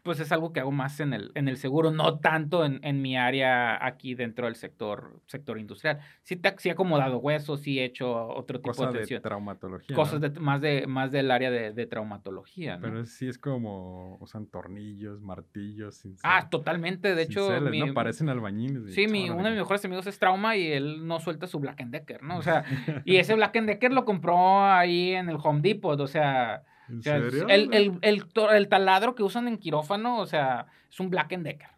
pues 0.05 0.21
es 0.21 0.31
algo 0.33 0.53
que 0.53 0.61
hago 0.61 0.71
más 0.71 1.01
en 1.01 1.15
el, 1.15 1.33
en 1.35 1.49
el 1.49 1.57
seguro, 1.57 1.91
no 1.91 2.19
tanto 2.19 2.67
en, 2.67 2.79
en 2.83 3.01
mi 3.01 3.17
área 3.17 3.85
aquí 3.85 4.15
dentro 4.15 4.45
del 4.45 4.55
sector, 4.55 5.19
sector 5.27 5.59
industrial. 5.59 5.99
Sí, 6.23 6.37
te, 6.37 6.55
sí 6.59 6.69
he 6.69 6.73
acomodado 6.73 7.19
huesos, 7.19 7.61
sí 7.63 7.81
he 7.81 7.87
hecho 7.87 8.29
otro 8.29 8.61
tipo 8.61 8.83
de 8.83 8.91
atención. 8.91 9.17
de 9.17 9.23
traumatología. 9.23 9.97
Cosas 9.97 10.21
de, 10.21 10.29
más, 10.39 10.61
de, 10.61 10.87
más 10.87 11.11
del 11.11 11.31
área 11.31 11.51
de, 11.51 11.73
de 11.73 11.87
traumatología. 11.87 12.77
¿no? 12.77 12.83
Pero 12.83 13.07
sí 13.07 13.27
es 13.27 13.39
como 13.39 14.19
usan 14.21 14.47
tornillos, 14.47 15.23
martillos. 15.23 16.03
ah, 16.23 16.51
totalmente. 16.51 17.15
De 17.15 17.23
hecho, 17.23 17.59
¿no? 17.59 17.95
parecen 17.95 18.29
albañiles. 18.29 18.95
Sí, 18.95 19.09
mi, 19.09 19.31
uno 19.31 19.45
de 19.45 19.51
mis 19.53 19.61
mejores 19.61 19.83
amigos 19.87 20.07
es 20.07 20.19
trauma 20.19 20.55
y 20.55 20.71
él 20.71 21.07
no 21.07 21.19
suelta 21.19 21.47
su 21.47 21.61
Black 21.61 21.83
Decker, 21.83 22.23
¿no? 22.23 22.37
O 22.37 22.43
sea, 22.43 22.63
y 23.07 23.17
ese 23.17 23.35
Black 23.35 23.55
Decker 23.55 23.91
lo 23.91 24.05
compró 24.05 24.67
ahí 24.67 25.13
en 25.13 25.31
el 25.31 25.39
Home 25.43 25.63
Depot, 25.63 25.99
o 25.99 26.07
sea 26.07 26.63
el, 26.89 28.69
taladro 28.69 29.15
que 29.15 29.23
usan 29.23 29.49
en 29.49 29.59
quirófano, 29.59 30.19
o 30.19 30.27
sea, 30.27 30.67
es 30.91 31.01
un 31.01 31.11
Black 31.11 31.37
Decker. 31.37 31.71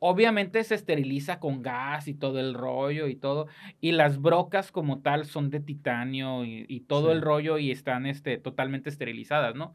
Obviamente 0.00 0.62
se 0.62 0.76
esteriliza 0.76 1.40
con 1.40 1.60
gas 1.60 2.06
y 2.06 2.14
todo 2.14 2.38
el 2.38 2.54
rollo 2.54 3.08
y 3.08 3.16
todo. 3.16 3.48
Y 3.80 3.92
las 3.92 4.20
brocas 4.20 4.70
como 4.70 5.00
tal 5.00 5.24
son 5.26 5.50
de 5.50 5.58
titanio 5.58 6.44
y, 6.44 6.80
todo 6.86 7.10
el 7.10 7.20
rollo 7.20 7.58
y 7.58 7.72
están 7.72 8.06
este, 8.06 8.38
totalmente 8.38 8.90
esterilizadas, 8.90 9.56
¿no? 9.56 9.74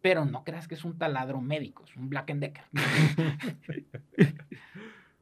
Pero 0.00 0.24
no 0.24 0.42
creas 0.44 0.66
que 0.66 0.74
es 0.74 0.84
un 0.84 0.98
taladro 0.98 1.40
médico, 1.40 1.84
es 1.84 1.94
un 1.94 2.08
Black 2.08 2.32
Decker. 2.34 2.64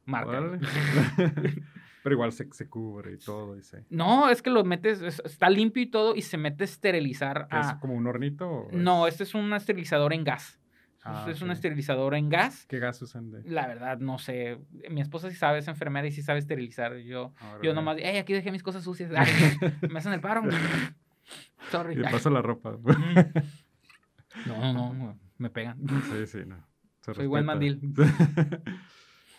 Marca. 0.05 0.59
Pero 2.03 2.15
igual 2.15 2.31
se, 2.31 2.47
se 2.51 2.69
cubre 2.69 3.13
y 3.13 3.17
todo. 3.17 3.57
Y 3.57 3.61
No, 3.89 4.29
es 4.29 4.41
que 4.41 4.49
lo 4.49 4.63
metes, 4.63 5.01
está 5.01 5.49
limpio 5.49 5.83
y 5.83 5.87
todo 5.87 6.15
y 6.15 6.21
se 6.21 6.37
mete 6.37 6.63
a 6.63 6.65
esterilizar. 6.65 7.47
¿Es 7.51 7.73
como 7.81 7.93
un 7.93 8.07
hornito? 8.07 8.67
No, 8.71 9.07
este 9.07 9.23
es 9.23 9.33
un 9.33 9.53
esterilizador 9.53 10.13
en 10.13 10.23
gas. 10.23 10.59
Ah, 11.03 11.19
este 11.19 11.31
es 11.31 11.41
un 11.41 11.51
esterilizador 11.51 12.13
en 12.15 12.29
gas. 12.29 12.65
¿Qué 12.67 12.79
gas 12.79 13.01
usan 13.01 13.31
de? 13.31 13.43
La 13.49 13.67
verdad, 13.67 13.99
no 13.99 14.17
sé. 14.17 14.59
Mi 14.89 15.01
esposa 15.01 15.29
sí 15.29 15.35
sabe, 15.35 15.59
es 15.59 15.67
enfermera 15.67 16.07
y 16.07 16.11
sí 16.11 16.21
sabe 16.21 16.39
esterilizar. 16.39 16.97
Yo, 16.97 17.33
yo 17.63 17.73
nomás, 17.73 17.97
hey, 17.99 18.17
aquí 18.17 18.33
dejé 18.33 18.51
mis 18.51 18.63
cosas 18.63 18.83
sucias. 18.83 19.09
me 19.89 19.99
hacen 19.99 20.13
el 20.13 20.21
paro. 20.21 20.41
Sorry. 21.71 21.99
Y 21.99 22.03
paso 22.03 22.29
la 22.29 22.41
ropa. 22.41 22.77
no, 24.45 24.73
no, 24.73 24.93
no, 24.93 25.19
me 25.37 25.49
pegan. 25.49 25.79
Sí, 26.11 26.27
sí, 26.27 26.39
no. 26.45 26.67
Soy 27.01 27.27
buen 27.27 27.45
mandil. 27.45 27.79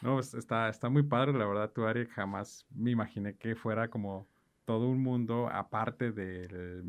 No, 0.02 0.18
está, 0.20 0.68
está 0.68 0.88
muy 0.88 1.02
padre, 1.02 1.32
la 1.32 1.46
verdad, 1.46 1.70
tu 1.72 1.84
área. 1.84 2.06
Jamás 2.06 2.66
me 2.70 2.90
imaginé 2.90 3.36
que 3.36 3.54
fuera 3.54 3.88
como 3.88 4.26
todo 4.64 4.88
un 4.88 5.02
mundo 5.02 5.48
aparte 5.48 6.12
del 6.12 6.84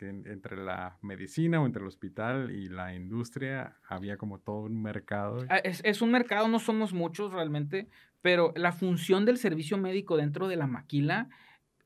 entre 0.00 0.56
la 0.56 0.96
medicina 1.02 1.60
o 1.60 1.66
entre 1.66 1.82
el 1.82 1.88
hospital 1.88 2.52
y 2.52 2.68
la 2.68 2.94
industria 2.94 3.76
había 3.88 4.16
como 4.16 4.38
todo 4.38 4.60
un 4.60 4.80
mercado. 4.80 5.44
Ah, 5.48 5.58
es, 5.58 5.80
es, 5.84 6.00
un 6.00 6.12
mercado, 6.12 6.46
no 6.48 6.60
somos 6.60 6.92
muchos 6.92 7.32
realmente, 7.32 7.88
pero 8.22 8.52
la 8.54 8.70
función 8.70 9.24
del 9.24 9.38
servicio 9.38 9.78
médico 9.78 10.16
dentro 10.16 10.46
de 10.46 10.56
la 10.56 10.66
maquila 10.66 11.28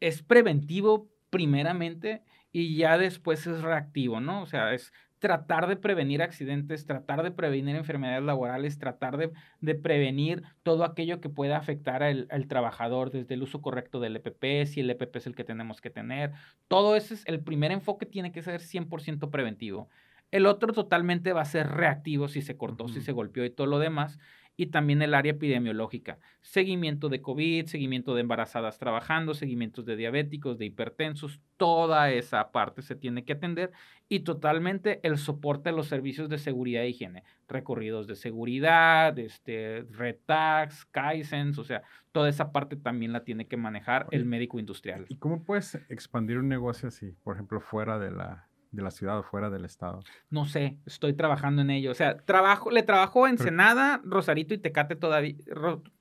es 0.00 0.22
preventivo 0.22 1.08
primeramente 1.30 2.22
y 2.52 2.76
ya 2.76 2.98
después 2.98 3.46
es 3.46 3.62
reactivo, 3.62 4.20
¿no? 4.20 4.42
O 4.42 4.46
sea, 4.46 4.74
es 4.74 4.92
tratar 5.18 5.66
de 5.66 5.76
prevenir 5.76 6.22
accidentes, 6.22 6.86
tratar 6.86 7.22
de 7.22 7.30
prevenir 7.30 7.76
enfermedades 7.76 8.22
laborales, 8.22 8.78
tratar 8.78 9.16
de, 9.16 9.74
prevenir 9.74 10.42
todo 10.62 10.84
aquello 10.84 11.20
que 11.20 11.28
pueda 11.28 11.56
afectar 11.56 12.02
al, 12.02 12.28
trabajador, 12.48 13.10
desde 13.10 13.34
el 13.34 13.42
uso 13.42 13.60
correcto 13.60 14.00
del 14.00 14.16
EPP, 14.16 14.66
si 14.66 14.80
el 14.80 14.90
EPP 14.90 15.16
es 15.16 15.26
el 15.26 15.34
que 15.34 15.44
tenemos 15.44 15.80
que 15.80 15.90
tener. 15.90 16.32
Todo 16.68 16.96
ese 16.96 17.14
es 17.14 17.26
el 17.26 17.40
primer 17.40 17.72
enfoque, 17.72 18.06
tiene 18.06 18.32
que 18.32 18.42
ser 18.42 18.60
100% 18.60 19.30
preventivo. 19.30 19.88
El 20.30 20.46
otro 20.46 20.72
totalmente 20.72 21.32
va 21.32 21.40
a 21.42 21.46
ser 21.46 21.68
reactivo 21.68 22.28
si 22.28 22.42
se 22.42 22.56
cortó, 22.56 22.88
si 22.88 23.00
se 23.00 23.12
golpeó 23.12 23.44
y 23.44 23.50
todo 23.50 23.66
lo 23.66 23.78
demás. 23.78 24.18
Y 24.58 24.66
también 24.66 25.00
el 25.02 25.14
área 25.14 25.32
epidemiológica, 25.32 26.18
seguimiento 26.42 27.08
de 27.08 27.22
COVID, 27.22 27.66
seguimiento 27.66 28.16
de 28.16 28.22
embarazadas 28.22 28.76
trabajando, 28.76 29.32
seguimientos 29.32 29.86
de 29.86 29.94
diabéticos, 29.94 30.58
de 30.58 30.66
hipertensos, 30.66 31.40
toda 31.56 32.10
esa 32.10 32.50
parte 32.50 32.82
se 32.82 32.96
tiene 32.96 33.24
que 33.24 33.34
atender 33.34 33.70
y 34.08 34.20
totalmente 34.20 34.98
el 35.04 35.16
soporte 35.16 35.68
a 35.68 35.72
los 35.72 35.86
servicios 35.86 36.28
de 36.28 36.38
seguridad 36.38 36.82
e 36.82 36.88
higiene, 36.88 37.22
recorridos 37.46 38.08
de 38.08 38.16
seguridad, 38.16 39.16
este, 39.20 39.86
Retax, 39.92 40.86
Kaizens, 40.86 41.56
o 41.58 41.64
sea, 41.64 41.84
toda 42.10 42.28
esa 42.28 42.50
parte 42.50 42.74
también 42.74 43.12
la 43.12 43.22
tiene 43.22 43.46
que 43.46 43.56
manejar 43.56 44.08
el 44.10 44.24
médico 44.24 44.58
industrial. 44.58 45.06
¿Y 45.08 45.18
cómo 45.18 45.44
puedes 45.44 45.76
expandir 45.88 46.38
un 46.38 46.48
negocio 46.48 46.88
así, 46.88 47.12
por 47.22 47.36
ejemplo, 47.36 47.60
fuera 47.60 48.00
de 48.00 48.10
la, 48.10 48.47
de 48.70 48.82
la 48.82 48.90
ciudad 48.90 49.18
o 49.18 49.22
fuera 49.22 49.50
del 49.50 49.64
estado? 49.64 50.00
No 50.30 50.46
sé, 50.46 50.78
estoy 50.86 51.14
trabajando 51.14 51.62
en 51.62 51.70
ello. 51.70 51.90
O 51.90 51.94
sea, 51.94 52.18
trabajo, 52.18 52.70
le 52.70 52.82
trabajo 52.82 53.26
en 53.26 53.32
Ensenada, 53.32 54.00
Rosarito 54.04 54.54
y 54.54 54.58
Tecate 54.58 54.96
todavía. 54.96 55.34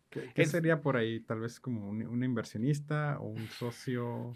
¿Qué, 0.10 0.46
sería 0.46 0.82
por 0.82 0.98
ahí? 0.98 1.20
Tal 1.20 1.42
vez 1.42 1.60
como 1.60 1.90
un, 1.90 2.24
inversionista 2.24 3.18
o 3.20 3.28
un 3.28 3.48
socio. 3.48 4.34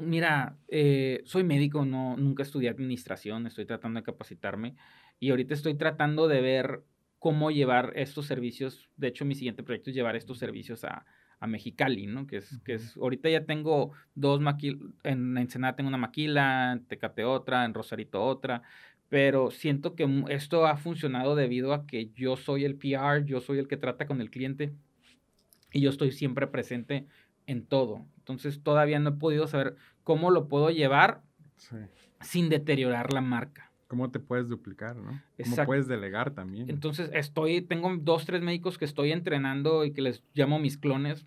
mira, 0.00 0.56
eh, 0.68 1.22
soy 1.24 1.44
médico, 1.44 1.84
no, 1.84 2.16
nunca 2.16 2.42
estudié 2.42 2.68
administración, 2.68 3.46
estoy 3.46 3.66
tratando 3.66 4.00
de 4.00 4.04
capacitarme 4.04 4.76
y 5.18 5.30
ahorita 5.30 5.54
estoy 5.54 5.74
tratando 5.74 6.28
de 6.28 6.40
ver 6.40 6.82
cómo 7.18 7.50
llevar 7.50 7.92
estos 7.96 8.26
servicios. 8.26 8.90
De 8.96 9.08
hecho, 9.08 9.24
mi 9.24 9.34
siguiente 9.34 9.62
proyecto 9.62 9.90
es 9.90 9.96
llevar 9.96 10.16
estos 10.16 10.38
servicios 10.38 10.84
a, 10.84 11.06
a 11.42 11.48
Mexicali, 11.48 12.06
¿no? 12.06 12.28
Que 12.28 12.36
es, 12.36 12.60
que 12.64 12.74
es, 12.74 12.96
ahorita 12.96 13.28
ya 13.28 13.44
tengo 13.44 13.90
dos 14.14 14.40
maquilas, 14.40 14.80
en 15.02 15.36
Ensenada 15.36 15.74
tengo 15.74 15.88
una 15.88 15.98
maquila, 15.98 16.72
en 16.72 16.84
Tecate 16.84 17.24
otra, 17.24 17.64
en 17.64 17.74
Rosarito 17.74 18.22
otra, 18.22 18.62
pero 19.08 19.50
siento 19.50 19.96
que 19.96 20.24
esto 20.28 20.66
ha 20.66 20.76
funcionado 20.76 21.34
debido 21.34 21.74
a 21.74 21.84
que 21.84 22.10
yo 22.14 22.36
soy 22.36 22.64
el 22.64 22.76
PR, 22.76 23.24
yo 23.26 23.40
soy 23.40 23.58
el 23.58 23.66
que 23.66 23.76
trata 23.76 24.06
con 24.06 24.20
el 24.20 24.30
cliente 24.30 24.72
y 25.72 25.80
yo 25.80 25.90
estoy 25.90 26.12
siempre 26.12 26.46
presente 26.46 27.08
en 27.48 27.66
todo. 27.66 28.06
Entonces 28.18 28.62
todavía 28.62 29.00
no 29.00 29.10
he 29.10 29.14
podido 29.14 29.48
saber 29.48 29.74
cómo 30.04 30.30
lo 30.30 30.46
puedo 30.46 30.70
llevar 30.70 31.22
sin 32.20 32.50
deteriorar 32.50 33.12
la 33.12 33.20
marca. 33.20 33.71
¿Cómo 33.92 34.10
te 34.10 34.20
puedes 34.20 34.48
duplicar, 34.48 34.96
no? 34.96 35.20
¿Cómo 35.44 35.66
puedes 35.66 35.86
delegar 35.86 36.30
también? 36.30 36.70
Entonces, 36.70 37.10
estoy, 37.12 37.60
tengo 37.60 37.94
dos, 38.00 38.24
tres 38.24 38.40
médicos 38.40 38.78
que 38.78 38.86
estoy 38.86 39.12
entrenando 39.12 39.84
y 39.84 39.92
que 39.92 40.00
les 40.00 40.24
llamo 40.32 40.58
mis 40.58 40.78
clones 40.78 41.26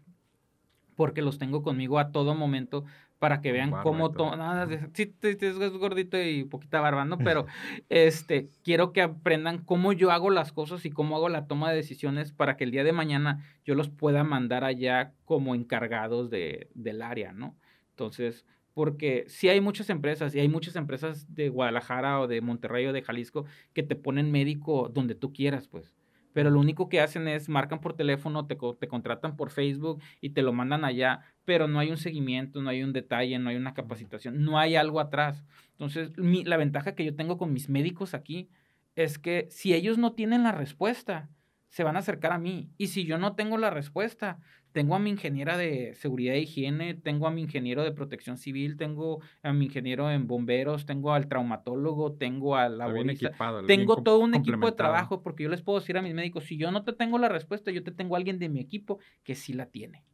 porque 0.96 1.22
los 1.22 1.38
tengo 1.38 1.62
conmigo 1.62 2.00
a 2.00 2.12
todo 2.12 2.34
momento 2.34 2.84
para 3.20 3.42
que 3.42 3.52
vean 3.52 3.70
cómo 3.84 4.10
nada 4.36 4.68
sí, 4.94 5.14
es 5.22 5.78
gordito 5.78 6.20
y 6.20 6.44
poquita 6.46 6.82
barba, 6.82 7.06
¿no? 7.06 7.20
Pero 7.20 7.46
este 7.90 8.50
quiero 8.64 8.94
que 8.94 9.04
aprendan 9.04 9.60
cómo 9.60 9.94
yo 9.94 10.10
hago 10.10 10.32
las 10.32 10.52
cosas 10.52 10.88
y 10.88 10.90
cómo 10.90 11.18
hago 11.18 11.30
la 11.30 11.46
toma 11.46 11.70
de 11.70 11.76
decisiones 11.76 12.32
para 12.32 12.58
que 12.58 12.64
el 12.64 12.72
día 12.72 12.84
de 12.84 12.94
mañana 12.94 13.46
yo 13.64 13.76
los 13.76 13.90
pueda 13.90 14.24
mandar 14.24 14.64
allá 14.64 15.14
como 15.26 15.54
encargados 15.54 16.32
de, 16.32 16.68
del 16.74 17.04
área, 17.04 17.32
¿no? 17.32 17.56
Entonces, 17.92 18.44
porque 18.76 19.26
sí 19.28 19.50
hay 19.50 19.60
muchas 19.60 19.90
empresas, 19.90 20.36
y 20.36 20.40
hay 20.40 20.48
muchas 20.48 20.76
empresas 20.76 21.34
de 21.34 21.50
Guadalajara 21.50 22.20
o 22.20 22.28
de 22.28 22.42
Monterrey 22.42 22.86
o 22.86 22.94
de 22.94 23.02
Jalisco 23.02 23.46
que 23.74 23.82
te 23.82 23.96
ponen 23.96 24.32
médico 24.32 24.92
donde 24.94 25.16
tú 25.16 25.34
quieras, 25.34 25.68
pues 25.68 25.96
pero 26.36 26.50
lo 26.50 26.60
único 26.60 26.90
que 26.90 27.00
hacen 27.00 27.30
es 27.30 27.48
marcan 27.48 27.80
por 27.80 27.94
teléfono, 27.94 28.46
te, 28.46 28.58
te, 28.78 28.88
contratan 28.90 29.38
por 29.38 29.52
Facebook 29.52 30.02
y 30.20 30.32
te 30.32 30.42
lo 30.42 30.52
mandan 30.52 30.84
allá, 30.84 31.22
pero 31.46 31.70
no 31.70 31.80
hay 31.80 31.92
un 31.92 31.98
seguimiento, 31.98 32.62
no 32.62 32.70
hay 32.70 32.84
un 32.84 32.92
detalle, 32.92 33.40
no 33.40 33.50
hay 33.50 33.56
una 33.56 33.74
capacitación, 33.74 34.44
no 34.44 34.60
hay 34.60 34.76
algo 34.76 35.00
atrás. 35.00 35.46
Entonces, 35.72 36.12
la 36.18 36.58
ventaja 36.58 36.94
que 36.94 37.06
yo 37.06 37.16
tengo 37.16 37.38
con 37.38 37.54
mis 37.54 37.70
médicos 37.70 38.14
aquí 38.14 38.50
es 38.98 39.18
que 39.18 39.48
si 39.50 39.74
ellos 39.74 39.98
no 39.98 40.12
tienen 40.12 40.44
la 40.44 40.52
respuesta, 40.52 41.30
se 41.76 41.84
van 41.84 41.98
a 41.98 42.00
acercar 42.00 42.32
a 42.32 42.38
mí. 42.38 42.70
Y 42.78 42.88
si 42.88 43.04
yo 43.04 43.18
no 43.18 43.36
tengo 43.36 43.58
la 43.58 43.70
respuesta, 43.70 44.40
tengo 44.72 44.96
a 44.96 45.00
mi 45.00 45.10
ingeniera 45.10 45.58
de 45.58 45.94
seguridad 45.96 46.34
e 46.34 46.40
higiene, 46.40 46.94
tengo 46.94 47.28
a 47.28 47.32
mi 47.32 47.42
ingeniero 47.42 47.84
de 47.84 47.92
protección 47.92 48.38
civil, 48.38 48.78
tengo 48.78 49.20
a 49.44 49.52
mi 49.52 49.66
ingeniero 49.66 50.10
en 50.10 50.26
bomberos, 50.26 50.86
tengo 50.86 51.12
al 51.12 51.28
traumatólogo, 51.28 52.14
tengo 52.14 52.56
al 52.56 52.78
laborista. 52.78 53.30
Tengo 53.68 54.02
todo 54.04 54.20
un 54.20 54.36
equipo 54.36 54.68
de 54.68 54.72
trabajo 54.72 55.22
porque 55.22 55.44
yo 55.44 55.50
les 55.50 55.64
puedo 55.64 55.82
decir 55.82 55.98
a 55.98 56.02
mis 56.02 56.14
médicos, 56.14 56.46
si 56.46 56.56
yo 56.56 56.72
no 56.72 56.86
te 56.86 56.94
tengo 56.94 57.18
la 57.18 57.28
respuesta, 57.28 57.72
yo 57.72 57.84
te 57.84 57.92
tengo 57.92 58.16
a 58.16 58.20
alguien 58.20 58.40
de 58.40 58.48
mi 58.48 58.62
equipo 58.62 59.00
que 59.26 59.36
sí 59.36 59.52
la 59.52 59.66
tiene. 59.66 60.06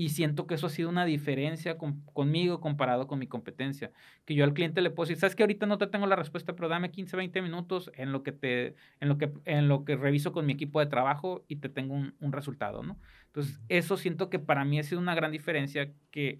Y 0.00 0.08
siento 0.08 0.46
que 0.46 0.54
eso 0.54 0.66
ha 0.66 0.70
sido 0.70 0.88
una 0.88 1.04
diferencia 1.04 1.76
conmigo 1.76 2.58
comparado 2.58 3.06
con 3.06 3.18
mi 3.18 3.26
competencia. 3.26 3.92
Que 4.24 4.34
yo 4.34 4.44
al 4.44 4.54
cliente 4.54 4.80
le 4.80 4.88
puedo 4.88 5.06
decir, 5.06 5.20
sabes 5.20 5.36
que 5.36 5.42
ahorita 5.42 5.66
no 5.66 5.76
te 5.76 5.88
tengo 5.88 6.06
la 6.06 6.16
respuesta, 6.16 6.54
pero 6.54 6.70
dame 6.70 6.90
15, 6.90 7.18
20 7.18 7.42
minutos 7.42 7.92
en 7.94 8.10
lo 8.10 8.22
que 8.22 8.32
te, 8.32 8.76
en 9.00 9.10
lo 9.10 9.18
que, 9.18 9.30
en 9.44 9.68
lo 9.68 9.84
que 9.84 9.96
reviso 9.96 10.32
con 10.32 10.46
mi 10.46 10.54
equipo 10.54 10.80
de 10.80 10.86
trabajo 10.86 11.44
y 11.48 11.56
te 11.56 11.68
tengo 11.68 11.92
un, 11.92 12.14
un 12.18 12.32
resultado, 12.32 12.82
¿no? 12.82 12.98
Entonces, 13.26 13.60
eso 13.68 13.98
siento 13.98 14.30
que 14.30 14.38
para 14.38 14.64
mí 14.64 14.78
ha 14.78 14.84
sido 14.84 15.02
una 15.02 15.14
gran 15.14 15.32
diferencia 15.32 15.92
que 16.10 16.38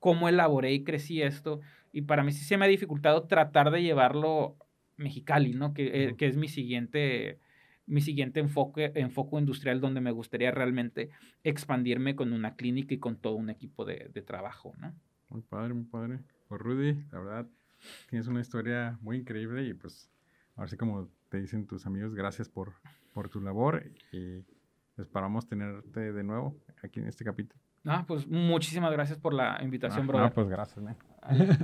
cómo 0.00 0.28
elaboré 0.28 0.74
y 0.74 0.84
crecí 0.84 1.22
esto. 1.22 1.60
Y 1.94 2.02
para 2.02 2.22
mí 2.22 2.32
sí 2.32 2.44
se 2.44 2.58
me 2.58 2.66
ha 2.66 2.68
dificultado 2.68 3.22
tratar 3.22 3.70
de 3.70 3.82
llevarlo 3.82 4.58
Mexicali, 4.98 5.54
¿no? 5.54 5.72
Que, 5.72 6.08
eh, 6.08 6.14
que 6.18 6.26
es 6.26 6.36
mi 6.36 6.48
siguiente 6.48 7.38
mi 7.88 8.00
siguiente 8.00 8.40
enfoque, 8.40 8.92
enfoque 8.94 9.36
industrial 9.36 9.80
donde 9.80 10.00
me 10.00 10.12
gustaría 10.12 10.50
realmente 10.50 11.10
expandirme 11.42 12.14
con 12.14 12.32
una 12.32 12.54
clínica 12.54 12.94
y 12.94 12.98
con 12.98 13.16
todo 13.16 13.34
un 13.34 13.50
equipo 13.50 13.84
de, 13.84 14.10
de 14.12 14.22
trabajo, 14.22 14.74
¿no? 14.78 14.94
Muy 15.28 15.42
padre, 15.42 15.74
muy 15.74 15.84
padre. 15.84 16.20
Pues 16.48 16.60
Rudy, 16.60 16.94
la 17.12 17.18
verdad, 17.18 17.46
tienes 18.08 18.28
una 18.28 18.40
historia 18.40 18.98
muy 19.02 19.18
increíble 19.18 19.66
y 19.66 19.74
pues, 19.74 20.10
ahora 20.56 20.68
sí 20.68 20.76
como 20.76 21.08
te 21.28 21.40
dicen 21.40 21.66
tus 21.66 21.86
amigos, 21.86 22.14
gracias 22.14 22.48
por, 22.48 22.74
por 23.12 23.28
tu 23.28 23.40
labor 23.40 23.84
y 24.12 24.44
esperamos 24.96 25.46
tenerte 25.46 26.12
de 26.12 26.22
nuevo 26.24 26.56
aquí 26.82 27.00
en 27.00 27.08
este 27.08 27.24
capítulo. 27.24 27.60
Ah, 27.84 28.04
pues 28.06 28.26
muchísimas 28.26 28.92
gracias 28.92 29.18
por 29.18 29.32
la 29.32 29.58
invitación, 29.62 30.06
bro. 30.06 30.18
Ah, 30.18 30.30
pues 30.30 30.48
gracias, 30.48 30.82
man. 30.82 30.96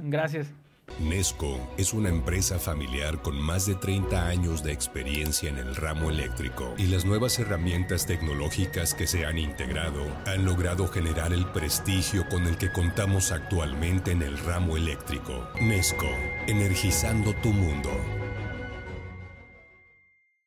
Gracias. 0.05 0.55
Nesco 1.01 1.59
es 1.76 1.93
una 1.93 2.09
empresa 2.09 2.59
familiar 2.59 3.20
con 3.20 3.41
más 3.41 3.66
de 3.66 3.74
30 3.74 4.26
años 4.26 4.62
de 4.62 4.72
experiencia 4.72 5.51
en 5.51 5.59
el 5.59 5.74
ramo 5.74 6.11
eléctrico 6.11 6.74
y 6.78 6.87
las 6.87 7.05
nuevas 7.05 7.39
herramientas 7.39 8.07
tecnológicas 8.07 8.95
que 8.95 9.07
se 9.07 9.26
han 9.26 9.39
integrado 9.39 10.05
han 10.26 10.45
logrado 10.45 10.87
generar 10.87 11.32
el 11.32 11.47
prestigio 11.47 12.28
con 12.28 12.47
el 12.47 12.57
que 12.59 12.70
contamos 12.70 13.32
actualmente 13.32 14.12
en 14.12 14.22
el 14.22 14.39
ramo 14.39 14.76
eléctrico. 14.76 15.49
Nesco, 15.61 16.09
energizando 16.47 17.35
tu 17.35 17.51
mundo. 17.51 17.91